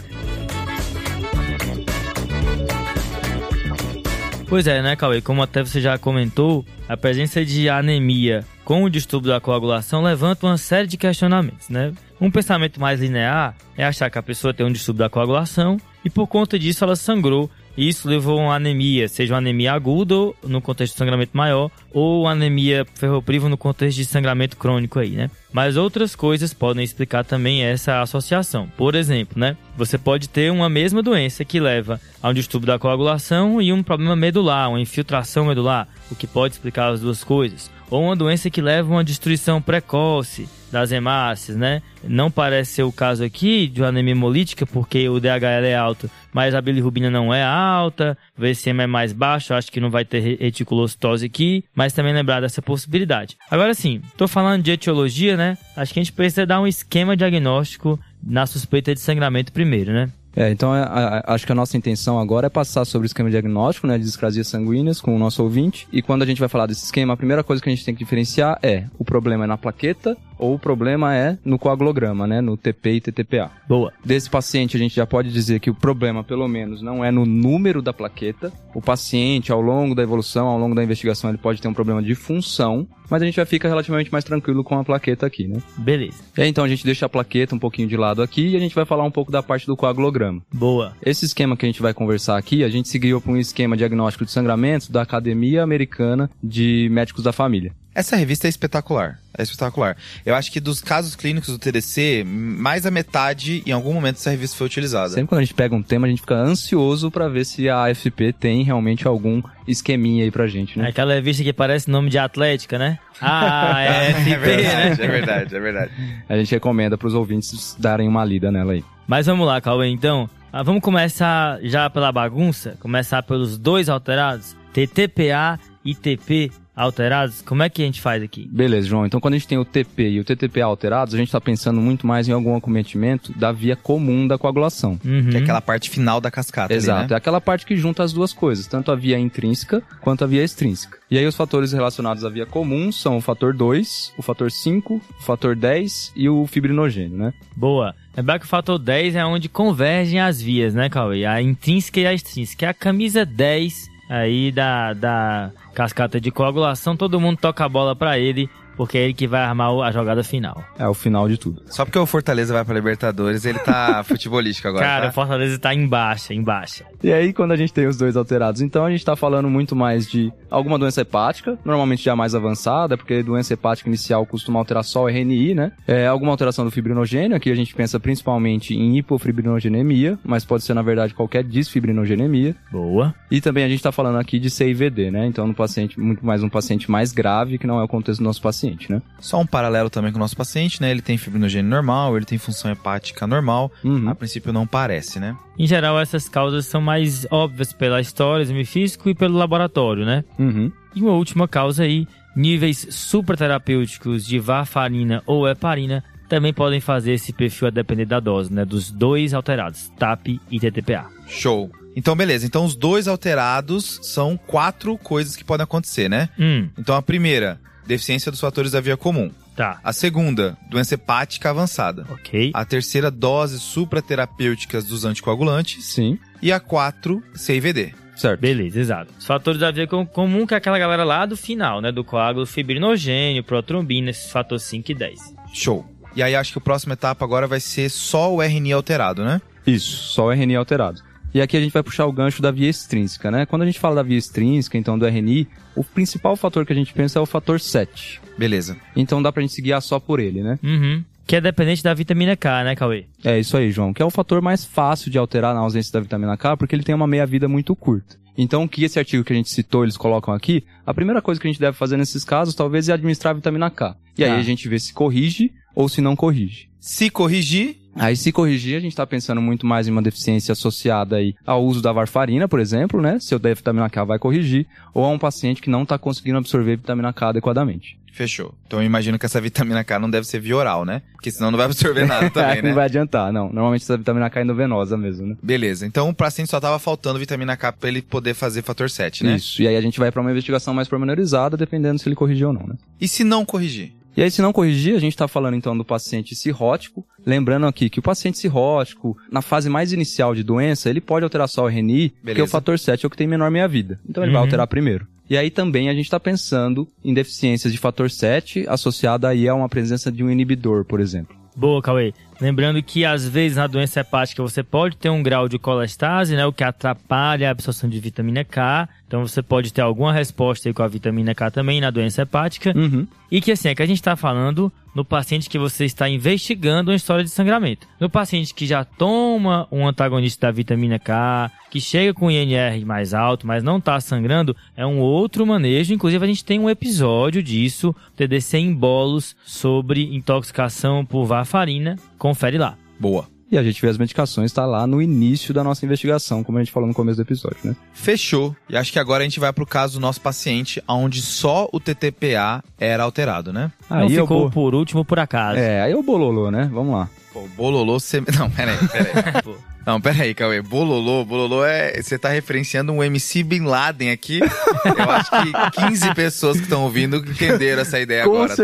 Pois 4.48 4.66
é, 4.66 4.80
né, 4.80 4.96
Cauê? 4.96 5.20
Como 5.20 5.42
até 5.42 5.62
você 5.62 5.78
já 5.78 5.98
comentou, 5.98 6.64
a 6.88 6.96
presença 6.96 7.44
de 7.44 7.68
anemia 7.68 8.46
com 8.64 8.82
o 8.82 8.88
distúrbio 8.88 9.30
da 9.30 9.40
coagulação 9.40 10.02
levanta 10.02 10.46
uma 10.46 10.56
série 10.56 10.86
de 10.86 10.96
questionamentos, 10.96 11.68
né? 11.68 11.92
Um 12.18 12.30
pensamento 12.30 12.80
mais 12.80 12.98
linear 12.98 13.54
é 13.76 13.84
achar 13.84 14.08
que 14.08 14.18
a 14.18 14.22
pessoa 14.22 14.54
tem 14.54 14.64
um 14.64 14.72
distúrbio 14.72 15.00
da 15.00 15.10
coagulação 15.10 15.76
e 16.02 16.08
por 16.08 16.26
conta 16.26 16.58
disso 16.58 16.82
ela 16.82 16.96
sangrou 16.96 17.50
isso 17.86 18.08
levou 18.08 18.40
a 18.40 18.42
uma 18.42 18.54
anemia, 18.56 19.06
seja 19.06 19.34
uma 19.34 19.38
anemia 19.38 19.72
aguda 19.72 20.14
no 20.42 20.60
contexto 20.60 20.94
de 20.94 20.98
sangramento 20.98 21.36
maior, 21.36 21.70
ou 21.92 22.26
anemia 22.26 22.84
ferropriva 22.94 23.48
no 23.48 23.56
contexto 23.56 23.98
de 23.98 24.04
sangramento 24.04 24.56
crônico 24.56 24.98
aí, 24.98 25.10
né? 25.10 25.30
Mas 25.52 25.76
outras 25.76 26.16
coisas 26.16 26.52
podem 26.52 26.82
explicar 26.82 27.24
também 27.24 27.62
essa 27.62 28.02
associação. 28.02 28.68
Por 28.76 28.94
exemplo, 28.94 29.38
né? 29.38 29.56
Você 29.76 29.96
pode 29.96 30.28
ter 30.28 30.50
uma 30.50 30.68
mesma 30.68 31.02
doença 31.02 31.44
que 31.44 31.60
leva 31.60 32.00
a 32.20 32.28
um 32.28 32.34
distúrbio 32.34 32.66
da 32.66 32.78
coagulação 32.78 33.62
e 33.62 33.72
um 33.72 33.82
problema 33.82 34.16
medular, 34.16 34.68
uma 34.68 34.80
infiltração 34.80 35.46
medular, 35.46 35.86
o 36.10 36.16
que 36.16 36.26
pode 36.26 36.54
explicar 36.54 36.92
as 36.92 37.00
duas 37.00 37.22
coisas. 37.22 37.70
Ou 37.90 38.04
uma 38.04 38.16
doença 38.16 38.50
que 38.50 38.60
leva 38.60 38.92
a 38.92 38.96
uma 38.96 39.04
destruição 39.04 39.62
precoce 39.62 40.48
das 40.70 40.92
hemácias, 40.92 41.56
né? 41.56 41.82
Não 42.04 42.30
parece 42.30 42.72
ser 42.72 42.82
o 42.82 42.92
caso 42.92 43.24
aqui 43.24 43.66
de 43.66 43.80
uma 43.80 43.88
anemia 43.88 44.12
hemolítica, 44.12 44.66
porque 44.66 45.08
o 45.08 45.18
DHL 45.18 45.64
é 45.64 45.74
alto, 45.74 46.10
mas 46.32 46.54
a 46.54 46.60
bilirrubina 46.60 47.10
não 47.10 47.32
é 47.32 47.42
alta, 47.42 48.16
o 48.36 48.42
VCM 48.42 48.82
é 48.82 48.86
mais 48.86 49.12
baixo, 49.12 49.54
acho 49.54 49.72
que 49.72 49.80
não 49.80 49.90
vai 49.90 50.04
ter 50.04 50.20
reticulocitose 50.38 51.24
aqui, 51.24 51.64
mas 51.74 51.92
também 51.92 52.12
lembrar 52.12 52.40
dessa 52.40 52.60
possibilidade. 52.60 53.36
Agora 53.50 53.72
sim, 53.72 54.02
tô 54.16 54.28
falando 54.28 54.62
de 54.62 54.70
etiologia, 54.70 55.36
né? 55.36 55.56
Acho 55.74 55.94
que 55.94 56.00
a 56.00 56.02
gente 56.02 56.12
precisa 56.12 56.44
dar 56.44 56.60
um 56.60 56.66
esquema 56.66 57.16
diagnóstico 57.16 57.98
na 58.22 58.46
suspeita 58.46 58.94
de 58.94 59.00
sangramento 59.00 59.52
primeiro, 59.52 59.92
né? 59.92 60.10
É, 60.38 60.52
então 60.52 60.72
a, 60.72 60.84
a, 60.84 61.34
acho 61.34 61.44
que 61.44 61.50
a 61.50 61.54
nossa 61.54 61.76
intenção 61.76 62.16
agora 62.16 62.46
é 62.46 62.48
passar 62.48 62.84
sobre 62.84 63.06
o 63.06 63.08
esquema 63.08 63.28
diagnóstico, 63.28 63.88
né, 63.88 63.98
de 63.98 64.04
discrasias 64.04 64.46
sanguíneas 64.46 65.00
com 65.00 65.16
o 65.16 65.18
nosso 65.18 65.42
ouvinte. 65.42 65.88
E 65.92 66.00
quando 66.00 66.22
a 66.22 66.26
gente 66.26 66.38
vai 66.38 66.48
falar 66.48 66.66
desse 66.66 66.84
esquema, 66.84 67.14
a 67.14 67.16
primeira 67.16 67.42
coisa 67.42 67.60
que 67.60 67.68
a 67.68 67.74
gente 67.74 67.84
tem 67.84 67.92
que 67.92 67.98
diferenciar 67.98 68.56
é 68.62 68.84
o 68.96 69.04
problema 69.04 69.42
é 69.42 69.46
na 69.48 69.58
plaqueta 69.58 70.16
ou 70.38 70.54
o 70.54 70.58
problema 70.58 71.14
é 71.14 71.38
no 71.44 71.58
coagulograma, 71.58 72.26
né, 72.26 72.40
no 72.40 72.56
TP 72.56 72.92
e 72.92 73.00
TTPA. 73.00 73.50
Boa. 73.68 73.92
Desse 74.04 74.30
paciente 74.30 74.76
a 74.76 74.80
gente 74.80 74.94
já 74.94 75.06
pode 75.06 75.32
dizer 75.32 75.60
que 75.60 75.70
o 75.70 75.74
problema, 75.74 76.22
pelo 76.22 76.46
menos, 76.48 76.80
não 76.80 77.04
é 77.04 77.10
no 77.10 77.26
número 77.26 77.82
da 77.82 77.92
plaqueta. 77.92 78.52
O 78.74 78.80
paciente, 78.80 79.50
ao 79.50 79.60
longo 79.60 79.94
da 79.94 80.02
evolução, 80.02 80.46
ao 80.46 80.58
longo 80.58 80.74
da 80.74 80.84
investigação, 80.84 81.30
ele 81.30 81.38
pode 81.38 81.60
ter 81.60 81.68
um 81.68 81.74
problema 81.74 82.02
de 82.02 82.14
função, 82.14 82.86
mas 83.10 83.22
a 83.22 83.24
gente 83.24 83.36
já 83.36 83.46
fica 83.46 83.68
relativamente 83.68 84.12
mais 84.12 84.24
tranquilo 84.24 84.62
com 84.62 84.78
a 84.78 84.84
plaqueta 84.84 85.26
aqui, 85.26 85.48
né? 85.48 85.60
Beleza. 85.76 86.22
Aí, 86.36 86.48
então 86.48 86.64
a 86.64 86.68
gente 86.68 86.84
deixa 86.84 87.06
a 87.06 87.08
plaqueta 87.08 87.54
um 87.54 87.58
pouquinho 87.58 87.88
de 87.88 87.96
lado 87.96 88.22
aqui 88.22 88.48
e 88.48 88.56
a 88.56 88.60
gente 88.60 88.74
vai 88.74 88.84
falar 88.84 89.04
um 89.04 89.10
pouco 89.10 89.32
da 89.32 89.42
parte 89.42 89.66
do 89.66 89.76
coagulograma. 89.76 90.42
Boa. 90.52 90.94
Esse 91.04 91.24
esquema 91.24 91.56
que 91.56 91.64
a 91.64 91.68
gente 91.68 91.82
vai 91.82 91.94
conversar 91.94 92.36
aqui, 92.36 92.62
a 92.62 92.68
gente 92.68 92.88
seguiu 92.88 93.20
para 93.20 93.32
um 93.32 93.36
esquema 93.36 93.76
diagnóstico 93.76 94.24
de 94.24 94.30
sangramentos 94.30 94.88
da 94.88 95.02
Academia 95.02 95.62
Americana 95.62 96.30
de 96.42 96.88
Médicos 96.90 97.24
da 97.24 97.32
Família. 97.32 97.72
Essa 97.98 98.14
revista 98.14 98.46
é 98.46 98.48
espetacular. 98.48 99.18
É 99.36 99.42
espetacular. 99.42 99.96
Eu 100.24 100.36
acho 100.36 100.52
que 100.52 100.60
dos 100.60 100.80
casos 100.80 101.16
clínicos 101.16 101.48
do 101.48 101.58
TDC, 101.58 102.22
mais 102.24 102.86
a 102.86 102.92
metade, 102.92 103.60
em 103.66 103.72
algum 103.72 103.92
momento, 103.92 104.18
essa 104.18 104.30
revista 104.30 104.56
foi 104.56 104.68
utilizada. 104.68 105.08
Sempre 105.08 105.26
quando 105.26 105.40
a 105.40 105.42
gente 105.42 105.54
pega 105.54 105.74
um 105.74 105.82
tema, 105.82 106.06
a 106.06 106.10
gente 106.10 106.20
fica 106.20 106.36
ansioso 106.36 107.10
para 107.10 107.28
ver 107.28 107.44
se 107.44 107.68
a 107.68 107.86
AFP 107.86 108.32
tem 108.32 108.62
realmente 108.62 109.08
algum 109.08 109.42
esqueminha 109.66 110.22
aí 110.22 110.30
pra 110.30 110.46
gente, 110.46 110.78
né? 110.78 110.88
Aquela 110.90 111.12
revista 111.12 111.42
que 111.42 111.52
parece 111.52 111.90
nome 111.90 112.08
de 112.08 112.18
atlética, 112.18 112.78
né? 112.78 113.00
Ah, 113.20 113.82
é 113.82 114.10
AFP, 114.10 114.30
é 114.30 114.38
verdade, 114.38 115.00
né? 115.00 115.04
é 115.04 115.08
verdade, 115.08 115.56
é 115.56 115.60
verdade. 115.60 115.92
A 116.28 116.36
gente 116.36 116.52
recomenda 116.52 116.96
pros 116.96 117.14
ouvintes 117.14 117.74
darem 117.80 118.06
uma 118.06 118.24
lida 118.24 118.52
nela 118.52 118.74
aí. 118.74 118.84
Mas 119.08 119.26
vamos 119.26 119.44
lá, 119.44 119.60
Cauê, 119.60 119.88
então. 119.88 120.30
Ah, 120.52 120.62
vamos 120.62 120.82
começar 120.82 121.58
já 121.64 121.90
pela 121.90 122.12
bagunça? 122.12 122.76
Começar 122.78 123.24
pelos 123.24 123.58
dois 123.58 123.88
alterados? 123.88 124.56
TTPA 124.72 125.58
e 125.84 125.96
TP 125.96 126.52
alterados? 126.78 127.42
Como 127.42 127.62
é 127.62 127.68
que 127.68 127.82
a 127.82 127.84
gente 127.84 128.00
faz 128.00 128.22
aqui? 128.22 128.48
Beleza, 128.50 128.86
João. 128.86 129.04
Então, 129.04 129.20
quando 129.20 129.34
a 129.34 129.36
gente 129.36 129.48
tem 129.48 129.58
o 129.58 129.64
TP 129.64 130.10
e 130.10 130.20
o 130.20 130.24
TTP 130.24 130.60
alterados, 130.60 131.12
a 131.12 131.18
gente 131.18 131.28
está 131.28 131.40
pensando 131.40 131.80
muito 131.80 132.06
mais 132.06 132.28
em 132.28 132.32
algum 132.32 132.56
acometimento 132.56 133.32
da 133.36 133.50
via 133.50 133.74
comum 133.74 134.26
da 134.26 134.38
coagulação. 134.38 134.98
Uhum. 135.04 135.28
Que 135.30 135.36
é 135.36 135.40
aquela 135.40 135.60
parte 135.60 135.90
final 135.90 136.20
da 136.20 136.30
cascata. 136.30 136.72
ali, 136.72 136.78
Exato, 136.78 137.10
né? 137.10 137.14
é 137.14 137.16
aquela 137.16 137.40
parte 137.40 137.66
que 137.66 137.76
junta 137.76 138.02
as 138.02 138.12
duas 138.12 138.32
coisas, 138.32 138.66
tanto 138.66 138.92
a 138.92 138.94
via 138.94 139.18
intrínseca 139.18 139.82
quanto 140.00 140.22
a 140.22 140.26
via 140.26 140.44
extrínseca. 140.44 140.98
E 141.10 141.16
aí 141.16 141.26
os 141.26 141.34
fatores 141.34 141.72
relacionados 141.72 142.24
à 142.24 142.28
via 142.28 142.46
comum 142.46 142.92
são 142.92 143.16
o 143.16 143.20
fator 143.20 143.54
2, 143.54 144.14
o 144.18 144.22
fator 144.22 144.50
5, 144.50 144.94
o 144.94 145.22
fator 145.22 145.56
10 145.56 146.12
e 146.14 146.28
o 146.28 146.46
fibrinogênio, 146.46 147.16
né? 147.16 147.32
Boa. 147.56 147.94
Lembrar 148.16 148.38
que 148.38 148.44
o 148.44 148.48
fator 148.48 148.78
10 148.78 149.16
é 149.16 149.24
onde 149.24 149.48
convergem 149.48 150.20
as 150.20 150.40
vias, 150.40 150.74
né, 150.74 150.88
Cauê? 150.88 151.24
A 151.24 151.40
intrínseca 151.40 152.00
e 152.00 152.06
a 152.06 152.12
extrínseca. 152.12 152.66
É 152.66 152.68
a 152.68 152.74
camisa 152.74 153.24
10 153.24 153.87
aí 154.08 154.50
da, 154.50 154.92
da 154.92 155.50
cascata 155.74 156.20
de 156.20 156.30
coagulação. 156.30 156.96
Todo 156.96 157.20
mundo 157.20 157.38
toca 157.38 157.64
a 157.64 157.68
bola 157.68 157.94
pra 157.94 158.18
ele, 158.18 158.48
porque 158.78 158.96
é 158.96 159.04
ele 159.04 159.12
que 159.12 159.26
vai 159.26 159.42
armar 159.42 159.70
a 159.80 159.90
jogada 159.90 160.22
final. 160.24 160.64
É 160.78 160.88
o 160.88 160.94
final 160.94 161.28
de 161.28 161.36
tudo. 161.36 161.62
Só 161.66 161.84
porque 161.84 161.98
o 161.98 162.06
Fortaleza 162.06 162.54
vai 162.54 162.64
pra 162.64 162.74
Libertadores, 162.74 163.44
ele 163.44 163.58
tá 163.58 164.02
futebolístico 164.06 164.68
agora, 164.68 164.84
Cara, 164.84 165.02
tá? 165.02 165.10
o 165.10 165.12
Fortaleza 165.12 165.58
tá 165.58 165.74
em 165.74 165.86
baixa, 165.86 166.32
em 166.32 166.42
baixa. 166.42 166.84
E 167.02 167.12
aí, 167.12 167.32
quando 167.32 167.52
a 167.52 167.56
gente 167.56 167.72
tem 167.72 167.86
os 167.86 167.96
dois 167.96 168.16
alterados, 168.16 168.62
então 168.62 168.84
a 168.84 168.90
gente 168.90 169.04
tá 169.04 169.14
falando 169.16 169.50
muito 169.50 169.76
mais 169.76 170.08
de 170.08 170.32
alguma 170.50 170.78
doença 170.78 171.00
hepática, 171.00 171.58
normalmente 171.64 172.04
já 172.04 172.16
mais 172.16 172.34
avançada, 172.34 172.96
porque 172.96 173.22
doença 173.22 173.52
hepática 173.52 173.88
inicial 173.88 174.24
costuma 174.24 174.58
alterar 174.58 174.84
só 174.84 175.04
o 175.04 175.08
RNI, 175.08 175.54
né? 175.54 175.72
É, 175.86 176.06
alguma 176.06 176.30
alteração 176.30 176.64
do 176.64 176.70
fibrinogênio, 176.70 177.36
aqui 177.36 177.50
a 177.50 177.54
gente 177.54 177.74
pensa 177.74 177.98
principalmente 177.98 178.74
em 178.74 178.96
hipofibrinogenemia, 178.98 180.18
mas 180.24 180.44
pode 180.44 180.62
ser, 180.64 180.74
na 180.74 180.82
verdade, 180.82 181.14
qualquer 181.14 181.42
disfibrinogenemia. 181.44 182.54
Boa. 182.70 183.14
E 183.30 183.40
também 183.40 183.64
a 183.64 183.68
gente 183.68 183.82
tá 183.82 183.92
falando 183.92 184.18
aqui 184.18 184.38
de 184.38 184.50
CIVD, 184.50 185.10
né? 185.10 185.26
Então, 185.26 185.46
no 185.46 185.54
paciente, 185.54 185.98
muito 185.98 186.24
mais 186.24 186.42
um 186.42 186.48
paciente 186.48 186.90
mais 186.90 187.12
grave, 187.12 187.58
que 187.58 187.66
não 187.66 187.80
é 187.80 187.84
o 187.84 187.88
contexto 187.88 188.20
do 188.20 188.24
nosso 188.24 188.42
paciente, 188.42 188.67
né? 188.90 189.00
Só 189.20 189.40
um 189.40 189.46
paralelo 189.46 189.88
também 189.88 190.10
com 190.12 190.18
o 190.18 190.20
nosso 190.20 190.36
paciente, 190.36 190.80
né? 190.82 190.90
Ele 190.90 191.00
tem 191.02 191.16
fibrinogênio 191.16 191.70
normal, 191.70 192.16
ele 192.16 192.26
tem 192.26 192.38
função 192.38 192.70
hepática 192.70 193.26
normal. 193.26 193.70
Uhum. 193.84 194.08
A 194.08 194.14
princípio 194.14 194.52
não 194.52 194.66
parece, 194.66 195.18
né? 195.20 195.36
Em 195.58 195.66
geral, 195.66 195.98
essas 196.00 196.28
causas 196.28 196.66
são 196.66 196.80
mais 196.80 197.26
óbvias 197.30 197.72
pela 197.72 198.00
história, 198.00 198.42
exame 198.42 198.64
físico 198.64 199.08
e 199.08 199.14
pelo 199.14 199.36
laboratório, 199.38 200.04
né? 200.04 200.24
Uhum. 200.38 200.70
E 200.94 201.00
uma 201.02 201.12
última 201.12 201.46
causa 201.46 201.84
aí, 201.84 202.06
níveis 202.36 202.86
supraterapêuticos 202.90 204.26
de 204.26 204.38
varfarina 204.38 205.22
ou 205.26 205.48
heparina 205.48 206.02
também 206.28 206.52
podem 206.52 206.80
fazer 206.80 207.12
esse 207.12 207.32
perfil 207.32 207.68
a 207.68 207.70
depender 207.70 208.04
da 208.04 208.20
dose, 208.20 208.52
né? 208.52 208.64
Dos 208.64 208.90
dois 208.90 209.32
alterados, 209.32 209.90
TAP 209.98 210.28
e 210.50 210.60
TTPA. 210.60 211.06
Show. 211.26 211.70
Então, 211.96 212.14
beleza. 212.14 212.46
Então, 212.46 212.64
os 212.64 212.76
dois 212.76 213.08
alterados 213.08 213.98
são 214.02 214.36
quatro 214.36 214.96
coisas 214.98 215.34
que 215.34 215.42
podem 215.42 215.64
acontecer, 215.64 216.08
né? 216.08 216.28
Hum, 216.38 216.68
Então, 216.78 216.94
a 216.94 217.02
primeira, 217.02 217.58
deficiência 217.88 218.30
dos 218.30 218.40
fatores 218.40 218.70
da 218.72 218.80
via 218.80 218.96
comum. 218.96 219.30
tá. 219.56 219.80
A 219.82 219.92
segunda, 219.92 220.56
doença 220.70 220.94
hepática 220.94 221.50
avançada. 221.50 222.06
Ok. 222.10 222.52
A 222.54 222.64
terceira, 222.64 223.10
doses 223.10 223.60
supraterapêuticas 223.62 224.84
dos 224.84 225.04
anticoagulantes. 225.04 225.84
Sim. 225.84 226.18
E 226.40 226.52
a 226.52 226.60
quatro, 226.60 227.22
CIVD. 227.34 227.94
Certo. 228.16 228.40
Beleza, 228.40 228.78
exato. 228.80 229.12
Os 229.18 229.26
fatores 229.26 229.60
da 229.60 229.70
via 229.70 229.86
com- 229.86 230.04
comum 230.06 230.46
que 230.46 230.52
é 230.54 230.56
aquela 230.56 230.78
galera 230.78 231.04
lá 231.04 231.24
do 231.24 231.36
final, 231.36 231.80
né? 231.80 231.90
Do 231.92 232.02
coágulo 232.04 232.46
fibrinogênio, 232.46 233.42
protrombina, 233.44 234.10
esses 234.10 234.30
fatores 234.30 234.64
5 234.64 234.90
e 234.90 234.94
10. 234.94 235.20
Show. 235.52 235.86
E 236.16 236.22
aí, 236.22 236.34
acho 236.34 236.52
que 236.52 236.58
a 236.58 236.62
próxima 236.62 236.94
etapa 236.94 237.24
agora 237.24 237.46
vai 237.46 237.60
ser 237.60 237.88
só 237.88 238.34
o 238.34 238.42
RNI 238.42 238.72
alterado, 238.72 239.24
né? 239.24 239.40
Isso, 239.66 239.96
só 240.14 240.26
o 240.26 240.32
RNI 240.32 240.56
alterado. 240.56 241.00
E 241.34 241.40
aqui 241.40 241.56
a 241.56 241.60
gente 241.60 241.72
vai 241.72 241.82
puxar 241.82 242.06
o 242.06 242.12
gancho 242.12 242.40
da 242.40 242.50
via 242.50 242.68
extrínseca, 242.68 243.30
né? 243.30 243.44
Quando 243.46 243.62
a 243.62 243.66
gente 243.66 243.78
fala 243.78 243.96
da 243.96 244.02
via 244.02 244.16
extrínseca, 244.18 244.78
então 244.78 244.98
do 244.98 245.06
RNI, 245.06 245.46
o 245.76 245.84
principal 245.84 246.34
fator 246.36 246.64
que 246.64 246.72
a 246.72 246.76
gente 246.76 246.92
pensa 246.92 247.18
é 247.18 247.22
o 247.22 247.26
fator 247.26 247.60
7. 247.60 248.20
Beleza. 248.38 248.76
Então 248.96 249.20
dá 249.22 249.30
pra 249.30 249.42
gente 249.42 249.52
se 249.52 249.62
guiar 249.62 249.82
só 249.82 250.00
por 250.00 250.20
ele, 250.20 250.42
né? 250.42 250.58
Uhum. 250.62 251.04
Que 251.26 251.36
é 251.36 251.40
dependente 251.42 251.82
da 251.82 251.92
vitamina 251.92 252.34
K, 252.34 252.64
né, 252.64 252.74
Cauê? 252.74 253.04
É 253.22 253.38
isso 253.38 253.56
aí, 253.56 253.70
João, 253.70 253.92
que 253.92 254.00
é 254.00 254.04
o 254.04 254.10
fator 254.10 254.40
mais 254.40 254.64
fácil 254.64 255.10
de 255.10 255.18
alterar 255.18 255.54
na 255.54 255.60
ausência 255.60 255.92
da 255.92 256.00
vitamina 256.00 256.36
K, 256.38 256.56
porque 256.56 256.74
ele 256.74 256.82
tem 256.82 256.94
uma 256.94 257.06
meia-vida 257.06 257.46
muito 257.46 257.76
curta. 257.76 258.16
Então, 258.40 258.62
o 258.64 258.68
que 258.68 258.84
esse 258.84 258.98
artigo 258.98 259.22
que 259.24 259.32
a 259.32 259.36
gente 259.36 259.50
citou, 259.50 259.82
eles 259.84 259.96
colocam 259.96 260.32
aqui, 260.32 260.64
a 260.86 260.94
primeira 260.94 261.20
coisa 261.20 261.38
que 261.40 261.46
a 261.46 261.50
gente 261.50 261.60
deve 261.60 261.76
fazer 261.76 261.96
nesses 261.98 262.24
casos, 262.24 262.54
talvez, 262.54 262.88
é 262.88 262.92
administrar 262.94 263.32
a 263.32 263.34
vitamina 263.34 263.68
K. 263.68 263.94
E 264.16 264.24
aí 264.24 264.30
Tá. 264.30 264.36
a 264.36 264.42
gente 264.42 264.66
vê 264.68 264.78
se 264.78 264.94
corrige 264.94 265.52
ou 265.74 265.88
se 265.88 266.00
não 266.00 266.16
corrige. 266.16 266.68
Se 266.80 267.10
corrigir, 267.10 267.76
Aí, 267.98 268.16
se 268.16 268.32
corrigir, 268.32 268.76
a 268.76 268.80
gente 268.80 268.94
tá 268.96 269.06
pensando 269.06 269.40
muito 269.40 269.66
mais 269.66 269.88
em 269.88 269.90
uma 269.90 270.02
deficiência 270.02 270.52
associada 270.52 271.16
aí 271.16 271.34
ao 271.46 271.64
uso 271.64 271.82
da 271.82 271.92
varfarina, 271.92 272.48
por 272.48 272.60
exemplo, 272.60 273.00
né? 273.00 273.18
Se 273.20 273.34
eu 273.34 273.38
der 273.38 273.54
vitamina 273.56 273.88
K, 273.90 274.04
vai 274.04 274.18
corrigir. 274.18 274.66
Ou 274.94 275.04
a 275.04 275.08
um 275.08 275.18
paciente 275.18 275.60
que 275.60 275.70
não 275.70 275.84
tá 275.84 275.98
conseguindo 275.98 276.38
absorver 276.38 276.76
vitamina 276.76 277.12
K 277.12 277.28
adequadamente. 277.28 277.98
fechou. 278.12 278.52
Então, 278.66 278.80
eu 278.80 278.86
imagino 278.86 279.16
que 279.16 279.24
essa 279.26 279.40
vitamina 279.40 279.84
K 279.84 279.96
não 279.98 280.10
deve 280.10 280.26
ser 280.26 280.40
via 280.40 280.56
oral, 280.56 280.84
né? 280.84 281.02
Porque 281.12 281.30
senão 281.30 281.52
não 281.52 281.56
vai 281.56 281.66
absorver 281.66 282.04
nada 282.08 282.28
também, 282.30 282.56
não 282.62 282.70
né? 282.70 282.74
vai 282.74 282.86
adiantar, 282.86 283.32
não. 283.32 283.44
Normalmente 283.52 283.82
essa 283.82 283.96
vitamina 283.96 284.28
K 284.28 284.40
é 284.40 284.42
endovenosa 284.42 284.96
mesmo, 284.96 285.26
né? 285.26 285.36
Beleza. 285.40 285.86
Então, 285.86 286.08
o 286.08 286.14
paciente 286.14 286.50
só 286.50 286.58
tava 286.58 286.78
faltando 286.80 287.18
vitamina 287.20 287.56
K 287.56 287.70
pra 287.72 287.88
ele 287.88 288.02
poder 288.02 288.34
fazer 288.34 288.62
fator 288.62 288.90
7, 288.90 289.22
né? 289.24 289.36
Isso. 289.36 289.62
E 289.62 289.68
aí 289.68 289.76
a 289.76 289.80
gente 289.80 290.00
vai 290.00 290.10
pra 290.10 290.20
uma 290.20 290.30
investigação 290.32 290.74
mais 290.74 290.88
pormenorizada, 290.88 291.56
dependendo 291.56 291.98
se 292.00 292.08
ele 292.08 292.16
corrigiu 292.16 292.48
ou 292.48 292.54
não, 292.54 292.66
né? 292.66 292.74
E 293.00 293.06
se 293.06 293.22
não 293.22 293.44
corrigir? 293.44 293.92
E 294.18 294.22
aí, 294.24 294.32
se 294.32 294.42
não 294.42 294.52
corrigir, 294.52 294.96
a 294.96 294.98
gente 294.98 295.12
está 295.12 295.28
falando 295.28 295.54
então 295.54 295.78
do 295.78 295.84
paciente 295.84 296.34
cirrótico. 296.34 297.06
Lembrando 297.24 297.68
aqui 297.68 297.88
que 297.88 298.00
o 298.00 298.02
paciente 298.02 298.36
cirrótico, 298.36 299.16
na 299.30 299.40
fase 299.40 299.70
mais 299.70 299.92
inicial 299.92 300.34
de 300.34 300.42
doença, 300.42 300.90
ele 300.90 301.00
pode 301.00 301.22
alterar 301.22 301.48
só 301.48 301.62
o 301.62 301.68
RNI, 301.68 302.08
porque 302.10 302.24
Beleza. 302.26 302.42
o 302.42 302.48
fator 302.48 302.76
7 302.76 303.04
é 303.04 303.06
o 303.06 303.10
que 303.10 303.16
tem 303.16 303.28
menor 303.28 303.48
meia-vida. 303.48 304.00
Então 304.10 304.24
ele 304.24 304.30
Uhum. 304.32 304.38
vai 304.38 304.42
alterar 304.42 304.66
primeiro. 304.66 305.06
E 305.30 305.36
aí 305.38 305.50
também 305.52 305.88
a 305.88 305.94
gente 305.94 306.06
está 306.06 306.18
pensando 306.18 306.88
em 307.04 307.14
deficiências 307.14 307.72
de 307.72 307.78
fator 307.78 308.10
7 308.10 308.64
associada 308.68 309.28
aí 309.28 309.46
a 309.48 309.54
uma 309.54 309.68
presença 309.68 310.10
de 310.10 310.24
um 310.24 310.30
inibidor, 310.30 310.84
por 310.84 310.98
exemplo. 310.98 311.36
Boa, 311.54 311.80
Cauê. 311.80 312.12
Lembrando 312.40 312.82
que 312.82 313.04
às 313.04 313.28
vezes 313.28 313.56
na 313.56 313.66
doença 313.66 314.00
hepática 314.00 314.42
você 314.42 314.62
pode 314.62 314.96
ter 314.96 315.10
um 315.10 315.22
grau 315.22 315.48
de 315.48 315.58
colestase, 315.58 316.36
né, 316.36 316.46
o 316.46 316.52
que 316.52 316.62
atrapalha 316.62 317.48
a 317.48 317.50
absorção 317.50 317.90
de 317.90 317.98
vitamina 317.98 318.44
K. 318.44 318.88
Então 319.06 319.26
você 319.26 319.42
pode 319.42 319.72
ter 319.72 319.80
alguma 319.80 320.12
resposta 320.12 320.68
aí 320.68 320.72
com 320.72 320.82
a 320.82 320.88
vitamina 320.88 321.34
K 321.34 321.50
também 321.50 321.80
na 321.80 321.90
doença 321.90 322.22
hepática. 322.22 322.72
Uhum. 322.76 323.06
E 323.30 323.40
que 323.40 323.52
assim, 323.52 323.68
é 323.68 323.74
que 323.74 323.82
a 323.82 323.86
gente 323.86 323.98
está 323.98 324.14
falando 324.14 324.72
no 324.94 325.04
paciente 325.04 325.48
que 325.48 325.58
você 325.58 325.84
está 325.84 326.08
investigando 326.08 326.90
uma 326.90 326.96
história 326.96 327.22
de 327.22 327.30
sangramento. 327.30 327.86
No 328.00 328.10
paciente 328.10 328.54
que 328.54 328.66
já 328.66 328.84
toma 328.84 329.68
um 329.70 329.86
antagonista 329.86 330.46
da 330.46 330.52
vitamina 330.52 330.98
K, 330.98 331.50
que 331.70 331.80
chega 331.80 332.14
com 332.14 332.30
INR 332.30 332.84
mais 332.84 333.14
alto, 333.14 333.46
mas 333.46 333.62
não 333.62 333.78
está 333.78 334.00
sangrando, 334.00 334.56
é 334.76 334.84
um 334.84 334.98
outro 334.98 335.46
manejo. 335.46 335.94
Inclusive, 335.94 336.24
a 336.24 336.28
gente 336.28 336.44
tem 336.44 336.58
um 336.58 336.70
episódio 336.70 337.42
disso, 337.42 337.94
TDC 338.16 338.58
em 338.58 338.74
bolos, 338.74 339.36
sobre 339.44 340.14
intoxicação 340.14 341.04
por 341.04 341.26
varfarina. 341.26 341.96
Confere 342.18 342.58
lá. 342.58 342.76
Boa. 342.98 343.26
E 343.50 343.56
a 343.56 343.62
gente 343.62 343.80
vê 343.80 343.88
as 343.88 343.96
medicações, 343.96 344.52
tá 344.52 344.66
lá 344.66 344.86
no 344.86 345.00
início 345.00 345.54
da 345.54 345.64
nossa 345.64 345.82
investigação, 345.86 346.44
como 346.44 346.58
a 346.58 346.60
gente 346.62 346.70
falou 346.70 346.86
no 346.86 346.94
começo 346.94 347.16
do 347.16 347.22
episódio, 347.22 347.56
né? 347.64 347.74
Fechou. 347.94 348.54
E 348.68 348.76
acho 348.76 348.92
que 348.92 348.98
agora 348.98 349.22
a 349.22 349.26
gente 349.26 349.40
vai 349.40 349.50
pro 349.54 349.64
caso 349.64 349.94
do 349.94 350.00
nosso 350.00 350.20
paciente, 350.20 350.82
onde 350.86 351.22
só 351.22 351.66
o 351.72 351.80
TTPA 351.80 352.62
era 352.78 353.04
alterado, 353.04 353.50
né? 353.50 353.72
Não 353.88 353.96
Aí 353.96 354.14
eu 354.14 354.24
ficou 354.26 354.44
bo- 354.44 354.50
por 354.50 354.74
último 354.74 355.02
por 355.02 355.18
acaso. 355.18 355.58
É, 355.58 355.80
aí 355.80 355.94
o 355.94 356.02
bololô, 356.02 356.50
né? 356.50 356.68
Vamos 356.70 356.92
lá. 356.92 357.08
Pô, 357.32 357.48
bololô... 357.56 357.98
Você... 357.98 358.20
Não, 358.38 358.50
peraí, 358.50 358.76
peraí. 358.88 359.42
Não, 359.86 359.98
peraí, 359.98 360.34
Cauê. 360.34 360.60
Bololô, 360.60 361.24
bololô 361.24 361.64
é... 361.64 362.02
Você 362.02 362.18
tá 362.18 362.28
referenciando 362.28 362.92
um 362.92 363.02
MC 363.02 363.42
Bin 363.42 363.62
Laden 363.62 364.10
aqui. 364.10 364.40
Eu 364.84 365.10
acho 365.10 365.30
que 365.30 365.80
15 365.80 366.14
pessoas 366.14 366.58
que 366.58 366.64
estão 366.64 366.82
ouvindo 366.82 367.16
entenderam 367.16 367.80
essa 367.80 367.98
ideia 367.98 368.24
agora, 368.24 368.54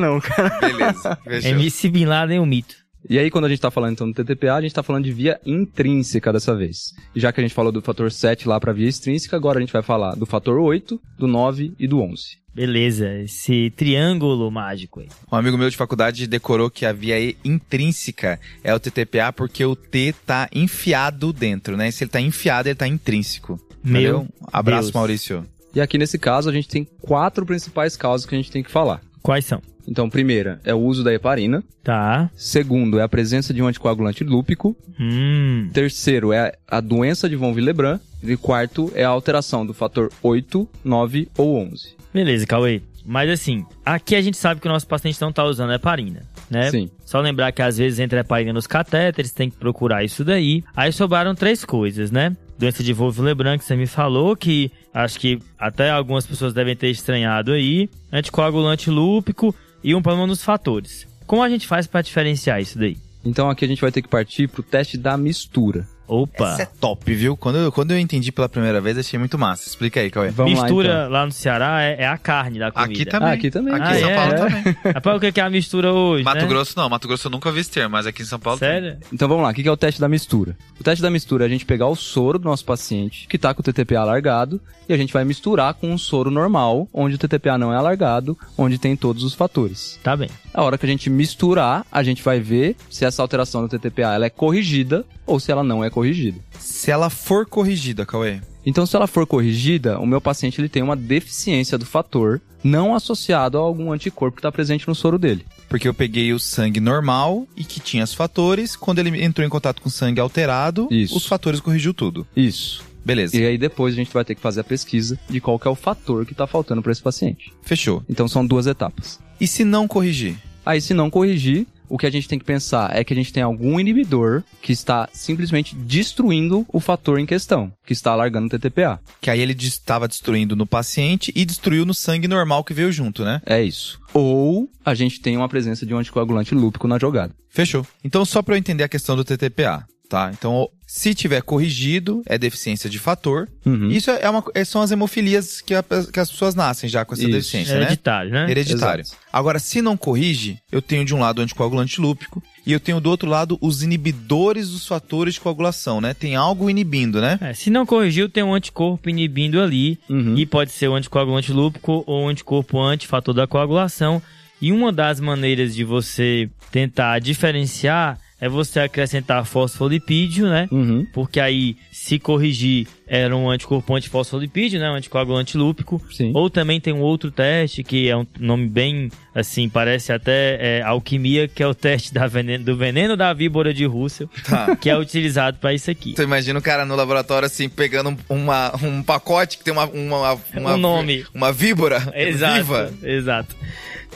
não, 0.00 0.18
cara. 0.18 0.48
tá? 0.48 0.60
Beleza, 0.66 1.18
fechou. 1.22 1.50
MC 1.50 1.88
Bin 1.90 2.06
Laden 2.06 2.38
é 2.38 2.40
um 2.40 2.46
mito. 2.46 2.76
E 3.08 3.18
aí, 3.18 3.30
quando 3.30 3.46
a 3.46 3.48
gente 3.48 3.60
tá 3.60 3.70
falando 3.70 3.92
então 3.92 4.10
do 4.10 4.24
TTPA, 4.24 4.54
a 4.54 4.60
gente 4.60 4.74
tá 4.74 4.82
falando 4.82 5.04
de 5.04 5.12
via 5.12 5.40
intrínseca 5.44 6.32
dessa 6.32 6.54
vez. 6.54 6.92
E 7.14 7.20
já 7.20 7.32
que 7.32 7.40
a 7.40 7.42
gente 7.42 7.54
falou 7.54 7.72
do 7.72 7.80
fator 7.80 8.10
7 8.12 8.46
lá 8.46 8.60
pra 8.60 8.72
via 8.72 8.88
extrínseca, 8.88 9.36
agora 9.36 9.58
a 9.58 9.60
gente 9.60 9.72
vai 9.72 9.82
falar 9.82 10.14
do 10.14 10.26
fator 10.26 10.58
8, 10.58 11.00
do 11.18 11.26
9 11.26 11.74
e 11.78 11.88
do 11.88 12.00
11. 12.00 12.40
Beleza, 12.54 13.14
esse 13.22 13.70
triângulo 13.76 14.50
mágico 14.50 15.00
aí. 15.00 15.08
Um 15.30 15.36
amigo 15.36 15.56
meu 15.56 15.70
de 15.70 15.76
faculdade 15.76 16.26
decorou 16.26 16.68
que 16.68 16.84
a 16.84 16.92
via 16.92 17.34
intrínseca 17.44 18.40
é 18.62 18.74
o 18.74 18.80
TTPA 18.80 19.32
porque 19.32 19.64
o 19.64 19.76
T 19.76 20.12
tá 20.26 20.48
enfiado 20.52 21.32
dentro, 21.32 21.76
né? 21.76 21.90
Se 21.90 22.04
ele 22.04 22.10
tá 22.10 22.20
enfiado, 22.20 22.68
ele 22.68 22.74
tá 22.74 22.88
intrínseco. 22.88 23.58
Meu 23.82 24.12
Valeu? 24.12 24.28
Abraço, 24.52 24.88
Deus. 24.88 24.94
Maurício. 24.94 25.46
E 25.74 25.80
aqui 25.80 25.96
nesse 25.96 26.18
caso, 26.18 26.50
a 26.50 26.52
gente 26.52 26.68
tem 26.68 26.84
quatro 27.00 27.46
principais 27.46 27.96
causas 27.96 28.26
que 28.26 28.34
a 28.34 28.38
gente 28.38 28.50
tem 28.50 28.62
que 28.62 28.70
falar. 28.70 29.00
Quais 29.22 29.44
são? 29.44 29.62
Então, 29.86 30.08
primeira 30.08 30.60
é 30.64 30.74
o 30.74 30.78
uso 30.78 31.02
da 31.02 31.12
heparina. 31.12 31.62
Tá. 31.82 32.30
Segundo 32.34 32.98
é 32.98 33.02
a 33.02 33.08
presença 33.08 33.52
de 33.52 33.62
um 33.62 33.66
anticoagulante 33.66 34.24
lúpico. 34.24 34.76
Hum. 34.98 35.68
Terceiro 35.72 36.32
é 36.32 36.52
a 36.68 36.80
doença 36.80 37.28
de 37.28 37.36
von 37.36 37.52
Willebrand. 37.52 38.00
E 38.22 38.36
quarto 38.36 38.92
é 38.94 39.02
a 39.02 39.08
alteração 39.08 39.64
do 39.64 39.72
fator 39.72 40.10
8, 40.22 40.68
9 40.84 41.28
ou 41.38 41.56
11. 41.56 41.96
Beleza, 42.12 42.46
Cauê. 42.46 42.82
Mas 43.04 43.30
assim, 43.30 43.64
aqui 43.84 44.14
a 44.14 44.20
gente 44.20 44.36
sabe 44.36 44.60
que 44.60 44.68
o 44.68 44.70
nosso 44.70 44.86
paciente 44.86 45.20
não 45.20 45.32
tá 45.32 45.44
usando 45.44 45.72
heparina, 45.72 46.22
né? 46.50 46.70
Sim. 46.70 46.90
Só 47.04 47.18
lembrar 47.20 47.50
que 47.50 47.62
às 47.62 47.78
vezes 47.78 47.98
entra 47.98 48.20
heparina 48.20 48.52
nos 48.52 48.66
catéteres, 48.66 49.32
tem 49.32 49.50
que 49.50 49.56
procurar 49.56 50.04
isso 50.04 50.22
daí. 50.22 50.62
Aí 50.76 50.92
sobraram 50.92 51.34
três 51.34 51.64
coisas, 51.64 52.10
né? 52.10 52.36
Doença 52.58 52.82
de 52.82 52.92
Wolff-Lebrun, 52.92 53.56
que 53.56 53.64
você 53.64 53.74
me 53.74 53.86
falou, 53.86 54.36
que 54.36 54.70
acho 54.92 55.18
que 55.18 55.38
até 55.58 55.90
algumas 55.90 56.26
pessoas 56.26 56.52
devem 56.52 56.76
ter 56.76 56.90
estranhado 56.90 57.52
aí. 57.52 57.88
Anticoagulante 58.12 58.90
lúpico 58.90 59.54
e 59.82 59.94
um 59.94 60.02
problema 60.02 60.26
nos 60.26 60.42
fatores. 60.42 61.06
Como 61.26 61.42
a 61.42 61.48
gente 61.48 61.66
faz 61.66 61.86
para 61.86 62.02
diferenciar 62.02 62.60
isso 62.60 62.78
daí? 62.78 62.96
Então 63.24 63.50
aqui 63.50 63.64
a 63.64 63.68
gente 63.68 63.80
vai 63.80 63.92
ter 63.92 64.02
que 64.02 64.08
partir 64.08 64.48
pro 64.48 64.62
teste 64.62 64.96
da 64.96 65.16
mistura. 65.16 65.86
Opa! 66.10 66.52
Essa 66.54 66.62
é 66.62 66.68
top, 66.80 67.14
viu? 67.14 67.36
Quando 67.36 67.56
eu, 67.58 67.70
quando 67.72 67.92
eu 67.92 67.98
entendi 67.98 68.32
pela 68.32 68.48
primeira 68.48 68.80
vez, 68.80 68.98
achei 68.98 69.18
muito 69.18 69.38
massa. 69.38 69.68
Explica 69.68 70.00
aí, 70.00 70.10
Cauê. 70.10 70.30
Vamos 70.30 70.52
mistura 70.58 71.04
lá, 71.04 71.20
lá, 71.20 71.26
no 71.26 71.32
Ceará 71.32 71.82
é, 71.82 72.02
é 72.02 72.06
a 72.08 72.18
carne 72.18 72.58
da 72.58 72.72
comida. 72.72 72.92
Aqui 72.92 73.04
também. 73.06 73.28
Ah, 73.28 73.32
aqui 73.32 73.50
também. 73.50 73.74
Aqui 73.74 73.84
Ah, 73.84 73.96
em 73.96 74.00
São 74.00 74.10
é? 74.10 74.14
Paulo 74.16 74.32
É. 74.32 74.36
também. 74.36 74.76
Rapaz, 74.94 75.16
o 75.16 75.20
que 75.20 75.32
que 75.32 75.40
é 75.40 75.44
a 75.44 75.50
mistura 75.50 75.92
hoje, 75.92 76.24
Mato 76.24 76.42
né? 76.42 76.46
Grosso 76.46 76.74
não, 76.76 76.88
Mato 76.88 77.06
Grosso 77.06 77.28
eu 77.28 77.30
nunca 77.30 77.52
vi 77.52 77.60
esse 77.60 77.70
termo, 77.70 77.90
mas 77.92 78.06
aqui 78.06 78.22
em 78.22 78.26
São 78.26 78.38
Paulo 78.40 78.58
tem. 78.58 78.68
Sério? 78.68 78.98
Então 79.12 79.28
vamos 79.28 79.44
lá, 79.44 79.50
o 79.50 79.54
que 79.54 79.62
que 79.62 79.68
é 79.68 79.72
o 79.72 79.76
teste 79.76 80.00
da 80.00 80.08
mistura? 80.08 80.56
O 80.80 80.82
teste 80.82 81.00
da 81.00 81.10
mistura 81.10 81.44
é 81.44 81.46
a 81.46 81.48
gente 81.50 81.64
pegar 81.64 81.86
o 81.86 81.94
soro 81.94 82.38
do 82.38 82.44
nosso 82.48 82.64
paciente, 82.64 83.28
que 83.28 83.38
tá 83.38 83.54
com 83.54 83.60
o 83.60 83.64
TTPA 83.64 84.00
alargado, 84.00 84.60
e 84.88 84.92
a 84.92 84.96
gente 84.96 85.12
vai 85.12 85.24
misturar 85.24 85.74
com 85.74 85.88
um 85.92 85.96
soro 85.98 86.30
normal, 86.30 86.88
onde 86.92 87.14
o 87.14 87.18
TTPA 87.18 87.56
não 87.56 87.72
é 87.72 87.76
alargado, 87.76 88.36
onde 88.58 88.78
tem 88.78 88.96
todos 88.96 89.22
os 89.22 89.34
fatores. 89.34 89.98
Tá 90.02 90.16
bem. 90.16 90.28
A 90.52 90.62
hora 90.62 90.76
que 90.76 90.84
a 90.84 90.88
gente 90.88 91.08
misturar, 91.08 91.86
a 91.90 92.02
gente 92.02 92.22
vai 92.22 92.40
ver 92.40 92.76
se 92.88 93.04
essa 93.04 93.22
alteração 93.22 93.66
do 93.66 93.68
TTPA 93.68 94.14
ela 94.14 94.26
é 94.26 94.30
corrigida 94.30 95.04
ou 95.26 95.38
se 95.38 95.52
ela 95.52 95.62
não 95.62 95.84
é 95.84 95.90
corrigida. 95.90 96.40
Se 96.58 96.90
ela 96.90 97.08
for 97.08 97.46
corrigida, 97.46 98.04
Cauê. 98.04 98.40
Então, 98.64 98.84
se 98.84 98.94
ela 98.94 99.06
for 99.06 99.26
corrigida, 99.26 99.98
o 99.98 100.06
meu 100.06 100.20
paciente 100.20 100.60
ele 100.60 100.68
tem 100.68 100.82
uma 100.82 100.96
deficiência 100.96 101.78
do 101.78 101.86
fator 101.86 102.40
não 102.62 102.94
associado 102.94 103.56
a 103.56 103.60
algum 103.60 103.90
anticorpo 103.90 104.36
que 104.36 104.40
está 104.40 104.52
presente 104.52 104.86
no 104.86 104.94
soro 104.94 105.18
dele. 105.18 105.46
Porque 105.68 105.88
eu 105.88 105.94
peguei 105.94 106.32
o 106.32 106.38
sangue 106.38 106.78
normal 106.80 107.46
e 107.56 107.64
que 107.64 107.80
tinha 107.80 108.04
os 108.04 108.12
fatores. 108.12 108.76
Quando 108.76 108.98
ele 108.98 109.24
entrou 109.24 109.46
em 109.46 109.50
contato 109.50 109.80
com 109.80 109.88
sangue 109.88 110.20
alterado, 110.20 110.86
Isso. 110.90 111.16
os 111.16 111.26
fatores 111.26 111.60
corrigiu 111.60 111.94
tudo. 111.94 112.26
Isso. 112.36 112.84
Beleza. 113.04 113.36
E 113.36 113.44
aí 113.44 113.58
depois 113.58 113.94
a 113.94 113.96
gente 113.96 114.12
vai 114.12 114.24
ter 114.24 114.34
que 114.34 114.40
fazer 114.40 114.60
a 114.60 114.64
pesquisa 114.64 115.18
de 115.28 115.40
qual 115.40 115.58
que 115.58 115.68
é 115.68 115.70
o 115.70 115.74
fator 115.74 116.26
que 116.26 116.32
está 116.32 116.46
faltando 116.46 116.82
para 116.82 116.92
esse 116.92 117.02
paciente. 117.02 117.52
Fechou. 117.62 118.02
Então 118.08 118.28
são 118.28 118.46
duas 118.46 118.66
etapas. 118.66 119.18
E 119.40 119.46
se 119.46 119.64
não 119.64 119.88
corrigir? 119.88 120.36
Aí, 120.64 120.80
se 120.80 120.92
não 120.92 121.10
corrigir, 121.10 121.66
o 121.88 121.98
que 121.98 122.06
a 122.06 122.10
gente 122.10 122.28
tem 122.28 122.38
que 122.38 122.44
pensar 122.44 122.96
é 122.96 123.02
que 123.02 123.12
a 123.12 123.16
gente 123.16 123.32
tem 123.32 123.42
algum 123.42 123.80
inibidor 123.80 124.44
que 124.62 124.72
está 124.72 125.08
simplesmente 125.12 125.74
destruindo 125.74 126.64
o 126.72 126.78
fator 126.78 127.18
em 127.18 127.26
questão, 127.26 127.72
que 127.84 127.92
está 127.92 128.12
alargando 128.12 128.46
o 128.46 128.58
TTPA. 128.58 129.00
Que 129.20 129.30
aí 129.30 129.40
ele 129.40 129.54
estava 129.54 130.06
destruindo 130.06 130.54
no 130.54 130.66
paciente 130.66 131.32
e 131.34 131.44
destruiu 131.44 131.84
no 131.84 131.94
sangue 131.94 132.28
normal 132.28 132.62
que 132.62 132.74
veio 132.74 132.92
junto, 132.92 133.24
né? 133.24 133.42
É 133.44 133.60
isso. 133.62 133.98
Ou 134.14 134.70
a 134.84 134.94
gente 134.94 135.20
tem 135.20 135.36
uma 135.36 135.48
presença 135.48 135.84
de 135.84 135.92
um 135.92 135.98
anticoagulante 135.98 136.54
lúpico 136.54 136.86
na 136.86 136.98
jogada. 136.98 137.34
Fechou. 137.48 137.84
Então, 138.04 138.24
só 138.24 138.42
para 138.42 138.54
eu 138.54 138.58
entender 138.58 138.84
a 138.84 138.88
questão 138.88 139.16
do 139.16 139.24
TTPA, 139.24 139.84
tá? 140.10 140.30
Então, 140.36 140.68
se 140.86 141.14
tiver 141.14 141.40
corrigido, 141.40 142.20
é 142.26 142.36
deficiência 142.36 142.90
de 142.90 142.98
fator. 142.98 143.48
Uhum. 143.64 143.88
Isso 143.90 144.10
é 144.10 144.28
uma, 144.28 144.42
é- 144.54 144.64
são 144.64 144.82
as 144.82 144.90
hemofilias 144.90 145.60
que, 145.60 145.72
a- 145.72 145.84
que 146.12 146.18
as 146.18 146.28
pessoas 146.30 146.54
nascem 146.56 146.90
já 146.90 147.04
com 147.04 147.14
essa 147.14 147.22
Isso. 147.22 147.30
deficiência, 147.30 147.74
né? 147.76 147.82
Hereditário, 147.82 148.30
né? 148.32 148.50
Hereditário. 148.50 149.02
Exato. 149.02 149.16
Agora, 149.32 149.60
se 149.60 149.80
não 149.80 149.96
corrige, 149.96 150.58
eu 150.72 150.82
tenho 150.82 151.04
de 151.04 151.14
um 151.14 151.20
lado 151.20 151.38
o 151.38 151.42
anticoagulante 151.42 152.00
lúpico 152.00 152.42
e 152.66 152.72
eu 152.72 152.80
tenho 152.80 153.00
do 153.00 153.08
outro 153.08 153.28
lado 153.28 153.56
os 153.60 153.84
inibidores 153.84 154.70
dos 154.70 154.84
fatores 154.86 155.34
de 155.34 155.40
coagulação, 155.40 156.00
né? 156.00 156.12
Tem 156.12 156.34
algo 156.34 156.68
inibindo, 156.68 157.20
né? 157.20 157.38
É, 157.40 157.54
se 157.54 157.70
não 157.70 157.86
corrigiu, 157.86 158.28
tem 158.28 158.42
um 158.42 158.52
anticorpo 158.52 159.08
inibindo 159.08 159.60
ali. 159.62 159.96
Uhum. 160.08 160.36
E 160.36 160.44
pode 160.44 160.72
ser 160.72 160.88
o 160.88 160.94
anticoagulante 160.96 161.52
lúpico 161.52 162.02
ou 162.04 162.24
o 162.24 162.28
anticorpo 162.28 162.80
antifator 162.82 163.32
da 163.32 163.46
coagulação. 163.46 164.20
E 164.60 164.72
uma 164.72 164.92
das 164.92 165.20
maneiras 165.20 165.74
de 165.74 165.84
você 165.84 166.50
tentar 166.70 167.18
diferenciar 167.20 168.18
é 168.40 168.48
você 168.48 168.80
acrescentar 168.80 169.44
fosfolipídio, 169.44 170.46
né? 170.48 170.66
Uhum. 170.70 171.06
Porque 171.12 171.38
aí, 171.38 171.76
se 171.92 172.18
corrigir, 172.18 172.86
era 173.06 173.36
um 173.36 173.50
anticorpo 173.50 173.94
antifosfolipídio, 173.94 174.80
né? 174.80 174.90
Um 174.90 174.94
anticoagulante 174.94 175.56
lúpico. 175.58 176.00
Sim. 176.10 176.30
Ou 176.34 176.48
também 176.48 176.80
tem 176.80 176.92
um 176.92 177.00
outro 177.00 177.30
teste 177.30 177.82
que 177.82 178.08
é 178.08 178.16
um 178.16 178.26
nome 178.38 178.68
bem, 178.68 179.10
assim, 179.34 179.68
parece 179.68 180.12
até 180.12 180.78
é, 180.78 180.82
alquimia, 180.82 181.48
que 181.48 181.62
é 181.62 181.66
o 181.66 181.74
teste 181.74 182.14
da 182.14 182.26
veneno- 182.26 182.64
do 182.64 182.76
veneno 182.76 183.16
da 183.16 183.32
víbora 183.32 183.74
de 183.74 183.84
Russell, 183.84 184.28
Tá. 184.48 184.74
que 184.76 184.88
é 184.88 184.96
utilizado 184.96 185.58
para 185.58 185.74
isso 185.74 185.90
aqui. 185.90 186.12
Então 186.12 186.24
imagina 186.24 186.58
o 186.58 186.62
cara 186.62 186.84
no 186.86 186.94
laboratório 186.96 187.46
assim, 187.46 187.68
pegando 187.68 188.10
um- 188.10 188.34
uma, 188.36 188.72
um 188.82 189.02
pacote 189.02 189.58
que 189.58 189.64
tem 189.64 189.72
uma, 189.72 189.84
uma, 189.86 190.38
uma, 190.54 190.74
Um 190.74 190.76
nome. 190.78 191.26
Uma 191.34 191.52
víbora 191.52 192.10
Exato, 192.14 192.54
viva. 192.54 192.90
exato. 193.02 193.54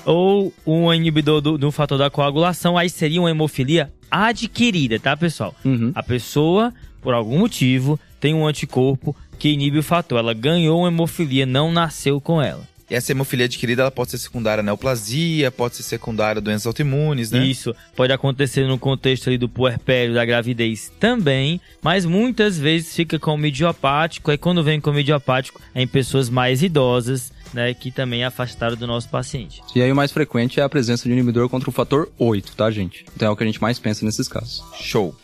Ou 0.04 0.52
um 0.66 0.92
inibidor 0.92 1.40
do, 1.40 1.56
do 1.56 1.70
fator 1.72 1.98
da 1.98 2.10
coagulação, 2.10 2.76
aí 2.76 2.90
seria 2.90 3.20
uma 3.20 3.30
hemofilia 3.30 3.90
adquirida, 4.14 4.98
tá, 4.98 5.16
pessoal? 5.16 5.54
Uhum. 5.64 5.92
A 5.94 6.02
pessoa, 6.02 6.72
por 7.00 7.14
algum 7.14 7.38
motivo, 7.38 7.98
tem 8.20 8.34
um 8.34 8.46
anticorpo 8.46 9.14
que 9.38 9.50
inibe 9.50 9.78
o 9.78 9.82
fator. 9.82 10.18
Ela 10.18 10.34
ganhou 10.34 10.80
uma 10.80 10.88
hemofilia, 10.88 11.44
não 11.44 11.72
nasceu 11.72 12.20
com 12.20 12.40
ela. 12.40 12.66
E 12.90 12.94
essa 12.94 13.12
hemofilia 13.12 13.46
adquirida, 13.46 13.82
ela 13.82 13.90
pode 13.90 14.10
ser 14.10 14.18
secundária 14.18 14.60
à 14.60 14.62
neoplasia, 14.62 15.50
pode 15.50 15.76
ser 15.76 15.82
secundária 15.82 16.38
a 16.38 16.42
doenças 16.42 16.66
autoimunes, 16.66 17.30
né? 17.30 17.44
Isso 17.44 17.74
pode 17.96 18.12
acontecer 18.12 18.66
no 18.66 18.78
contexto 18.78 19.28
ali 19.28 19.38
do 19.38 19.48
puerpério, 19.48 20.14
da 20.14 20.24
gravidez 20.24 20.92
também, 21.00 21.60
mas 21.82 22.04
muitas 22.04 22.58
vezes 22.58 22.94
fica 22.94 23.18
com 23.18 23.38
idiopático, 23.44 24.30
e 24.30 24.36
quando 24.36 24.62
vem 24.62 24.80
com 24.80 24.98
idiopático 24.98 25.60
é 25.74 25.80
em 25.80 25.86
pessoas 25.86 26.28
mais 26.28 26.62
idosas, 26.62 27.32
né, 27.54 27.72
que 27.72 27.90
também 27.90 28.24
afastaram 28.24 28.76
do 28.76 28.86
nosso 28.86 29.08
paciente. 29.08 29.62
E 29.74 29.80
aí 29.80 29.90
o 29.90 29.96
mais 29.96 30.10
frequente 30.12 30.60
é 30.60 30.62
a 30.62 30.68
presença 30.68 31.04
de 31.04 31.10
um 31.10 31.12
inibidor 31.14 31.48
contra 31.48 31.70
o 31.70 31.72
fator 31.72 32.10
8, 32.18 32.56
tá, 32.56 32.70
gente? 32.70 33.04
Então 33.14 33.28
é 33.28 33.30
o 33.30 33.36
que 33.36 33.42
a 33.44 33.46
gente 33.46 33.62
mais 33.62 33.78
pensa 33.78 34.04
nesses 34.04 34.28
casos. 34.28 34.62
Show. 34.80 35.14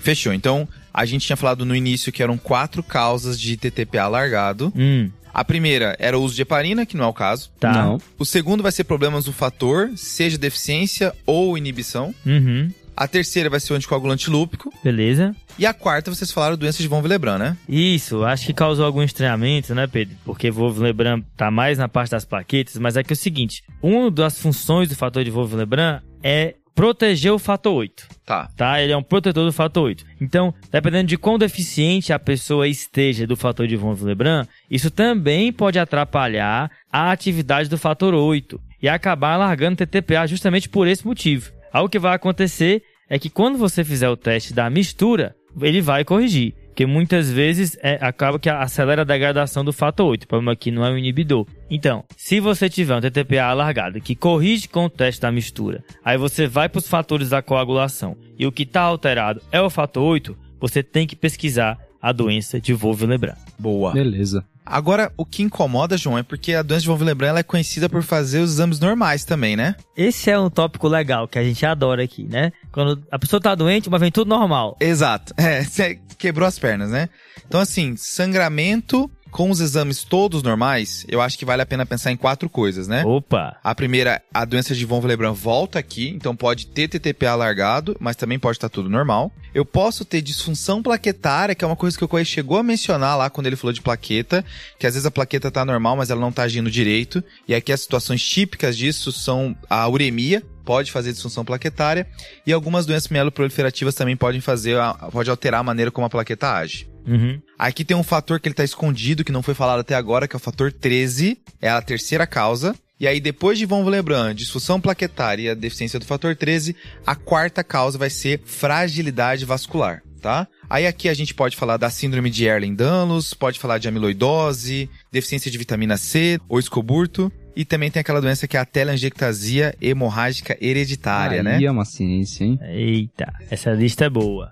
Fechou. 0.00 0.32
Então, 0.32 0.66
a 0.92 1.04
gente 1.04 1.26
tinha 1.26 1.36
falado 1.36 1.64
no 1.66 1.76
início 1.76 2.10
que 2.10 2.22
eram 2.22 2.38
quatro 2.38 2.82
causas 2.82 3.38
de 3.38 3.56
TTPA 3.56 4.02
alargado. 4.04 4.72
Hum, 4.74 5.10
A 5.34 5.44
primeira 5.44 5.94
era 5.98 6.18
o 6.18 6.22
uso 6.22 6.34
de 6.34 6.42
heparina, 6.42 6.86
que 6.86 6.96
não 6.96 7.04
é 7.04 7.08
o 7.08 7.12
caso. 7.12 7.50
Tá. 7.60 7.72
Não. 7.72 8.00
O 8.18 8.24
segundo 8.24 8.62
vai 8.62 8.72
ser 8.72 8.84
problemas 8.84 9.24
do 9.24 9.32
fator, 9.32 9.90
seja 9.96 10.38
deficiência 10.38 11.12
ou 11.26 11.58
inibição. 11.58 12.14
Uhum. 12.24 12.70
A 12.96 13.08
terceira 13.08 13.50
vai 13.50 13.58
ser 13.60 13.72
o 13.72 13.76
anticoagulante 13.76 14.30
lúpico. 14.30 14.72
Beleza. 14.82 15.34
E 15.58 15.66
a 15.66 15.74
quarta, 15.74 16.14
vocês 16.14 16.30
falaram 16.32 16.56
doença 16.56 16.82
de 16.82 16.88
von 16.88 17.00
Willebrand, 17.00 17.38
né? 17.38 17.56
Isso, 17.68 18.24
acho 18.24 18.46
que 18.46 18.52
causou 18.52 18.84
algum 18.84 19.02
estranhamento, 19.02 19.74
né, 19.74 19.86
Pedro? 19.86 20.16
Porque 20.24 20.50
Wolff-Lebrun 20.50 21.22
tá 21.36 21.50
mais 21.50 21.78
na 21.78 21.88
parte 21.88 22.10
das 22.10 22.24
plaquetas, 22.24 22.76
mas 22.78 22.96
é 22.96 23.02
que 23.02 23.12
é 23.12 23.14
o 23.14 23.16
seguinte, 23.16 23.62
uma 23.82 24.10
das 24.10 24.38
funções 24.38 24.88
do 24.88 24.94
fator 24.96 25.24
de 25.24 25.30
Wolff-Lebrun 25.30 25.98
é 26.22 26.54
proteger 26.74 27.32
o 27.32 27.38
fator 27.38 27.72
8, 27.72 28.08
Tá. 28.26 28.48
tá? 28.56 28.82
Ele 28.82 28.92
é 28.92 28.96
um 28.96 29.02
protetor 29.02 29.44
do 29.46 29.52
fator 29.52 29.84
8. 29.84 30.04
Então, 30.20 30.52
dependendo 30.72 31.06
de 31.08 31.16
quão 31.16 31.38
deficiente 31.38 32.12
a 32.12 32.18
pessoa 32.18 32.66
esteja 32.66 33.26
do 33.28 33.36
fator 33.36 33.66
de 33.68 33.76
Wolff-Lebrun, 33.76 34.44
isso 34.68 34.90
também 34.90 35.52
pode 35.52 35.78
atrapalhar 35.78 36.68
a 36.92 37.12
atividade 37.12 37.68
do 37.68 37.78
fator 37.78 38.12
8 38.12 38.60
e 38.82 38.88
acabar 38.88 39.36
largando 39.36 39.76
TTPA 39.76 40.26
justamente 40.26 40.68
por 40.68 40.88
esse 40.88 41.06
motivo. 41.06 41.52
Algo 41.74 41.88
que 41.88 41.98
vai 41.98 42.14
acontecer 42.14 42.84
é 43.10 43.18
que 43.18 43.28
quando 43.28 43.58
você 43.58 43.82
fizer 43.82 44.08
o 44.08 44.16
teste 44.16 44.54
da 44.54 44.70
mistura, 44.70 45.34
ele 45.60 45.80
vai 45.80 46.04
corrigir. 46.04 46.54
Porque 46.68 46.86
muitas 46.86 47.28
vezes 47.28 47.76
é, 47.82 47.98
acaba 48.00 48.38
que 48.38 48.48
acelera 48.48 49.02
a 49.02 49.04
degradação 49.04 49.64
do 49.64 49.72
fator 49.72 50.06
8. 50.06 50.22
O 50.22 50.28
problema 50.28 50.52
aqui 50.52 50.70
não 50.70 50.86
é 50.86 50.92
o 50.92 50.96
inibidor. 50.96 51.48
Então, 51.68 52.04
se 52.16 52.38
você 52.38 52.70
tiver 52.70 52.96
um 52.96 53.00
TTPA 53.00 53.42
alargado 53.46 54.00
que 54.00 54.14
corrige 54.14 54.68
com 54.68 54.84
o 54.84 54.90
teste 54.90 55.20
da 55.20 55.32
mistura, 55.32 55.82
aí 56.04 56.16
você 56.16 56.46
vai 56.46 56.68
para 56.68 56.78
os 56.78 56.86
fatores 56.86 57.30
da 57.30 57.42
coagulação 57.42 58.16
e 58.38 58.46
o 58.46 58.52
que 58.52 58.62
está 58.62 58.82
alterado 58.82 59.42
é 59.50 59.60
o 59.60 59.68
fator 59.68 60.04
8, 60.04 60.36
você 60.60 60.80
tem 60.80 61.08
que 61.08 61.16
pesquisar 61.16 61.76
a 62.00 62.12
doença 62.12 62.60
de 62.60 62.72
Wolff-Lebrun. 62.72 63.34
Boa. 63.58 63.92
Beleza. 63.92 64.44
Agora, 64.66 65.12
o 65.16 65.26
que 65.26 65.42
incomoda, 65.42 65.96
João, 65.96 66.16
é 66.16 66.22
porque 66.22 66.54
a 66.54 66.62
doença 66.62 66.82
de 66.82 66.88
von 66.88 66.96
Willebrand 66.96 67.36
é 67.36 67.42
conhecida 67.42 67.88
por 67.88 68.02
fazer 68.02 68.40
os 68.40 68.52
exames 68.52 68.80
normais 68.80 69.24
também, 69.24 69.56
né? 69.56 69.74
Esse 69.96 70.30
é 70.30 70.38
um 70.38 70.48
tópico 70.48 70.88
legal 70.88 71.28
que 71.28 71.38
a 71.38 71.44
gente 71.44 71.64
adora 71.66 72.02
aqui, 72.02 72.24
né? 72.24 72.50
Quando 72.72 73.02
a 73.10 73.18
pessoa 73.18 73.40
tá 73.40 73.54
doente, 73.54 73.90
mas 73.90 74.00
vem 74.00 74.10
tudo 74.10 74.28
normal. 74.28 74.76
Exato. 74.80 75.34
É, 75.44 75.62
você 75.62 76.00
quebrou 76.16 76.48
as 76.48 76.58
pernas, 76.58 76.90
né? 76.90 77.10
Então, 77.46 77.60
assim, 77.60 77.96
sangramento 77.96 79.10
com 79.34 79.50
os 79.50 79.58
exames 79.58 80.04
todos 80.04 80.44
normais, 80.44 81.04
eu 81.08 81.20
acho 81.20 81.36
que 81.36 81.44
vale 81.44 81.60
a 81.60 81.66
pena 81.66 81.84
pensar 81.84 82.12
em 82.12 82.16
quatro 82.16 82.48
coisas, 82.48 82.86
né? 82.86 83.04
Opa! 83.04 83.56
A 83.64 83.74
primeira, 83.74 84.22
a 84.32 84.44
doença 84.44 84.76
de 84.76 84.84
von 84.84 85.00
Willebrand 85.00 85.34
volta 85.34 85.76
aqui, 85.76 86.10
então 86.10 86.36
pode 86.36 86.68
ter 86.68 86.86
TTPA 86.86 87.30
alargado, 87.30 87.96
mas 87.98 88.14
também 88.14 88.38
pode 88.38 88.58
estar 88.58 88.68
tudo 88.68 88.88
normal. 88.88 89.32
Eu 89.52 89.64
posso 89.64 90.04
ter 90.04 90.22
disfunção 90.22 90.80
plaquetária, 90.80 91.52
que 91.52 91.64
é 91.64 91.66
uma 91.66 91.74
coisa 91.74 91.98
que 91.98 92.04
o 92.04 92.06
Coelho 92.06 92.24
chegou 92.24 92.58
a 92.58 92.62
mencionar 92.62 93.18
lá 93.18 93.28
quando 93.28 93.48
ele 93.48 93.56
falou 93.56 93.72
de 93.72 93.82
plaqueta, 93.82 94.44
que 94.78 94.86
às 94.86 94.94
vezes 94.94 95.04
a 95.04 95.10
plaqueta 95.10 95.50
tá 95.50 95.64
normal, 95.64 95.96
mas 95.96 96.10
ela 96.10 96.20
não 96.20 96.30
tá 96.30 96.44
agindo 96.44 96.70
direito. 96.70 97.20
E 97.48 97.56
aqui 97.56 97.72
as 97.72 97.80
situações 97.80 98.22
típicas 98.22 98.76
disso 98.76 99.10
são 99.10 99.56
a 99.68 99.88
uremia, 99.88 100.44
pode 100.64 100.90
fazer 100.90 101.12
disfunção 101.12 101.44
plaquetária, 101.44 102.06
e 102.46 102.52
algumas 102.52 102.86
doenças 102.86 103.08
mieloproliferativas 103.08 103.94
também 103.94 104.16
podem 104.16 104.40
fazer, 104.40 104.76
pode 105.12 105.30
alterar 105.30 105.60
a 105.60 105.64
maneira 105.64 105.90
como 105.90 106.06
a 106.06 106.10
plaqueta 106.10 106.52
age. 106.52 106.88
Uhum. 107.06 107.40
Aqui 107.58 107.84
tem 107.84 107.96
um 107.96 108.02
fator 108.02 108.40
que 108.40 108.48
ele 108.48 108.54
tá 108.54 108.64
escondido, 108.64 109.24
que 109.24 109.32
não 109.32 109.42
foi 109.42 109.54
falado 109.54 109.80
até 109.80 109.94
agora, 109.94 110.26
que 110.26 110.34
é 110.34 110.38
o 110.38 110.40
fator 110.40 110.72
13, 110.72 111.38
é 111.60 111.68
a 111.68 111.82
terceira 111.82 112.26
causa. 112.26 112.74
E 112.98 113.06
aí, 113.06 113.20
depois 113.20 113.58
de 113.58 113.66
von 113.66 113.84
Willebrand, 113.84 114.34
disfunção 114.34 114.80
plaquetária 114.80 115.42
e 115.42 115.48
a 115.50 115.54
deficiência 115.54 115.98
do 115.98 116.06
fator 116.06 116.34
13, 116.34 116.74
a 117.04 117.14
quarta 117.14 117.62
causa 117.62 117.98
vai 117.98 118.08
ser 118.08 118.40
fragilidade 118.44 119.44
vascular, 119.44 120.02
tá? 120.22 120.46
Aí 120.70 120.86
aqui 120.86 121.08
a 121.08 121.14
gente 121.14 121.34
pode 121.34 121.56
falar 121.56 121.76
da 121.76 121.90
síndrome 121.90 122.30
de 122.30 122.46
Ehlers-Danlos, 122.46 123.34
pode 123.34 123.58
falar 123.58 123.78
de 123.78 123.88
amiloidose, 123.88 124.88
deficiência 125.12 125.50
de 125.50 125.58
vitamina 125.58 125.96
C 125.96 126.38
ou 126.48 126.58
escoburto. 126.58 127.30
E 127.56 127.64
também 127.64 127.90
tem 127.90 128.00
aquela 128.00 128.20
doença 128.20 128.48
que 128.48 128.56
é 128.56 128.60
a 128.60 128.64
telangiectasia 128.64 129.76
hemorrágica 129.80 130.56
hereditária, 130.60 131.38
Aí 131.38 131.44
né? 131.44 131.62
é 131.62 131.70
uma 131.70 131.84
ciência, 131.84 132.44
hein? 132.44 132.58
Eita, 132.62 133.32
essa 133.48 133.70
lista 133.70 134.04
é 134.04 134.10
boa. 134.10 134.50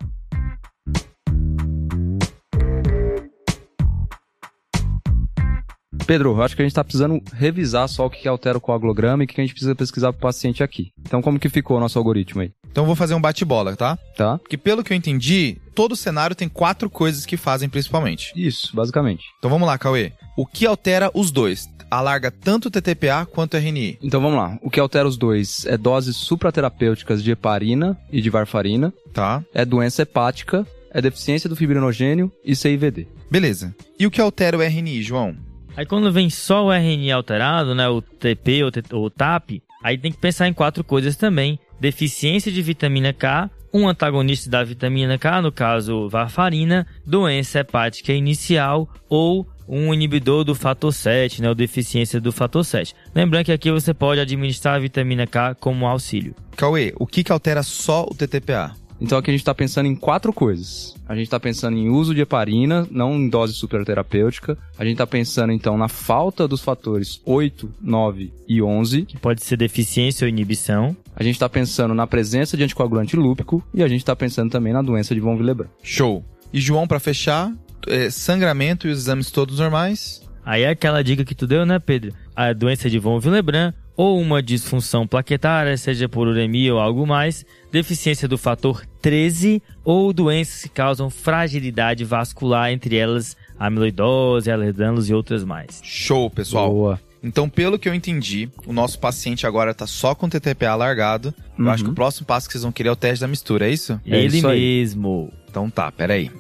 Pedro, 6.07 6.31
eu 6.31 6.43
acho 6.43 6.55
que 6.55 6.63
a 6.63 6.65
gente 6.65 6.75
tá 6.75 6.85
precisando 6.85 7.23
revisar 7.33 7.89
só 7.89 8.07
o 8.07 8.11
que 8.11 8.23
que 8.23 8.29
altera 8.29 8.59
o 8.59 8.61
coagulograma 8.61 9.23
e 9.23 9.25
o 9.25 9.29
que 9.29 9.35
que 9.35 9.41
a 9.41 9.45
gente 9.45 9.55
precisa 9.55 9.75
pesquisar 9.75 10.13
pro 10.13 10.23
paciente 10.23 10.63
aqui. 10.63 10.91
Então, 11.01 11.23
como 11.23 11.39
que 11.39 11.49
ficou 11.49 11.77
o 11.77 11.81
nosso 11.81 11.99
algoritmo 11.99 12.43
aí? 12.43 12.53
Então 12.71 12.85
eu 12.85 12.87
vou 12.87 12.97
fazer 12.97 13.15
um 13.15 13.21
bate-bola, 13.21 13.77
tá? 13.77 13.99
Tá? 14.17 14.39
Porque 14.39 14.57
pelo 14.57 14.83
que 14.83 14.93
eu 14.93 14.97
entendi, 14.97 15.59
todo 15.75 15.95
cenário 15.95 16.35
tem 16.35 16.49
quatro 16.49 16.89
coisas 16.89 17.27
que 17.27 17.37
fazem 17.37 17.69
principalmente. 17.69 18.33
Isso, 18.35 18.75
basicamente. 18.75 19.25
Então 19.39 19.51
vamos 19.51 19.67
lá, 19.67 19.77
Cauê. 19.77 20.13
O 20.37 20.47
que 20.47 20.65
altera 20.67 21.11
os 21.13 21.31
dois? 21.31 21.69
Alarga 21.93 22.31
tanto 22.31 22.69
o 22.69 22.71
TTPA 22.71 23.27
quanto 23.27 23.53
o 23.53 23.59
RNI. 23.59 23.99
Então 24.03 24.19
vamos 24.19 24.39
lá. 24.39 24.59
O 24.63 24.71
que 24.71 24.81
altera 24.81 25.07
os 25.07 25.19
dois 25.19 25.67
é 25.67 25.77
doses 25.77 26.17
supraterapêuticas 26.17 27.23
de 27.23 27.31
heparina 27.33 27.99
e 28.11 28.23
de 28.23 28.31
varfarina, 28.31 28.91
Tá? 29.13 29.45
é 29.53 29.63
doença 29.63 30.01
hepática, 30.01 30.67
é 30.91 31.03
deficiência 31.03 31.51
do 31.51 31.55
fibrinogênio 31.57 32.33
e 32.43 32.57
CIVD. 32.57 33.07
Beleza. 33.31 33.75
E 33.99 34.07
o 34.07 34.11
que 34.11 34.23
altera 34.23 34.57
o 34.57 34.63
RNI, 34.63 35.03
João? 35.03 35.37
Aí 35.77 35.85
quando 35.85 36.11
vem 36.11 36.31
só 36.31 36.65
o 36.65 36.73
RNI 36.73 37.13
alterado, 37.13 37.75
né, 37.75 37.87
o 37.91 38.01
TP 38.01 38.63
ou, 38.65 38.71
ou 38.99 39.11
TAP, 39.11 39.61
aí 39.85 39.99
tem 39.99 40.11
que 40.13 40.19
pensar 40.19 40.49
em 40.49 40.55
quatro 40.55 40.83
coisas 40.83 41.15
também. 41.15 41.59
Deficiência 41.79 42.51
de 42.51 42.63
vitamina 42.63 43.13
K, 43.13 43.51
um 43.75 43.89
antagonista 43.89 44.49
da 44.51 44.63
vitamina 44.65 45.19
K, 45.19 45.43
no 45.43 45.53
caso 45.53 46.09
varfarina, 46.09 46.87
doença 47.07 47.61
hepática 47.61 48.13
inicial 48.13 48.89
ou 49.09 49.47
um 49.69 49.93
inibidor 49.93 50.45
do 50.45 50.55
fator 50.55 50.93
7, 50.93 51.43
né, 51.43 51.49
ou 51.49 51.55
deficiência 51.55 52.21
do 52.21 52.33
fator 52.33 52.65
7. 52.65 52.95
Lembrando 53.15 53.47
que 53.47 53.53
aqui 53.53 53.71
você 53.71 53.95
pode 53.95 54.21
administrar 54.21 54.77
a 54.77 54.79
vitamina 54.79 55.27
K 55.27 55.55
como 55.55 55.87
auxílio. 55.87 56.35
Cauê, 56.57 56.93
o 56.97 57.07
que 57.07 57.25
que 57.25 57.33
altera 57.33 57.63
só 57.63 58.05
o 58.05 58.15
TTPA? 58.15 58.75
Então 59.03 59.19
aqui 59.19 59.33
a 59.33 59.35
gente 59.35 59.45
tá 59.45 59.53
pensando 59.53 59.87
em 59.87 59.97
quatro 59.97 60.33
coisas. 60.33 60.95
A 61.09 61.17
gente 61.17 61.29
tá 61.29 61.41
pensando 61.41 61.77
em 61.77 61.89
uso 61.89 62.15
de 62.15 62.21
heparina, 62.21 62.87
não 62.89 63.17
em 63.17 63.29
dose 63.29 63.53
superterapêutica. 63.53 64.57
A 64.79 64.85
gente 64.85 64.97
tá 64.97 65.07
pensando 65.07 65.53
então 65.53 65.77
na 65.77 65.89
falta 65.89 66.47
dos 66.47 66.61
fatores 66.61 67.21
8, 67.27 67.69
9 67.81 68.33
e 68.47 68.63
11. 68.63 69.03
Que 69.07 69.19
pode 69.19 69.43
ser 69.43 69.57
deficiência 69.57 70.25
ou 70.25 70.29
inibição. 70.29 70.97
A 71.17 71.23
gente 71.25 71.37
tá 71.37 71.49
pensando 71.49 71.95
na 71.95 72.07
presença 72.07 72.57
de 72.57 72.63
anticoagulante 72.63 73.17
lúpico 73.17 73.61
e 73.75 73.83
a 73.83 73.89
gente 73.89 74.05
tá 74.05 74.15
pensando 74.15 74.53
também 74.53 74.73
na 74.73 74.83
doença 74.83 75.17
de 75.17 75.21
von 75.21 75.35
Willebrand. 75.35 75.69
Show. 75.83 76.25
E 76.53 76.61
João, 76.61 76.87
pra 76.87 77.01
fechar, 77.01 77.53
é, 77.87 78.11
sangramento 78.11 78.87
e 78.87 78.91
os 78.91 78.99
exames 78.99 79.31
todos 79.31 79.59
normais. 79.59 80.23
Aí 80.45 80.63
é 80.63 80.71
aquela 80.71 81.03
dica 81.05 81.25
que 81.25 81.35
tu 81.35 81.47
deu, 81.47 81.65
né, 81.65 81.79
Pedro? 81.79 82.13
A 82.35 82.53
doença 82.53 82.91
de 82.91 82.99
von 82.99 83.19
Willebrand 83.19 83.73
ou 83.97 84.19
uma 84.21 84.43
disfunção 84.43 85.07
plaquetária, 85.07 85.77
seja 85.77 86.09
por 86.09 86.27
uremia 86.27 86.75
ou 86.75 86.81
algo 86.81 87.07
mais, 87.07 87.45
deficiência 87.71 88.27
do 88.27 88.39
fator 88.39 88.83
13 89.03 89.63
ou 89.85 90.13
doenças 90.13 90.63
que 90.63 90.69
causam 90.71 91.11
fragilidade 91.11 92.03
vascular, 92.05 92.71
entre 92.73 92.97
elas 92.97 93.37
amiloidose, 93.59 94.51
Ehlers-Danlos 94.51 95.09
e 95.11 95.15
outras 95.15 95.45
mais. 95.45 95.81
Show, 95.85 96.29
pessoal. 96.31 96.71
Boa. 96.71 97.01
Então, 97.23 97.49
pelo 97.49 97.79
que 97.79 97.89
eu 97.89 97.95
entendi, 97.95 98.49
o 98.67 98.73
nosso 98.73 98.99
paciente 98.99 99.47
agora 99.47 99.73
tá 99.73 99.87
só 99.87 100.13
com 100.15 100.29
TTPA 100.29 100.71
alargado. 100.71 101.33
Eu 101.57 101.65
Uhum. 101.67 101.71
acho 101.71 101.85
que 101.85 101.91
o 101.91 101.95
próximo 101.95 102.27
passo 102.27 102.49
que 102.49 102.53
vocês 102.55 102.63
vão 102.65 102.73
querer 102.73 102.89
é 102.89 102.93
o 102.93 102.97
teste 102.97 103.21
da 103.21 103.29
mistura, 103.29 103.69
é 103.69 103.71
isso? 103.71 104.01
É 104.05 104.19
Ele 104.25 104.39
isso 104.39 104.49
aí. 104.49 104.59
mesmo. 104.81 105.33
Então 105.49 105.71
tá, 105.71 105.93
peraí. 105.93 106.31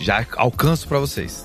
Já 0.00 0.26
alcanço 0.36 0.86
pra 0.88 0.98
vocês. 0.98 1.44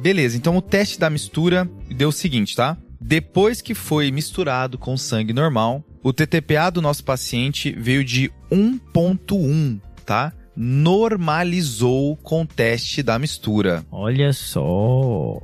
Beleza, 0.00 0.36
então 0.36 0.56
o 0.56 0.62
teste 0.62 0.98
da 0.98 1.10
mistura 1.10 1.68
deu 1.90 2.08
o 2.08 2.12
seguinte, 2.12 2.54
tá? 2.54 2.76
Depois 3.00 3.60
que 3.60 3.74
foi 3.74 4.10
misturado 4.10 4.78
com 4.78 4.96
sangue 4.96 5.32
normal, 5.32 5.84
o 6.02 6.12
TTPA 6.12 6.70
do 6.70 6.82
nosso 6.82 7.04
paciente 7.04 7.72
veio 7.72 8.04
de 8.04 8.30
1.1, 8.50 9.80
tá? 10.04 10.32
Normalizou 10.56 12.16
com 12.16 12.42
o 12.42 12.46
teste 12.46 13.02
da 13.02 13.18
mistura. 13.18 13.84
Olha 13.90 14.32
só. 14.32 15.40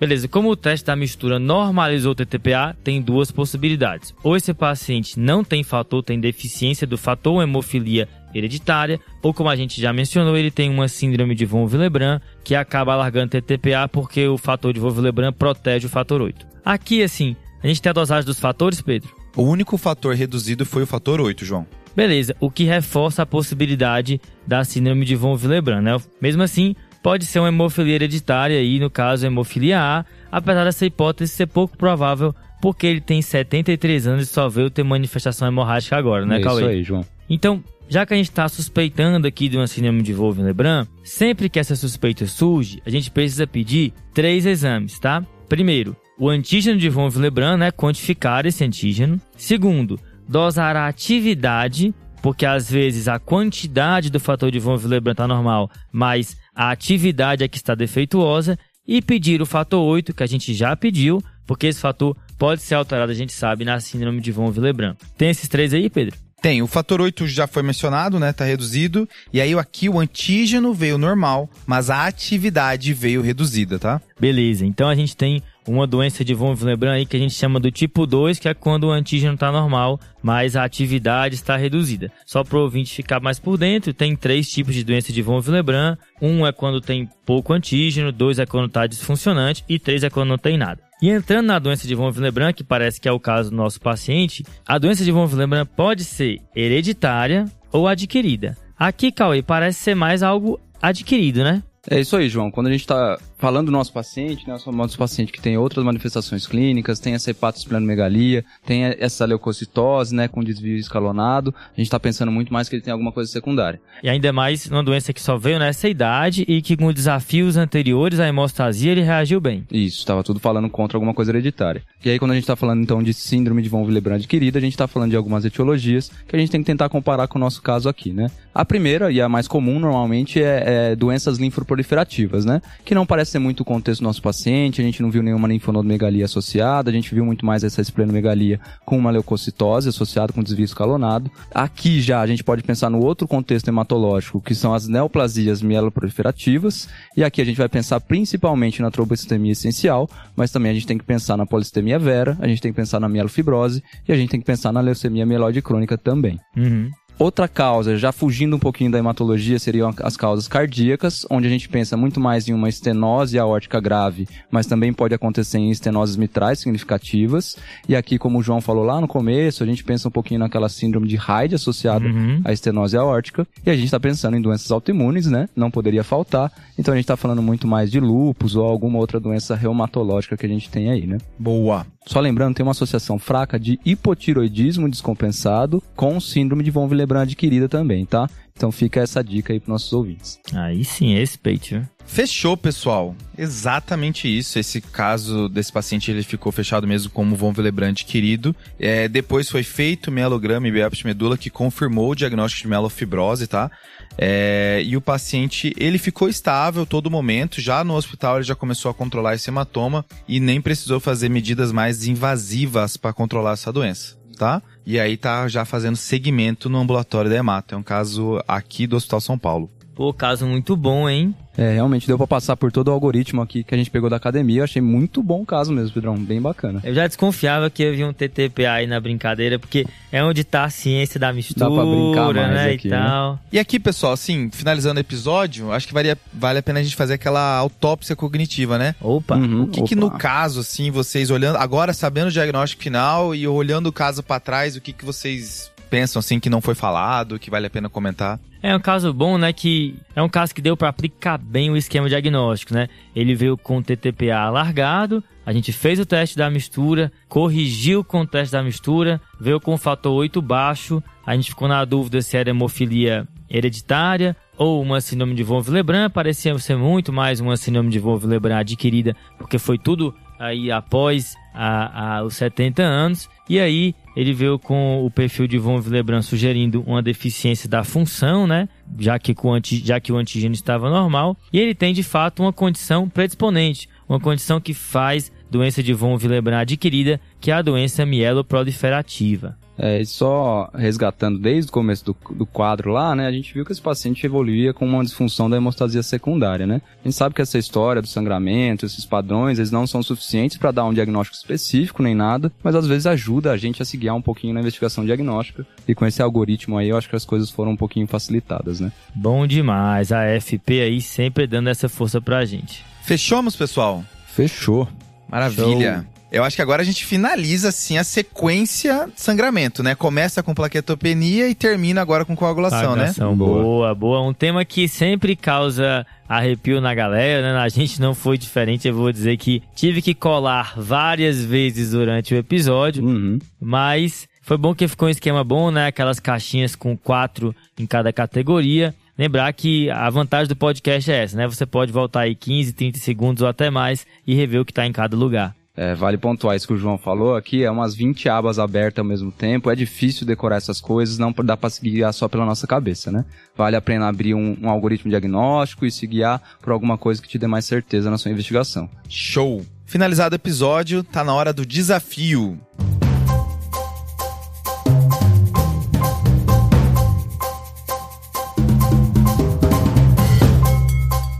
Beleza, 0.00 0.28
como 0.28 0.50
o 0.50 0.56
teste 0.56 0.86
da 0.86 0.94
mistura 0.94 1.40
normalizou 1.40 2.12
o 2.12 2.14
TTPA, 2.14 2.76
tem 2.84 3.02
duas 3.02 3.32
possibilidades. 3.32 4.14
Ou 4.22 4.36
esse 4.36 4.54
paciente 4.54 5.18
não 5.18 5.42
tem 5.42 5.64
fator, 5.64 6.04
tem 6.04 6.20
deficiência 6.20 6.86
do 6.86 6.96
fator 6.96 7.42
hemofilia 7.42 8.08
hereditária, 8.32 9.00
ou 9.22 9.34
como 9.34 9.48
a 9.48 9.56
gente 9.56 9.80
já 9.80 9.92
mencionou, 9.92 10.36
ele 10.36 10.50
tem 10.50 10.70
uma 10.70 10.86
síndrome 10.86 11.34
de 11.34 11.44
von 11.44 11.64
Willebrand, 11.64 12.20
que 12.44 12.54
acaba 12.54 12.92
alargando 12.92 13.30
TTPA 13.30 13.88
porque 13.90 14.28
o 14.28 14.38
fator 14.38 14.72
de 14.72 14.78
von 14.78 14.92
Willebrand 14.92 15.32
protege 15.32 15.86
o 15.86 15.90
fator 15.90 16.22
8. 16.22 16.46
Aqui, 16.64 17.02
assim, 17.02 17.34
a 17.62 17.66
gente 17.66 17.82
tem 17.82 17.90
a 17.90 17.94
dosagem 17.94 18.26
dos 18.26 18.38
fatores, 18.38 18.80
Pedro? 18.80 19.10
O 19.36 19.42
único 19.42 19.76
fator 19.76 20.14
reduzido 20.14 20.64
foi 20.64 20.82
o 20.82 20.86
fator 20.86 21.20
8, 21.20 21.44
João. 21.44 21.66
Beleza, 21.96 22.36
o 22.38 22.50
que 22.50 22.62
reforça 22.62 23.22
a 23.22 23.26
possibilidade 23.26 24.20
da 24.46 24.62
síndrome 24.62 25.04
de 25.04 25.16
von 25.16 25.34
Willebrand, 25.34 25.82
né? 25.82 25.96
Mesmo 26.20 26.42
assim, 26.42 26.76
pode 27.02 27.26
ser 27.26 27.38
uma 27.40 27.48
hemofilia 27.48 27.94
hereditária 27.94 28.58
aí, 28.58 28.78
no 28.78 28.90
caso, 28.90 29.26
hemofilia 29.26 29.80
A, 29.80 30.04
apesar 30.30 30.64
dessa 30.64 30.86
hipótese 30.86 31.32
ser 31.32 31.46
pouco 31.46 31.76
provável, 31.76 32.34
porque 32.60 32.86
ele 32.86 33.00
tem 33.00 33.22
73 33.22 34.06
anos 34.06 34.24
e 34.24 34.32
só 34.32 34.48
veio 34.48 34.70
ter 34.70 34.82
manifestação 34.82 35.46
hemorrágica 35.46 35.96
agora, 35.96 36.26
né, 36.26 36.38
é 36.38 36.40
Cauê? 36.40 36.60
isso 36.60 36.70
aí, 36.70 36.82
João. 36.82 37.04
Então, 37.30 37.62
Já 37.90 38.04
que 38.04 38.12
a 38.12 38.16
gente 38.18 38.28
está 38.28 38.46
suspeitando 38.50 39.26
aqui 39.26 39.48
de 39.48 39.56
uma 39.56 39.66
síndrome 39.66 40.02
de 40.02 40.12
Wolff-Lebrun, 40.12 40.84
sempre 41.02 41.48
que 41.48 41.58
essa 41.58 41.74
suspeita 41.74 42.26
surge, 42.26 42.82
a 42.84 42.90
gente 42.90 43.10
precisa 43.10 43.46
pedir 43.46 43.94
três 44.12 44.44
exames, 44.44 44.98
tá? 44.98 45.24
Primeiro, 45.48 45.96
o 46.18 46.28
antígeno 46.28 46.78
de 46.78 46.90
Wolff-Lebrun, 46.90 47.56
né? 47.56 47.70
Quantificar 47.70 48.44
esse 48.44 48.62
antígeno. 48.62 49.18
Segundo, 49.38 49.98
dosar 50.28 50.76
a 50.76 50.86
atividade, 50.86 51.94
porque 52.20 52.44
às 52.44 52.70
vezes 52.70 53.08
a 53.08 53.18
quantidade 53.18 54.10
do 54.10 54.20
fator 54.20 54.50
de 54.50 54.58
Wolff-Lebrun 54.58 55.12
está 55.12 55.26
normal, 55.26 55.70
mas 55.90 56.36
a 56.58 56.72
atividade 56.72 57.44
é 57.44 57.48
que 57.48 57.56
está 57.56 57.76
defeituosa. 57.76 58.58
E 58.84 59.00
pedir 59.00 59.40
o 59.42 59.46
fator 59.46 59.84
8, 59.84 60.14
que 60.14 60.22
a 60.22 60.26
gente 60.26 60.54
já 60.54 60.74
pediu, 60.74 61.22
porque 61.46 61.66
esse 61.66 61.78
fator 61.78 62.16
pode 62.38 62.62
ser 62.62 62.74
alterado, 62.74 63.12
a 63.12 63.14
gente 63.14 63.34
sabe, 63.34 63.62
na 63.62 63.78
síndrome 63.78 64.20
de 64.20 64.32
von 64.32 64.48
Willebrand. 64.48 64.96
Tem 65.16 65.28
esses 65.28 65.46
três 65.46 65.74
aí, 65.74 65.90
Pedro? 65.90 66.16
Tem, 66.40 66.62
o 66.62 66.68
fator 66.68 67.00
8 67.00 67.26
já 67.26 67.48
foi 67.48 67.62
mencionado, 67.62 68.18
né? 68.18 68.32
Tá 68.32 68.44
reduzido. 68.44 69.08
E 69.32 69.40
aí 69.40 69.54
aqui 69.54 69.88
o 69.88 69.98
antígeno 69.98 70.72
veio 70.72 70.96
normal, 70.96 71.50
mas 71.66 71.90
a 71.90 72.06
atividade 72.06 72.92
veio 72.94 73.20
reduzida, 73.20 73.78
tá? 73.78 74.00
Beleza, 74.20 74.64
então 74.64 74.88
a 74.88 74.94
gente 74.94 75.16
tem 75.16 75.42
uma 75.66 75.86
doença 75.86 76.24
de 76.24 76.34
von 76.34 76.54
Willebrand 76.54 76.94
aí 76.94 77.06
que 77.06 77.16
a 77.16 77.20
gente 77.20 77.34
chama 77.34 77.60
do 77.60 77.70
tipo 77.70 78.06
2, 78.06 78.38
que 78.38 78.48
é 78.48 78.54
quando 78.54 78.84
o 78.84 78.90
antígeno 78.90 79.34
está 79.34 79.52
normal, 79.52 80.00
mas 80.22 80.56
a 80.56 80.64
atividade 80.64 81.34
está 81.34 81.56
reduzida. 81.56 82.10
Só 82.24 82.42
para 82.42 82.56
o 82.56 82.62
ouvinte 82.62 82.94
ficar 82.94 83.20
mais 83.20 83.38
por 83.38 83.58
dentro, 83.58 83.92
tem 83.92 84.16
três 84.16 84.50
tipos 84.50 84.74
de 84.74 84.84
doença 84.84 85.12
de 85.12 85.22
von 85.22 85.40
Willebrand. 85.40 85.98
Um 86.22 86.46
é 86.46 86.52
quando 86.52 86.80
tem 86.80 87.08
pouco 87.26 87.52
antígeno, 87.52 88.12
dois 88.12 88.38
é 88.38 88.46
quando 88.46 88.68
está 88.68 88.86
disfuncionante 88.86 89.64
e 89.68 89.78
três 89.78 90.02
é 90.02 90.10
quando 90.10 90.28
não 90.28 90.38
tem 90.38 90.56
nada. 90.56 90.87
E 91.00 91.10
entrando 91.10 91.46
na 91.46 91.58
doença 91.58 91.86
de 91.86 91.94
von 91.94 92.10
Willebrand, 92.10 92.52
que 92.52 92.64
parece 92.64 93.00
que 93.00 93.08
é 93.08 93.12
o 93.12 93.20
caso 93.20 93.50
do 93.50 93.56
nosso 93.56 93.80
paciente, 93.80 94.44
a 94.66 94.78
doença 94.78 95.04
de 95.04 95.12
von 95.12 95.26
Willebrand 95.26 95.66
pode 95.66 96.04
ser 96.04 96.40
hereditária 96.54 97.44
ou 97.70 97.86
adquirida. 97.86 98.56
Aqui, 98.76 99.12
Cauê, 99.12 99.42
parece 99.42 99.78
ser 99.78 99.94
mais 99.94 100.22
algo 100.22 100.60
adquirido, 100.82 101.44
né? 101.44 101.62
É 101.88 102.00
isso 102.00 102.16
aí, 102.16 102.28
João. 102.28 102.50
Quando 102.50 102.66
a 102.66 102.70
gente 102.70 102.80
está 102.80 103.18
falando 103.38 103.66
do 103.66 103.72
nosso 103.72 103.92
paciente, 103.92 104.46
né, 104.46 104.56
o 104.66 104.72
nosso 104.72 104.98
paciente 104.98 105.32
que 105.32 105.40
tem 105.40 105.56
outras 105.56 105.84
manifestações 105.84 106.46
clínicas, 106.46 106.98
tem 106.98 107.14
essa 107.14 107.30
hepatosplenomegalia, 107.30 108.44
tem 108.66 108.84
essa 108.84 109.24
leucocitose, 109.24 110.14
né, 110.14 110.28
com 110.28 110.42
desvio 110.42 110.76
escalonado, 110.76 111.54
a 111.56 111.76
gente 111.76 111.86
está 111.86 112.00
pensando 112.00 112.32
muito 112.32 112.52
mais 112.52 112.68
que 112.68 112.76
ele 112.76 112.82
tem 112.82 112.92
alguma 112.92 113.12
coisa 113.12 113.30
secundária. 113.30 113.80
E 114.02 114.08
ainda 114.08 114.32
mais 114.32 114.66
uma 114.66 114.82
doença 114.82 115.12
que 115.12 115.22
só 115.22 115.38
veio 115.38 115.58
nessa 115.58 115.88
idade 115.88 116.44
e 116.48 116.60
que 116.60 116.76
com 116.76 116.92
desafios 116.92 117.56
anteriores 117.56 118.20
à 118.20 118.26
hemostasia 118.26 118.92
ele 118.92 119.02
reagiu 119.02 119.40
bem. 119.40 119.64
Isso, 119.70 119.98
estava 119.98 120.24
tudo 120.24 120.40
falando 120.40 120.68
contra 120.68 120.96
alguma 120.96 121.14
coisa 121.14 121.30
hereditária. 121.30 121.82
E 122.04 122.10
aí 122.10 122.18
quando 122.18 122.32
a 122.32 122.34
gente 122.34 122.44
está 122.44 122.56
falando 122.56 122.82
então 122.82 123.02
de 123.02 123.14
síndrome 123.14 123.62
de 123.62 123.68
von 123.68 123.84
Willebrand 123.84 124.16
adquirida, 124.16 124.58
a 124.58 124.62
gente 124.62 124.72
está 124.72 124.88
falando 124.88 125.10
de 125.10 125.16
algumas 125.16 125.44
etiologias 125.44 126.10
que 126.26 126.34
a 126.34 126.38
gente 126.38 126.50
tem 126.50 126.60
que 126.60 126.66
tentar 126.66 126.88
comparar 126.88 127.28
com 127.28 127.38
o 127.38 127.40
nosso 127.40 127.62
caso 127.62 127.88
aqui, 127.88 128.12
né? 128.12 128.30
A 128.54 128.64
primeira 128.64 129.12
e 129.12 129.20
a 129.20 129.28
mais 129.28 129.46
comum 129.46 129.78
normalmente 129.78 130.42
é, 130.42 130.90
é 130.90 130.96
doenças 130.96 131.38
linfoproliferativas, 131.38 132.44
né? 132.44 132.60
Que 132.84 132.94
não 132.94 133.06
parece 133.06 133.27
ser 133.28 133.38
muito 133.38 133.60
o 133.60 133.64
contexto 133.64 134.00
do 134.00 134.04
nosso 134.04 134.22
paciente, 134.22 134.80
a 134.80 134.84
gente 134.84 135.02
não 135.02 135.10
viu 135.10 135.22
nenhuma 135.22 135.48
linfonodomegalia 135.48 136.24
associada, 136.24 136.90
a 136.90 136.92
gente 136.92 137.14
viu 137.14 137.24
muito 137.24 137.44
mais 137.44 137.64
essa 137.64 137.80
esplenomegalia 137.80 138.60
com 138.84 138.96
uma 138.96 139.10
leucocitose 139.10 139.88
associada 139.88 140.32
com 140.32 140.42
desvio 140.42 140.64
escalonado. 140.64 141.30
Aqui 141.54 142.00
já 142.00 142.20
a 142.20 142.26
gente 142.26 142.42
pode 142.44 142.62
pensar 142.62 142.90
no 142.90 143.04
outro 143.04 143.28
contexto 143.28 143.68
hematológico, 143.68 144.40
que 144.40 144.54
são 144.54 144.74
as 144.74 144.88
neoplasias 144.88 145.62
mieloproliferativas, 145.62 146.88
e 147.16 147.22
aqui 147.22 147.40
a 147.40 147.44
gente 147.44 147.56
vai 147.56 147.68
pensar 147.68 148.00
principalmente 148.00 148.82
na 148.82 148.90
trombocitemia 148.90 149.52
essencial, 149.52 150.08
mas 150.34 150.50
também 150.50 150.70
a 150.70 150.74
gente 150.74 150.86
tem 150.86 150.98
que 150.98 151.04
pensar 151.04 151.36
na 151.36 151.46
polistemia 151.46 151.98
vera, 151.98 152.36
a 152.40 152.48
gente 152.48 152.62
tem 152.62 152.72
que 152.72 152.76
pensar 152.76 153.00
na 153.00 153.08
mielofibrose 153.08 153.82
e 154.06 154.12
a 154.12 154.16
gente 154.16 154.30
tem 154.30 154.40
que 154.40 154.46
pensar 154.46 154.72
na 154.72 154.80
leucemia 154.80 155.26
mieloide 155.26 155.62
crônica 155.62 155.96
também. 155.96 156.38
Uhum. 156.56 156.90
Outra 157.18 157.48
causa, 157.48 157.96
já 157.96 158.12
fugindo 158.12 158.54
um 158.54 158.58
pouquinho 158.60 158.92
da 158.92 158.98
hematologia, 158.98 159.58
seriam 159.58 159.92
as 160.04 160.16
causas 160.16 160.46
cardíacas, 160.46 161.26
onde 161.28 161.48
a 161.48 161.50
gente 161.50 161.68
pensa 161.68 161.96
muito 161.96 162.20
mais 162.20 162.48
em 162.48 162.52
uma 162.52 162.68
estenose 162.68 163.36
aórtica 163.36 163.80
grave, 163.80 164.28
mas 164.48 164.66
também 164.66 164.92
pode 164.92 165.14
acontecer 165.16 165.58
em 165.58 165.68
estenoses 165.68 166.14
mitrais 166.16 166.60
significativas. 166.60 167.56
E 167.88 167.96
aqui, 167.96 168.18
como 168.18 168.38
o 168.38 168.42
João 168.42 168.60
falou 168.60 168.84
lá 168.84 169.00
no 169.00 169.08
começo, 169.08 169.64
a 169.64 169.66
gente 169.66 169.82
pensa 169.82 170.06
um 170.06 170.12
pouquinho 170.12 170.38
naquela 170.38 170.68
síndrome 170.68 171.08
de 171.08 171.16
Hyde 171.16 171.56
associada 171.56 172.06
Uhum. 172.06 172.40
à 172.44 172.52
estenose 172.52 172.96
aórtica. 172.96 173.44
E 173.66 173.70
a 173.70 173.74
gente 173.74 173.86
está 173.86 173.98
pensando 173.98 174.36
em 174.36 174.40
doenças 174.40 174.70
autoimunes, 174.70 175.26
né? 175.26 175.48
Não 175.56 175.72
poderia 175.72 176.04
faltar. 176.04 176.52
Então 176.78 176.94
a 176.94 176.96
gente 176.96 177.04
está 177.04 177.16
falando 177.16 177.42
muito 177.42 177.66
mais 177.66 177.90
de 177.90 177.98
lúpus 177.98 178.54
ou 178.54 178.64
alguma 178.64 178.96
outra 178.98 179.18
doença 179.18 179.56
reumatológica 179.56 180.36
que 180.36 180.46
a 180.46 180.48
gente 180.48 180.70
tem 180.70 180.88
aí, 180.90 181.04
né? 181.04 181.18
Boa. 181.36 181.84
Só 182.06 182.20
lembrando, 182.20 182.54
tem 182.54 182.64
uma 182.64 182.72
associação 182.72 183.18
fraca 183.18 183.58
de 183.58 183.78
hipotiroidismo 183.84 184.88
descompensado 184.88 185.82
com 185.94 186.18
síndrome 186.20 186.62
de 186.64 186.70
von 186.70 186.86
Willebrand 186.86 187.07
adquirida 187.16 187.68
também, 187.68 188.04
tá? 188.04 188.28
Então 188.56 188.72
fica 188.72 189.00
essa 189.00 189.22
dica 189.22 189.52
aí 189.52 189.60
para 189.60 189.72
nossos 189.72 189.92
ouvintes. 189.92 190.40
Aí 190.52 190.84
sim, 190.84 191.14
respeite, 191.14 191.74
viu? 191.74 191.86
Fechou, 192.04 192.56
pessoal. 192.56 193.14
Exatamente 193.36 194.26
isso. 194.26 194.58
Esse 194.58 194.80
caso 194.80 195.48
desse 195.48 195.70
paciente 195.70 196.10
ele 196.10 196.22
ficou 196.22 196.50
fechado 196.50 196.86
mesmo 196.86 197.10
como 197.10 197.36
von 197.36 197.52
Willebrand 197.56 197.90
adquirido. 197.90 198.56
É, 198.80 199.06
depois 199.06 199.48
foi 199.48 199.62
feito 199.62 200.10
mielograma 200.10 200.66
e 200.66 200.72
biópsia 200.72 201.02
de 201.02 201.06
medula 201.06 201.38
que 201.38 201.50
confirmou 201.50 202.10
o 202.10 202.14
diagnóstico 202.16 202.62
de 202.62 202.68
mielofibrose, 202.68 203.46
tá? 203.46 203.70
É, 204.16 204.82
e 204.84 204.96
o 204.96 205.00
paciente 205.00 205.72
ele 205.76 205.98
ficou 205.98 206.28
estável 206.28 206.84
todo 206.84 207.10
momento. 207.10 207.60
Já 207.60 207.84
no 207.84 207.94
hospital 207.94 208.36
ele 208.36 208.44
já 208.44 208.56
começou 208.56 208.90
a 208.90 208.94
controlar 208.94 209.34
esse 209.34 209.50
hematoma 209.50 210.04
e 210.26 210.40
nem 210.40 210.60
precisou 210.60 210.98
fazer 210.98 211.28
medidas 211.28 211.70
mais 211.70 212.06
invasivas 212.06 212.96
para 212.96 213.12
controlar 213.12 213.52
essa 213.52 213.72
doença, 213.72 214.16
tá? 214.36 214.62
E 214.90 214.98
aí 214.98 215.18
tá 215.18 215.46
já 215.48 215.66
fazendo 215.66 215.96
segmento 215.96 216.70
no 216.70 216.78
ambulatório 216.78 217.28
da 217.28 217.36
hemato. 217.36 217.74
É 217.74 217.78
um 217.78 217.82
caso 217.82 218.42
aqui 218.48 218.86
do 218.86 218.96
Hospital 218.96 219.20
São 219.20 219.38
Paulo. 219.38 219.70
Pô, 219.98 220.12
caso 220.12 220.46
muito 220.46 220.76
bom, 220.76 221.08
hein? 221.08 221.34
É, 221.56 221.72
realmente 221.72 222.06
deu 222.06 222.16
para 222.16 222.24
passar 222.28 222.56
por 222.56 222.70
todo 222.70 222.86
o 222.86 222.92
algoritmo 222.92 223.42
aqui 223.42 223.64
que 223.64 223.74
a 223.74 223.76
gente 223.76 223.90
pegou 223.90 224.08
da 224.08 224.14
academia. 224.14 224.60
Eu 224.60 224.64
achei 224.64 224.80
muito 224.80 225.24
bom 225.24 225.42
o 225.42 225.44
caso 225.44 225.72
mesmo, 225.72 225.90
Pedrão. 225.92 226.14
Bem 226.16 226.40
bacana. 226.40 226.80
Eu 226.84 226.94
já 226.94 227.04
desconfiava 227.04 227.68
que 227.68 227.84
havia 227.84 228.06
um 228.06 228.12
TTPA 228.12 228.74
aí 228.74 228.86
na 228.86 229.00
brincadeira, 229.00 229.58
porque 229.58 229.84
é 230.12 230.22
onde 230.22 230.44
tá 230.44 230.62
a 230.62 230.70
ciência 230.70 231.18
da 231.18 231.32
mistura, 231.32 231.68
Dá 231.68 231.74
pra 231.74 231.84
brincar 231.84 232.32
mais 232.32 232.54
né, 232.54 232.70
aqui, 232.74 232.86
e 232.86 232.90
né? 232.92 232.96
tal. 232.96 233.40
E 233.50 233.58
aqui, 233.58 233.80
pessoal, 233.80 234.12
assim, 234.12 234.48
finalizando 234.52 234.98
o 234.98 235.00
episódio, 235.00 235.72
acho 235.72 235.88
que 235.88 235.92
valia, 235.92 236.16
vale 236.32 236.60
a 236.60 236.62
pena 236.62 236.78
a 236.78 236.82
gente 236.84 236.94
fazer 236.94 237.14
aquela 237.14 237.56
autópsia 237.56 238.14
cognitiva, 238.14 238.78
né? 238.78 238.94
Opa, 239.00 239.34
Uhum, 239.34 239.64
O 239.64 239.66
que, 239.66 239.82
que 239.82 239.94
opa. 239.96 240.04
no 240.04 240.10
caso, 240.12 240.60
assim, 240.60 240.92
vocês 240.92 241.28
olhando, 241.28 241.56
agora 241.56 241.92
sabendo 241.92 242.28
o 242.28 242.30
diagnóstico 242.30 242.84
final 242.84 243.34
e 243.34 243.48
olhando 243.48 243.88
o 243.88 243.92
caso 243.92 244.22
pra 244.22 244.38
trás, 244.38 244.76
o 244.76 244.80
que, 244.80 244.92
que 244.92 245.04
vocês 245.04 245.72
pensam, 245.90 246.20
assim, 246.20 246.38
que 246.38 246.48
não 246.48 246.60
foi 246.60 246.76
falado, 246.76 247.36
que 247.36 247.50
vale 247.50 247.66
a 247.66 247.70
pena 247.70 247.88
comentar? 247.88 248.38
É 248.62 248.74
um 248.74 248.80
caso 248.80 249.12
bom, 249.12 249.38
né? 249.38 249.52
Que 249.52 249.96
é 250.16 250.22
um 250.22 250.28
caso 250.28 250.54
que 250.54 250.60
deu 250.60 250.76
para 250.76 250.88
aplicar 250.88 251.38
bem 251.38 251.70
o 251.70 251.76
esquema 251.76 252.08
diagnóstico, 252.08 252.74
né? 252.74 252.88
Ele 253.14 253.34
veio 253.34 253.56
com 253.56 253.80
TTPA 253.80 254.36
alargado, 254.36 255.22
a 255.46 255.52
gente 255.52 255.72
fez 255.72 255.98
o 256.00 256.06
teste 256.06 256.36
da 256.36 256.50
mistura, 256.50 257.12
corrigiu 257.28 258.02
com 258.02 258.22
o 258.22 258.26
teste 258.26 258.52
da 258.52 258.62
mistura, 258.62 259.20
veio 259.40 259.60
com 259.60 259.74
o 259.74 259.78
fator 259.78 260.12
8 260.12 260.42
baixo, 260.42 261.02
a 261.24 261.34
gente 261.36 261.50
ficou 261.50 261.68
na 261.68 261.84
dúvida 261.84 262.20
se 262.20 262.36
era 262.36 262.50
hemofilia 262.50 263.26
hereditária 263.48 264.36
ou 264.56 264.82
uma 264.82 265.00
síndrome 265.00 265.34
de 265.34 265.42
von 265.42 265.62
Willebrand, 265.66 266.10
parecia 266.10 266.58
ser 266.58 266.76
muito 266.76 267.12
mais 267.12 267.40
uma 267.40 267.56
síndrome 267.56 267.90
de 267.90 267.98
von 267.98 268.16
Willebrand 268.16 268.58
adquirida, 268.58 269.16
porque 269.38 269.58
foi 269.58 269.78
tudo 269.78 270.14
aí 270.38 270.70
após 270.70 271.34
a, 271.60 272.18
a, 272.18 272.22
os 272.22 272.36
70 272.36 272.80
anos, 272.84 273.28
e 273.48 273.58
aí 273.58 273.92
ele 274.14 274.32
veio 274.32 274.60
com 274.60 275.04
o 275.04 275.10
perfil 275.10 275.48
de 275.48 275.58
von 275.58 275.80
Willebrand 275.80 276.22
sugerindo 276.22 276.84
uma 276.86 277.02
deficiência 277.02 277.68
da 277.68 277.82
função, 277.82 278.46
né? 278.46 278.68
Já 278.96 279.18
que, 279.18 279.32
o 279.32 279.60
já 279.64 279.98
que 279.98 280.12
o 280.12 280.16
antígeno 280.16 280.54
estava 280.54 280.88
normal. 280.88 281.36
E 281.52 281.58
ele 281.58 281.74
tem 281.74 281.92
de 281.92 282.04
fato 282.04 282.42
uma 282.44 282.52
condição 282.52 283.08
predisponente, 283.08 283.88
uma 284.08 284.20
condição 284.20 284.60
que 284.60 284.72
faz 284.72 285.32
doença 285.50 285.82
de 285.82 285.92
von 285.92 286.14
Willebrand 286.14 286.60
adquirida, 286.60 287.20
que 287.40 287.50
é 287.50 287.54
a 287.54 287.62
doença 287.62 288.06
mieloproliferativa. 288.06 289.56
É, 289.78 290.00
e 290.00 290.06
só 290.06 290.68
resgatando 290.74 291.38
desde 291.38 291.70
o 291.70 291.72
começo 291.72 292.04
do, 292.04 292.16
do 292.34 292.44
quadro 292.44 292.90
lá, 292.90 293.14
né, 293.14 293.26
a 293.26 293.32
gente 293.32 293.54
viu 293.54 293.64
que 293.64 293.70
esse 293.70 293.80
paciente 293.80 294.26
evoluía 294.26 294.74
com 294.74 294.84
uma 294.84 295.04
disfunção 295.04 295.48
da 295.48 295.56
hemostasia 295.56 296.02
secundária, 296.02 296.66
né? 296.66 296.82
A 297.00 297.08
gente 297.08 297.16
sabe 297.16 297.34
que 297.34 297.42
essa 297.42 297.58
história 297.58 298.02
do 298.02 298.08
sangramento, 298.08 298.84
esses 298.84 299.04
padrões, 299.04 299.58
eles 299.58 299.70
não 299.70 299.86
são 299.86 300.02
suficientes 300.02 300.56
para 300.56 300.72
dar 300.72 300.84
um 300.84 300.92
diagnóstico 300.92 301.36
específico 301.36 302.02
nem 302.02 302.14
nada, 302.14 302.50
mas 302.62 302.74
às 302.74 302.86
vezes 302.86 303.06
ajuda 303.06 303.52
a 303.52 303.56
gente 303.56 303.80
a 303.80 303.84
se 303.84 303.96
guiar 303.96 304.16
um 304.16 304.22
pouquinho 304.22 304.54
na 304.54 304.60
investigação 304.60 305.04
diagnóstica. 305.04 305.64
E 305.86 305.94
com 305.94 306.04
esse 306.04 306.20
algoritmo 306.20 306.76
aí, 306.76 306.88
eu 306.88 306.96
acho 306.96 307.08
que 307.08 307.16
as 307.16 307.24
coisas 307.24 307.50
foram 307.50 307.72
um 307.72 307.76
pouquinho 307.76 308.06
facilitadas, 308.06 308.80
né? 308.80 308.90
Bom 309.14 309.46
demais, 309.46 310.10
a 310.10 310.24
FP 310.40 310.80
aí 310.80 311.00
sempre 311.00 311.46
dando 311.46 311.68
essa 311.68 311.88
força 311.88 312.20
pra 312.20 312.44
gente. 312.44 312.84
Fechamos, 313.02 313.54
pessoal? 313.54 314.04
Fechou. 314.26 314.88
Maravilha. 315.28 316.06
Eu 316.30 316.44
acho 316.44 316.54
que 316.56 316.62
agora 316.62 316.82
a 316.82 316.84
gente 316.84 317.06
finaliza, 317.06 317.70
assim, 317.70 317.96
a 317.96 318.04
sequência 318.04 319.08
de 319.14 319.20
sangramento, 319.20 319.82
né? 319.82 319.94
Começa 319.94 320.42
com 320.42 320.54
plaquetopenia 320.54 321.48
e 321.48 321.54
termina 321.54 322.02
agora 322.02 322.24
com 322.24 322.36
coagulação, 322.36 322.94
né? 322.94 323.12
Coagulação, 323.14 323.36
Boa. 323.36 323.62
boa, 323.62 323.94
boa. 323.94 324.22
Um 324.28 324.34
tema 324.34 324.64
que 324.64 324.86
sempre 324.88 325.34
causa 325.34 326.06
arrepio 326.28 326.80
na 326.80 326.94
galera, 326.94 327.54
né? 327.54 327.58
A 327.60 327.68
gente 327.70 327.98
não 328.00 328.14
foi 328.14 328.36
diferente, 328.36 328.86
eu 328.86 328.94
vou 328.94 329.10
dizer 329.10 329.38
que 329.38 329.62
tive 329.74 330.02
que 330.02 330.12
colar 330.14 330.74
várias 330.76 331.42
vezes 331.42 331.92
durante 331.92 332.34
o 332.34 332.36
episódio, 332.36 333.04
Uhum. 333.04 333.38
mas 333.60 334.28
Foi 334.42 334.56
bom 334.56 334.74
que 334.74 334.88
ficou 334.88 335.08
um 335.08 335.10
esquema 335.10 335.44
bom, 335.44 335.70
né? 335.70 335.88
Aquelas 335.88 336.18
caixinhas 336.18 336.74
com 336.74 336.96
quatro 336.96 337.54
em 337.78 337.84
cada 337.86 338.10
categoria. 338.14 338.94
Lembrar 339.18 339.52
que 339.52 339.90
a 339.90 340.08
vantagem 340.08 340.48
do 340.48 340.56
podcast 340.56 341.10
é 341.10 341.22
essa, 341.24 341.36
né? 341.36 341.46
Você 341.46 341.66
pode 341.66 341.92
voltar 341.92 342.20
aí 342.20 342.34
15, 342.34 342.72
30 342.72 342.98
segundos 342.98 343.42
ou 343.42 343.48
até 343.48 343.68
mais 343.68 344.06
e 344.26 344.34
rever 344.34 344.62
o 344.62 344.64
que 344.64 344.72
está 344.72 344.86
em 344.86 344.92
cada 344.92 345.14
lugar. 345.14 345.54
É, 345.80 345.94
vale 345.94 346.18
pontuar 346.18 346.56
isso 346.56 346.66
que 346.66 346.72
o 346.72 346.76
João 346.76 346.98
falou 346.98 347.36
aqui, 347.36 347.62
é 347.62 347.70
umas 347.70 347.94
20 347.94 348.28
abas 348.28 348.58
abertas 348.58 348.98
ao 348.98 349.04
mesmo 349.04 349.30
tempo, 349.30 349.70
é 349.70 349.76
difícil 349.76 350.26
decorar 350.26 350.56
essas 350.56 350.80
coisas, 350.80 351.18
não 351.18 351.32
dá 351.32 351.56
para 351.56 351.70
se 351.70 351.80
guiar 351.80 352.12
só 352.12 352.26
pela 352.26 352.44
nossa 352.44 352.66
cabeça, 352.66 353.12
né? 353.12 353.24
Vale 353.56 353.76
a 353.76 353.80
pena 353.80 354.08
abrir 354.08 354.34
um, 354.34 354.56
um 354.60 354.68
algoritmo 354.68 355.08
diagnóstico 355.08 355.86
e 355.86 355.90
se 355.92 356.04
guiar 356.04 356.42
por 356.60 356.72
alguma 356.72 356.98
coisa 356.98 357.22
que 357.22 357.28
te 357.28 357.38
dê 357.38 357.46
mais 357.46 357.64
certeza 357.64 358.10
na 358.10 358.18
sua 358.18 358.32
investigação. 358.32 358.90
Show! 359.08 359.64
Finalizado 359.86 360.34
o 360.34 360.36
episódio, 360.36 361.04
tá 361.04 361.22
na 361.22 361.32
hora 361.32 361.52
do 361.52 361.64
desafio. 361.64 362.58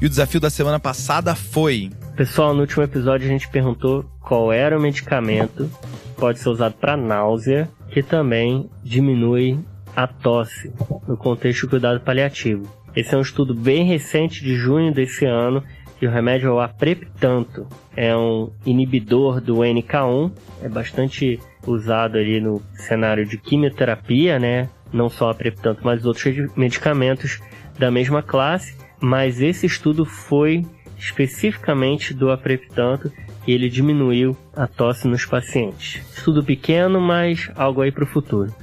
E 0.01 0.07
o 0.07 0.09
desafio 0.09 0.39
da 0.39 0.49
semana 0.49 0.79
passada 0.79 1.35
foi 1.35 1.91
Pessoal, 2.19 2.53
no 2.53 2.63
último 2.63 2.83
episódio 2.83 3.29
a 3.29 3.31
gente 3.31 3.49
perguntou 3.49 4.05
qual 4.21 4.53
era 4.53 4.77
o 4.77 4.83
medicamento 4.83 5.71
que 6.03 6.21
pode 6.21 6.41
ser 6.41 6.49
usado 6.49 6.75
para 6.75 6.97
náusea, 6.97 7.71
que 7.93 8.03
também 8.03 8.69
diminui 8.83 9.57
a 9.95 10.05
tosse, 10.09 10.73
no 11.07 11.17
contexto 11.17 11.67
do 11.67 11.71
cuidado 11.71 12.01
paliativo. 12.01 12.69
Esse 12.97 13.15
é 13.15 13.19
um 13.19 13.21
estudo 13.21 13.55
bem 13.55 13.85
recente 13.85 14.43
de 14.43 14.57
junho 14.57 14.93
desse 14.93 15.27
ano 15.27 15.63
e 16.03 16.09
o 16.09 16.11
remédio 16.11 16.49
é 16.49 16.53
o 16.53 16.59
apreptanto. 16.59 17.69
É 17.95 18.17
um 18.17 18.51
inibidor 18.67 19.41
do 19.41 19.59
NK1, 19.59 20.33
é 20.61 20.69
bastante 20.69 21.39
usado 21.65 22.19
ali 22.19 22.41
no 22.41 22.61
cenário 22.75 23.25
de 23.25 23.39
quimioterapia, 23.39 24.41
né? 24.41 24.69
Não 24.93 25.09
só 25.09 25.31
apreptanto, 25.31 25.83
mas 25.85 26.05
outros 26.05 26.25
medicamentos 26.57 27.39
da 27.79 27.93
mesma 27.93 28.25
classe. 28.25 28.77
Mas 29.01 29.41
esse 29.41 29.67
estudo 29.67 30.05
foi 30.05 30.67
especificamente 30.99 32.13
do 32.13 32.31
apreptanto 32.31 33.13
e 33.47 33.53
ele 33.53 33.69
diminuiu 33.69 34.37
a 34.55 34.67
tosse 34.67 35.07
nos 35.09 35.25
pacientes. 35.25 36.03
Estudo 36.15 36.45
pequeno, 36.45 37.01
mas 37.01 37.51
algo 37.55 37.81
aí 37.81 37.91
para 37.91 38.05
o 38.05 38.07
futuro. 38.07 38.55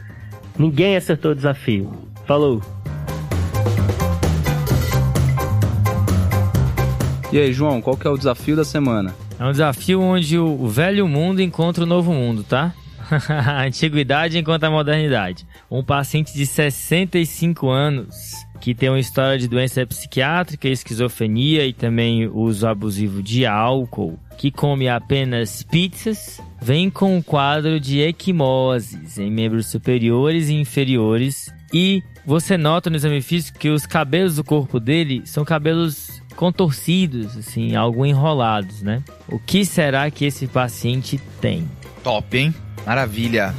Ninguém 0.58 0.96
acertou 0.96 1.32
o 1.32 1.36
desafio. 1.36 1.92
Falou! 2.26 2.62
E 7.32 7.40
aí, 7.40 7.52
João, 7.52 7.82
qual 7.82 7.98
que 7.98 8.08
é 8.08 8.10
o 8.10 8.18
desafio 8.18 8.56
da 8.56 8.64
semana? 8.64 9.14
É 9.40 9.44
um 9.44 9.52
desafio 9.52 10.02
onde 10.02 10.38
o 10.38 10.68
velho 10.68 11.08
mundo 11.08 11.42
encontra 11.42 11.84
o 11.84 11.88
novo 11.88 12.14
mundo, 12.14 12.44
tá? 12.44 12.74
a 13.30 13.64
antiguidade 13.64 14.38
encontra 14.38 14.70
a 14.70 14.72
modernidade. 14.72 15.46
Um 15.70 15.84
paciente 15.84 16.34
de 16.34 16.46
65 16.46 17.70
anos 17.70 18.45
que 18.60 18.74
tem 18.74 18.90
uma 18.90 19.00
história 19.00 19.38
de 19.38 19.48
doença 19.48 19.86
psiquiátrica, 19.86 20.68
esquizofrenia 20.68 21.66
e 21.66 21.74
também 21.74 22.28
uso 22.28 22.68
abusivo 22.68 23.22
de 23.22 23.46
álcool, 23.46 24.20
que 24.38 24.52
come 24.52 24.88
apenas 24.88 25.64
pizzas, 25.64 26.42
vem 26.62 26.90
com 26.90 27.18
um 27.18 27.22
quadro 27.22 27.80
de 27.80 28.02
equimoses 28.02 29.18
em 29.18 29.32
membros 29.32 29.68
superiores 29.68 30.50
e 30.50 30.56
inferiores. 30.56 31.54
E 31.74 32.02
você 32.26 32.58
nota 32.58 32.90
no 32.90 32.96
exame 32.96 33.22
físico 33.22 33.60
que 33.60 33.70
os 33.70 33.86
cabelos 33.86 34.36
do 34.36 34.44
corpo 34.44 34.80
dele 34.80 35.22
são 35.26 35.46
cabelos 35.46 36.22
contorcidos, 36.36 37.38
assim, 37.38 37.76
algo 37.76 38.06
enrolados, 38.06 38.82
né? 38.82 39.02
O 39.28 39.40
que 39.40 39.66
será 39.66 40.10
que 40.12 40.26
esse 40.26 40.48
paciente 40.48 41.20
tem? 41.40 41.70
Top, 42.04 42.38
hein? 42.38 42.54
Maravilha! 42.86 43.54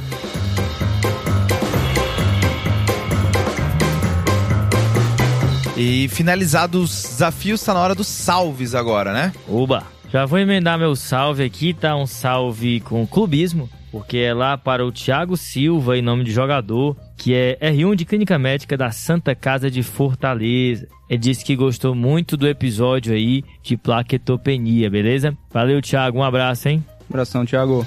E 5.77 6.07
finalizados 6.07 6.81
os 6.81 7.03
desafios, 7.03 7.61
tá 7.61 7.71
na 7.71 7.79
hora 7.79 7.93
dos 7.93 8.07
salves 8.07 8.73
agora, 8.73 9.13
né? 9.13 9.31
Oba! 9.47 9.83
Já 10.11 10.25
vou 10.25 10.39
emendar 10.39 10.79
meu 10.79 10.95
salve 10.95 11.43
aqui, 11.43 11.71
tá? 11.71 11.95
Um 11.95 12.07
salve 12.07 12.79
com 12.79 13.05
clubismo, 13.05 13.69
porque 13.91 14.17
é 14.17 14.33
lá 14.33 14.57
para 14.57 14.83
o 14.83 14.91
Thiago 14.91 15.37
Silva, 15.37 15.95
em 15.95 16.01
nome 16.01 16.23
de 16.23 16.31
jogador, 16.31 16.97
que 17.15 17.35
é 17.35 17.59
R1 17.61 17.93
de 17.93 18.05
Clínica 18.05 18.39
Médica 18.39 18.75
da 18.75 18.89
Santa 18.89 19.35
Casa 19.35 19.69
de 19.69 19.83
Fortaleza. 19.83 20.87
Ele 21.07 21.19
disse 21.19 21.45
que 21.45 21.55
gostou 21.55 21.93
muito 21.93 22.35
do 22.35 22.47
episódio 22.47 23.13
aí 23.13 23.43
de 23.61 23.77
plaquetopenia, 23.77 24.89
beleza? 24.89 25.37
Valeu, 25.53 25.79
Thiago, 25.79 26.17
um 26.17 26.23
abraço, 26.23 26.69
hein? 26.69 26.83
Abração, 27.07 27.45
Thiago. 27.45 27.85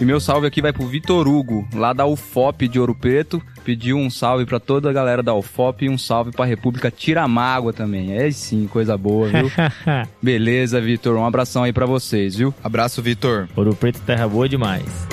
E 0.00 0.04
meu 0.06 0.18
salve 0.18 0.46
aqui 0.46 0.62
vai 0.62 0.72
pro 0.72 0.86
Vitor 0.86 1.28
Hugo, 1.28 1.68
lá 1.74 1.92
da 1.92 2.06
UFOP 2.06 2.66
de 2.66 2.80
Ouro 2.80 2.94
Preto. 2.94 3.40
Pediu 3.62 3.98
um 3.98 4.08
salve 4.08 4.46
para 4.46 4.58
toda 4.58 4.88
a 4.88 4.92
galera 4.94 5.22
da 5.22 5.34
UFOP 5.34 5.84
e 5.84 5.90
um 5.90 5.98
salve 5.98 6.32
pra 6.32 6.46
República 6.46 6.90
Tiramágua 6.90 7.70
também. 7.70 8.14
É 8.16 8.30
sim, 8.30 8.66
coisa 8.66 8.96
boa, 8.96 9.28
viu? 9.28 9.52
Beleza, 10.22 10.80
Vitor. 10.80 11.18
Um 11.18 11.26
abração 11.26 11.64
aí 11.64 11.72
para 11.72 11.84
vocês, 11.84 12.34
viu? 12.34 12.54
Abraço, 12.64 13.02
Vitor. 13.02 13.46
Ouro 13.54 13.74
Preto, 13.74 14.00
terra 14.00 14.26
boa 14.26 14.48
demais. 14.48 15.06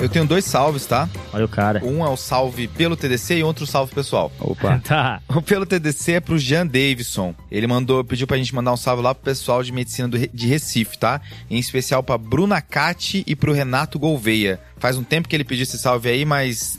Eu 0.00 0.08
tenho 0.08 0.24
dois 0.24 0.46
salves, 0.46 0.86
tá? 0.86 1.06
Olha 1.30 1.44
o 1.44 1.48
cara. 1.48 1.84
Um 1.84 2.02
é 2.02 2.08
o 2.08 2.16
salve 2.16 2.66
pelo 2.66 2.96
TDC 2.96 3.36
e 3.36 3.42
outro 3.42 3.66
salve 3.66 3.94
pessoal. 3.94 4.32
Opa. 4.40 4.80
tá. 4.82 5.20
O 5.28 5.42
pelo 5.42 5.66
TDC 5.66 6.12
é 6.12 6.20
pro 6.20 6.38
Jean 6.38 6.66
Davidson. 6.66 7.34
Ele 7.50 7.66
mandou, 7.66 8.02
pediu 8.02 8.26
pra 8.26 8.38
gente 8.38 8.54
mandar 8.54 8.72
um 8.72 8.78
salve 8.78 9.02
lá 9.02 9.14
pro 9.14 9.24
pessoal 9.24 9.62
de 9.62 9.70
medicina 9.70 10.08
do, 10.08 10.18
de 10.18 10.46
Recife, 10.46 10.98
tá? 10.98 11.20
Em 11.50 11.58
especial 11.58 12.02
pra 12.02 12.16
Bruna 12.16 12.62
Cati 12.62 13.22
e 13.26 13.36
pro 13.36 13.52
Renato 13.52 13.98
Gouveia. 13.98 14.58
Faz 14.78 14.96
um 14.96 15.04
tempo 15.04 15.28
que 15.28 15.36
ele 15.36 15.44
pediu 15.44 15.64
esse 15.64 15.78
salve 15.78 16.08
aí, 16.08 16.24
mas 16.24 16.78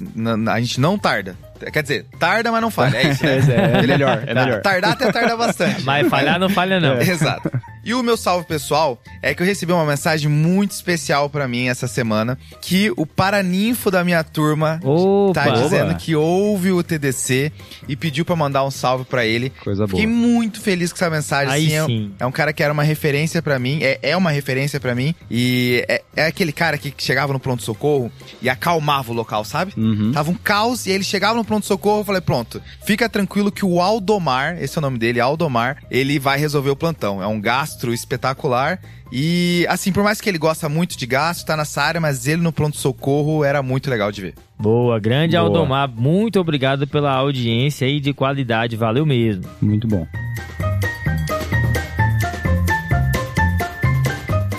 a 0.51 0.59
gente 0.59 0.81
não 0.81 0.97
tarda. 0.97 1.37
Quer 1.71 1.83
dizer, 1.83 2.05
tarda, 2.17 2.51
mas 2.51 2.61
não 2.61 2.71
falha. 2.71 2.97
É 2.97 3.11
isso, 3.11 3.23
né? 3.23 3.37
é, 3.77 3.79
é 3.79 3.87
melhor, 3.87 4.23
é 4.25 4.33
melhor. 4.33 4.61
Tardar 4.61 4.93
até 4.93 5.11
tarda 5.11 5.37
bastante. 5.37 5.83
Mas 5.83 6.07
falhar 6.07 6.39
não 6.39 6.49
falha, 6.49 6.79
não. 6.79 6.97
Exato. 7.01 7.51
E 7.83 7.93
o 7.93 8.03
meu 8.03 8.15
salve 8.15 8.45
pessoal 8.45 9.01
é 9.21 9.33
que 9.33 9.41
eu 9.41 9.45
recebi 9.45 9.71
uma 9.73 9.85
mensagem 9.85 10.29
muito 10.29 10.71
especial 10.71 11.29
para 11.29 11.47
mim 11.47 11.67
essa 11.67 11.87
semana, 11.87 12.37
que 12.61 12.91
o 12.95 13.05
paraninfo 13.05 13.89
da 13.89 14.03
minha 14.03 14.23
turma 14.23 14.79
Opa, 14.83 15.33
tá 15.43 15.49
dizendo 15.49 15.91
opa. 15.91 15.95
que 15.95 16.15
ouve 16.15 16.71
o 16.71 16.83
TDC 16.83 17.51
e 17.87 17.95
pediu 17.95 18.23
para 18.23 18.35
mandar 18.35 18.63
um 18.63 18.71
salve 18.71 19.05
para 19.05 19.25
ele. 19.25 19.49
Coisa 19.63 19.87
boa. 19.87 19.89
Fiquei 19.89 20.07
muito 20.07 20.61
feliz 20.61 20.91
com 20.91 20.97
essa 20.97 21.09
mensagem. 21.09 21.53
Aí 21.53 21.65
assim, 21.67 21.75
é- 21.75 21.85
sim. 21.85 22.11
É, 22.19 22.25
um 22.25 22.31
cara 22.31 22.53
que 22.53 22.61
era 22.61 22.71
uma 22.71 22.83
referência 22.83 23.41
para 23.41 23.57
mim, 23.57 23.79
é, 23.81 23.99
é 24.01 24.17
uma 24.17 24.31
referência 24.31 24.79
para 24.79 24.93
mim 24.93 25.15
e 25.29 25.83
é, 25.87 26.03
é 26.15 26.25
aquele 26.27 26.51
cara 26.51 26.77
que 26.77 26.93
chegava 26.97 27.33
no 27.33 27.39
pronto 27.39 27.63
socorro 27.63 28.11
e 28.41 28.49
acalmava 28.49 29.11
o 29.11 29.15
local, 29.15 29.43
sabe? 29.43 29.73
Uhum. 29.77 30.11
Tava 30.11 30.29
um 30.31 30.35
caos 30.35 30.85
e 30.85 30.91
ele 30.91 31.03
chegava 31.03 31.35
no 31.35 31.43
pronto-socorro. 31.45 32.01
Eu 32.01 32.05
falei, 32.05 32.21
pronto, 32.21 32.61
fica 32.83 33.09
tranquilo 33.09 33.51
que 33.51 33.65
o 33.65 33.81
Aldomar, 33.81 34.61
esse 34.61 34.77
é 34.77 34.79
o 34.79 34.81
nome 34.81 34.97
dele, 34.97 35.19
Aldomar, 35.19 35.83
ele 35.89 36.19
vai 36.19 36.37
resolver 36.37 36.69
o 36.69 36.75
plantão. 36.75 37.21
É 37.21 37.27
um 37.27 37.39
gastro 37.71 37.93
espetacular. 37.93 38.79
E, 39.11 39.65
assim, 39.69 39.91
por 39.91 40.03
mais 40.03 40.21
que 40.21 40.29
ele 40.29 40.37
gosta 40.37 40.69
muito 40.69 40.97
de 40.97 41.05
gastro, 41.05 41.45
tá 41.45 41.57
nessa 41.57 41.81
área, 41.81 41.99
mas 41.99 42.27
ele 42.27 42.41
no 42.41 42.51
pronto-socorro 42.51 43.43
era 43.43 43.61
muito 43.61 43.89
legal 43.89 44.11
de 44.11 44.21
ver. 44.21 44.35
Boa, 44.57 44.99
grande 44.99 45.35
Boa. 45.35 45.47
Aldomar, 45.47 45.89
muito 45.89 46.39
obrigado 46.39 46.87
pela 46.87 47.11
audiência 47.13 47.87
aí 47.87 47.99
de 47.99 48.13
qualidade, 48.13 48.75
valeu 48.75 49.05
mesmo. 49.05 49.43
Muito 49.61 49.87
bom. 49.87 50.05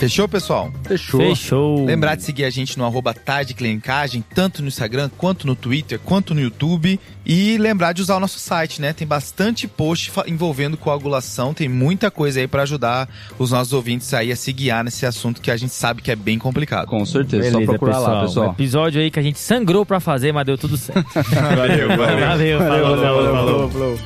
Fechou, 0.02 0.26
pessoal? 0.28 0.72
Fechou. 0.82 1.20
Fechou. 1.20 1.84
Lembrar 1.84 2.16
de 2.16 2.24
seguir 2.24 2.44
a 2.44 2.50
gente 2.50 2.76
no 2.76 2.84
arroba 2.84 3.14
Tarde 3.14 3.54
Clinicagem, 3.54 4.24
tanto 4.34 4.60
no 4.60 4.66
Instagram, 4.66 5.08
quanto 5.16 5.46
no 5.46 5.54
Twitter, 5.54 6.00
quanto 6.00 6.34
no 6.34 6.40
YouTube. 6.40 6.98
E 7.24 7.56
lembrar 7.56 7.92
de 7.92 8.02
usar 8.02 8.16
o 8.16 8.20
nosso 8.20 8.40
site, 8.40 8.80
né? 8.82 8.92
Tem 8.92 9.06
bastante 9.06 9.68
post 9.68 10.10
envolvendo 10.26 10.76
coagulação, 10.76 11.54
tem 11.54 11.68
muita 11.68 12.10
coisa 12.10 12.40
aí 12.40 12.48
pra 12.48 12.62
ajudar 12.62 13.08
os 13.38 13.52
nossos 13.52 13.72
ouvintes 13.72 14.12
aí 14.12 14.32
a 14.32 14.34
se 14.34 14.52
guiar 14.52 14.82
nesse 14.82 15.06
assunto 15.06 15.40
que 15.40 15.52
a 15.52 15.56
gente 15.56 15.72
sabe 15.72 16.02
que 16.02 16.10
é 16.10 16.16
bem 16.16 16.36
complicado. 16.36 16.88
Com 16.88 17.06
certeza, 17.06 17.44
só 17.44 17.58
Beleza, 17.58 17.70
procurar 17.70 17.92
pessoal. 17.98 18.12
lá, 18.12 18.22
Um 18.22 18.26
pessoal. 18.26 18.50
episódio 18.50 19.00
aí 19.00 19.08
que 19.08 19.20
a 19.20 19.22
gente 19.22 19.38
sangrou 19.38 19.86
pra 19.86 20.00
fazer, 20.00 20.32
mas 20.32 20.44
deu 20.44 20.58
tudo 20.58 20.76
certo. 20.76 21.06
Valeu, 21.14 21.88
valeu. 21.96 21.98
Valeu, 22.26 22.58
falou, 22.58 22.96
falou, 22.98 23.70
falou. 23.70 23.98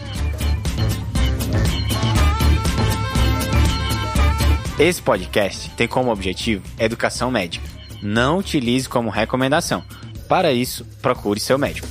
Esse 4.79 5.01
podcast 5.01 5.71
tem 5.71 5.89
como 5.89 6.13
objetivo 6.13 6.63
educação 6.79 7.31
médica. 7.31 7.67
Não 8.03 8.39
utilize 8.39 8.87
como 8.87 9.09
recomendação. 9.09 9.83
Para 10.29 10.53
isso, 10.53 10.85
procure 11.01 11.41
seu 11.41 11.57
médico. 11.57 11.89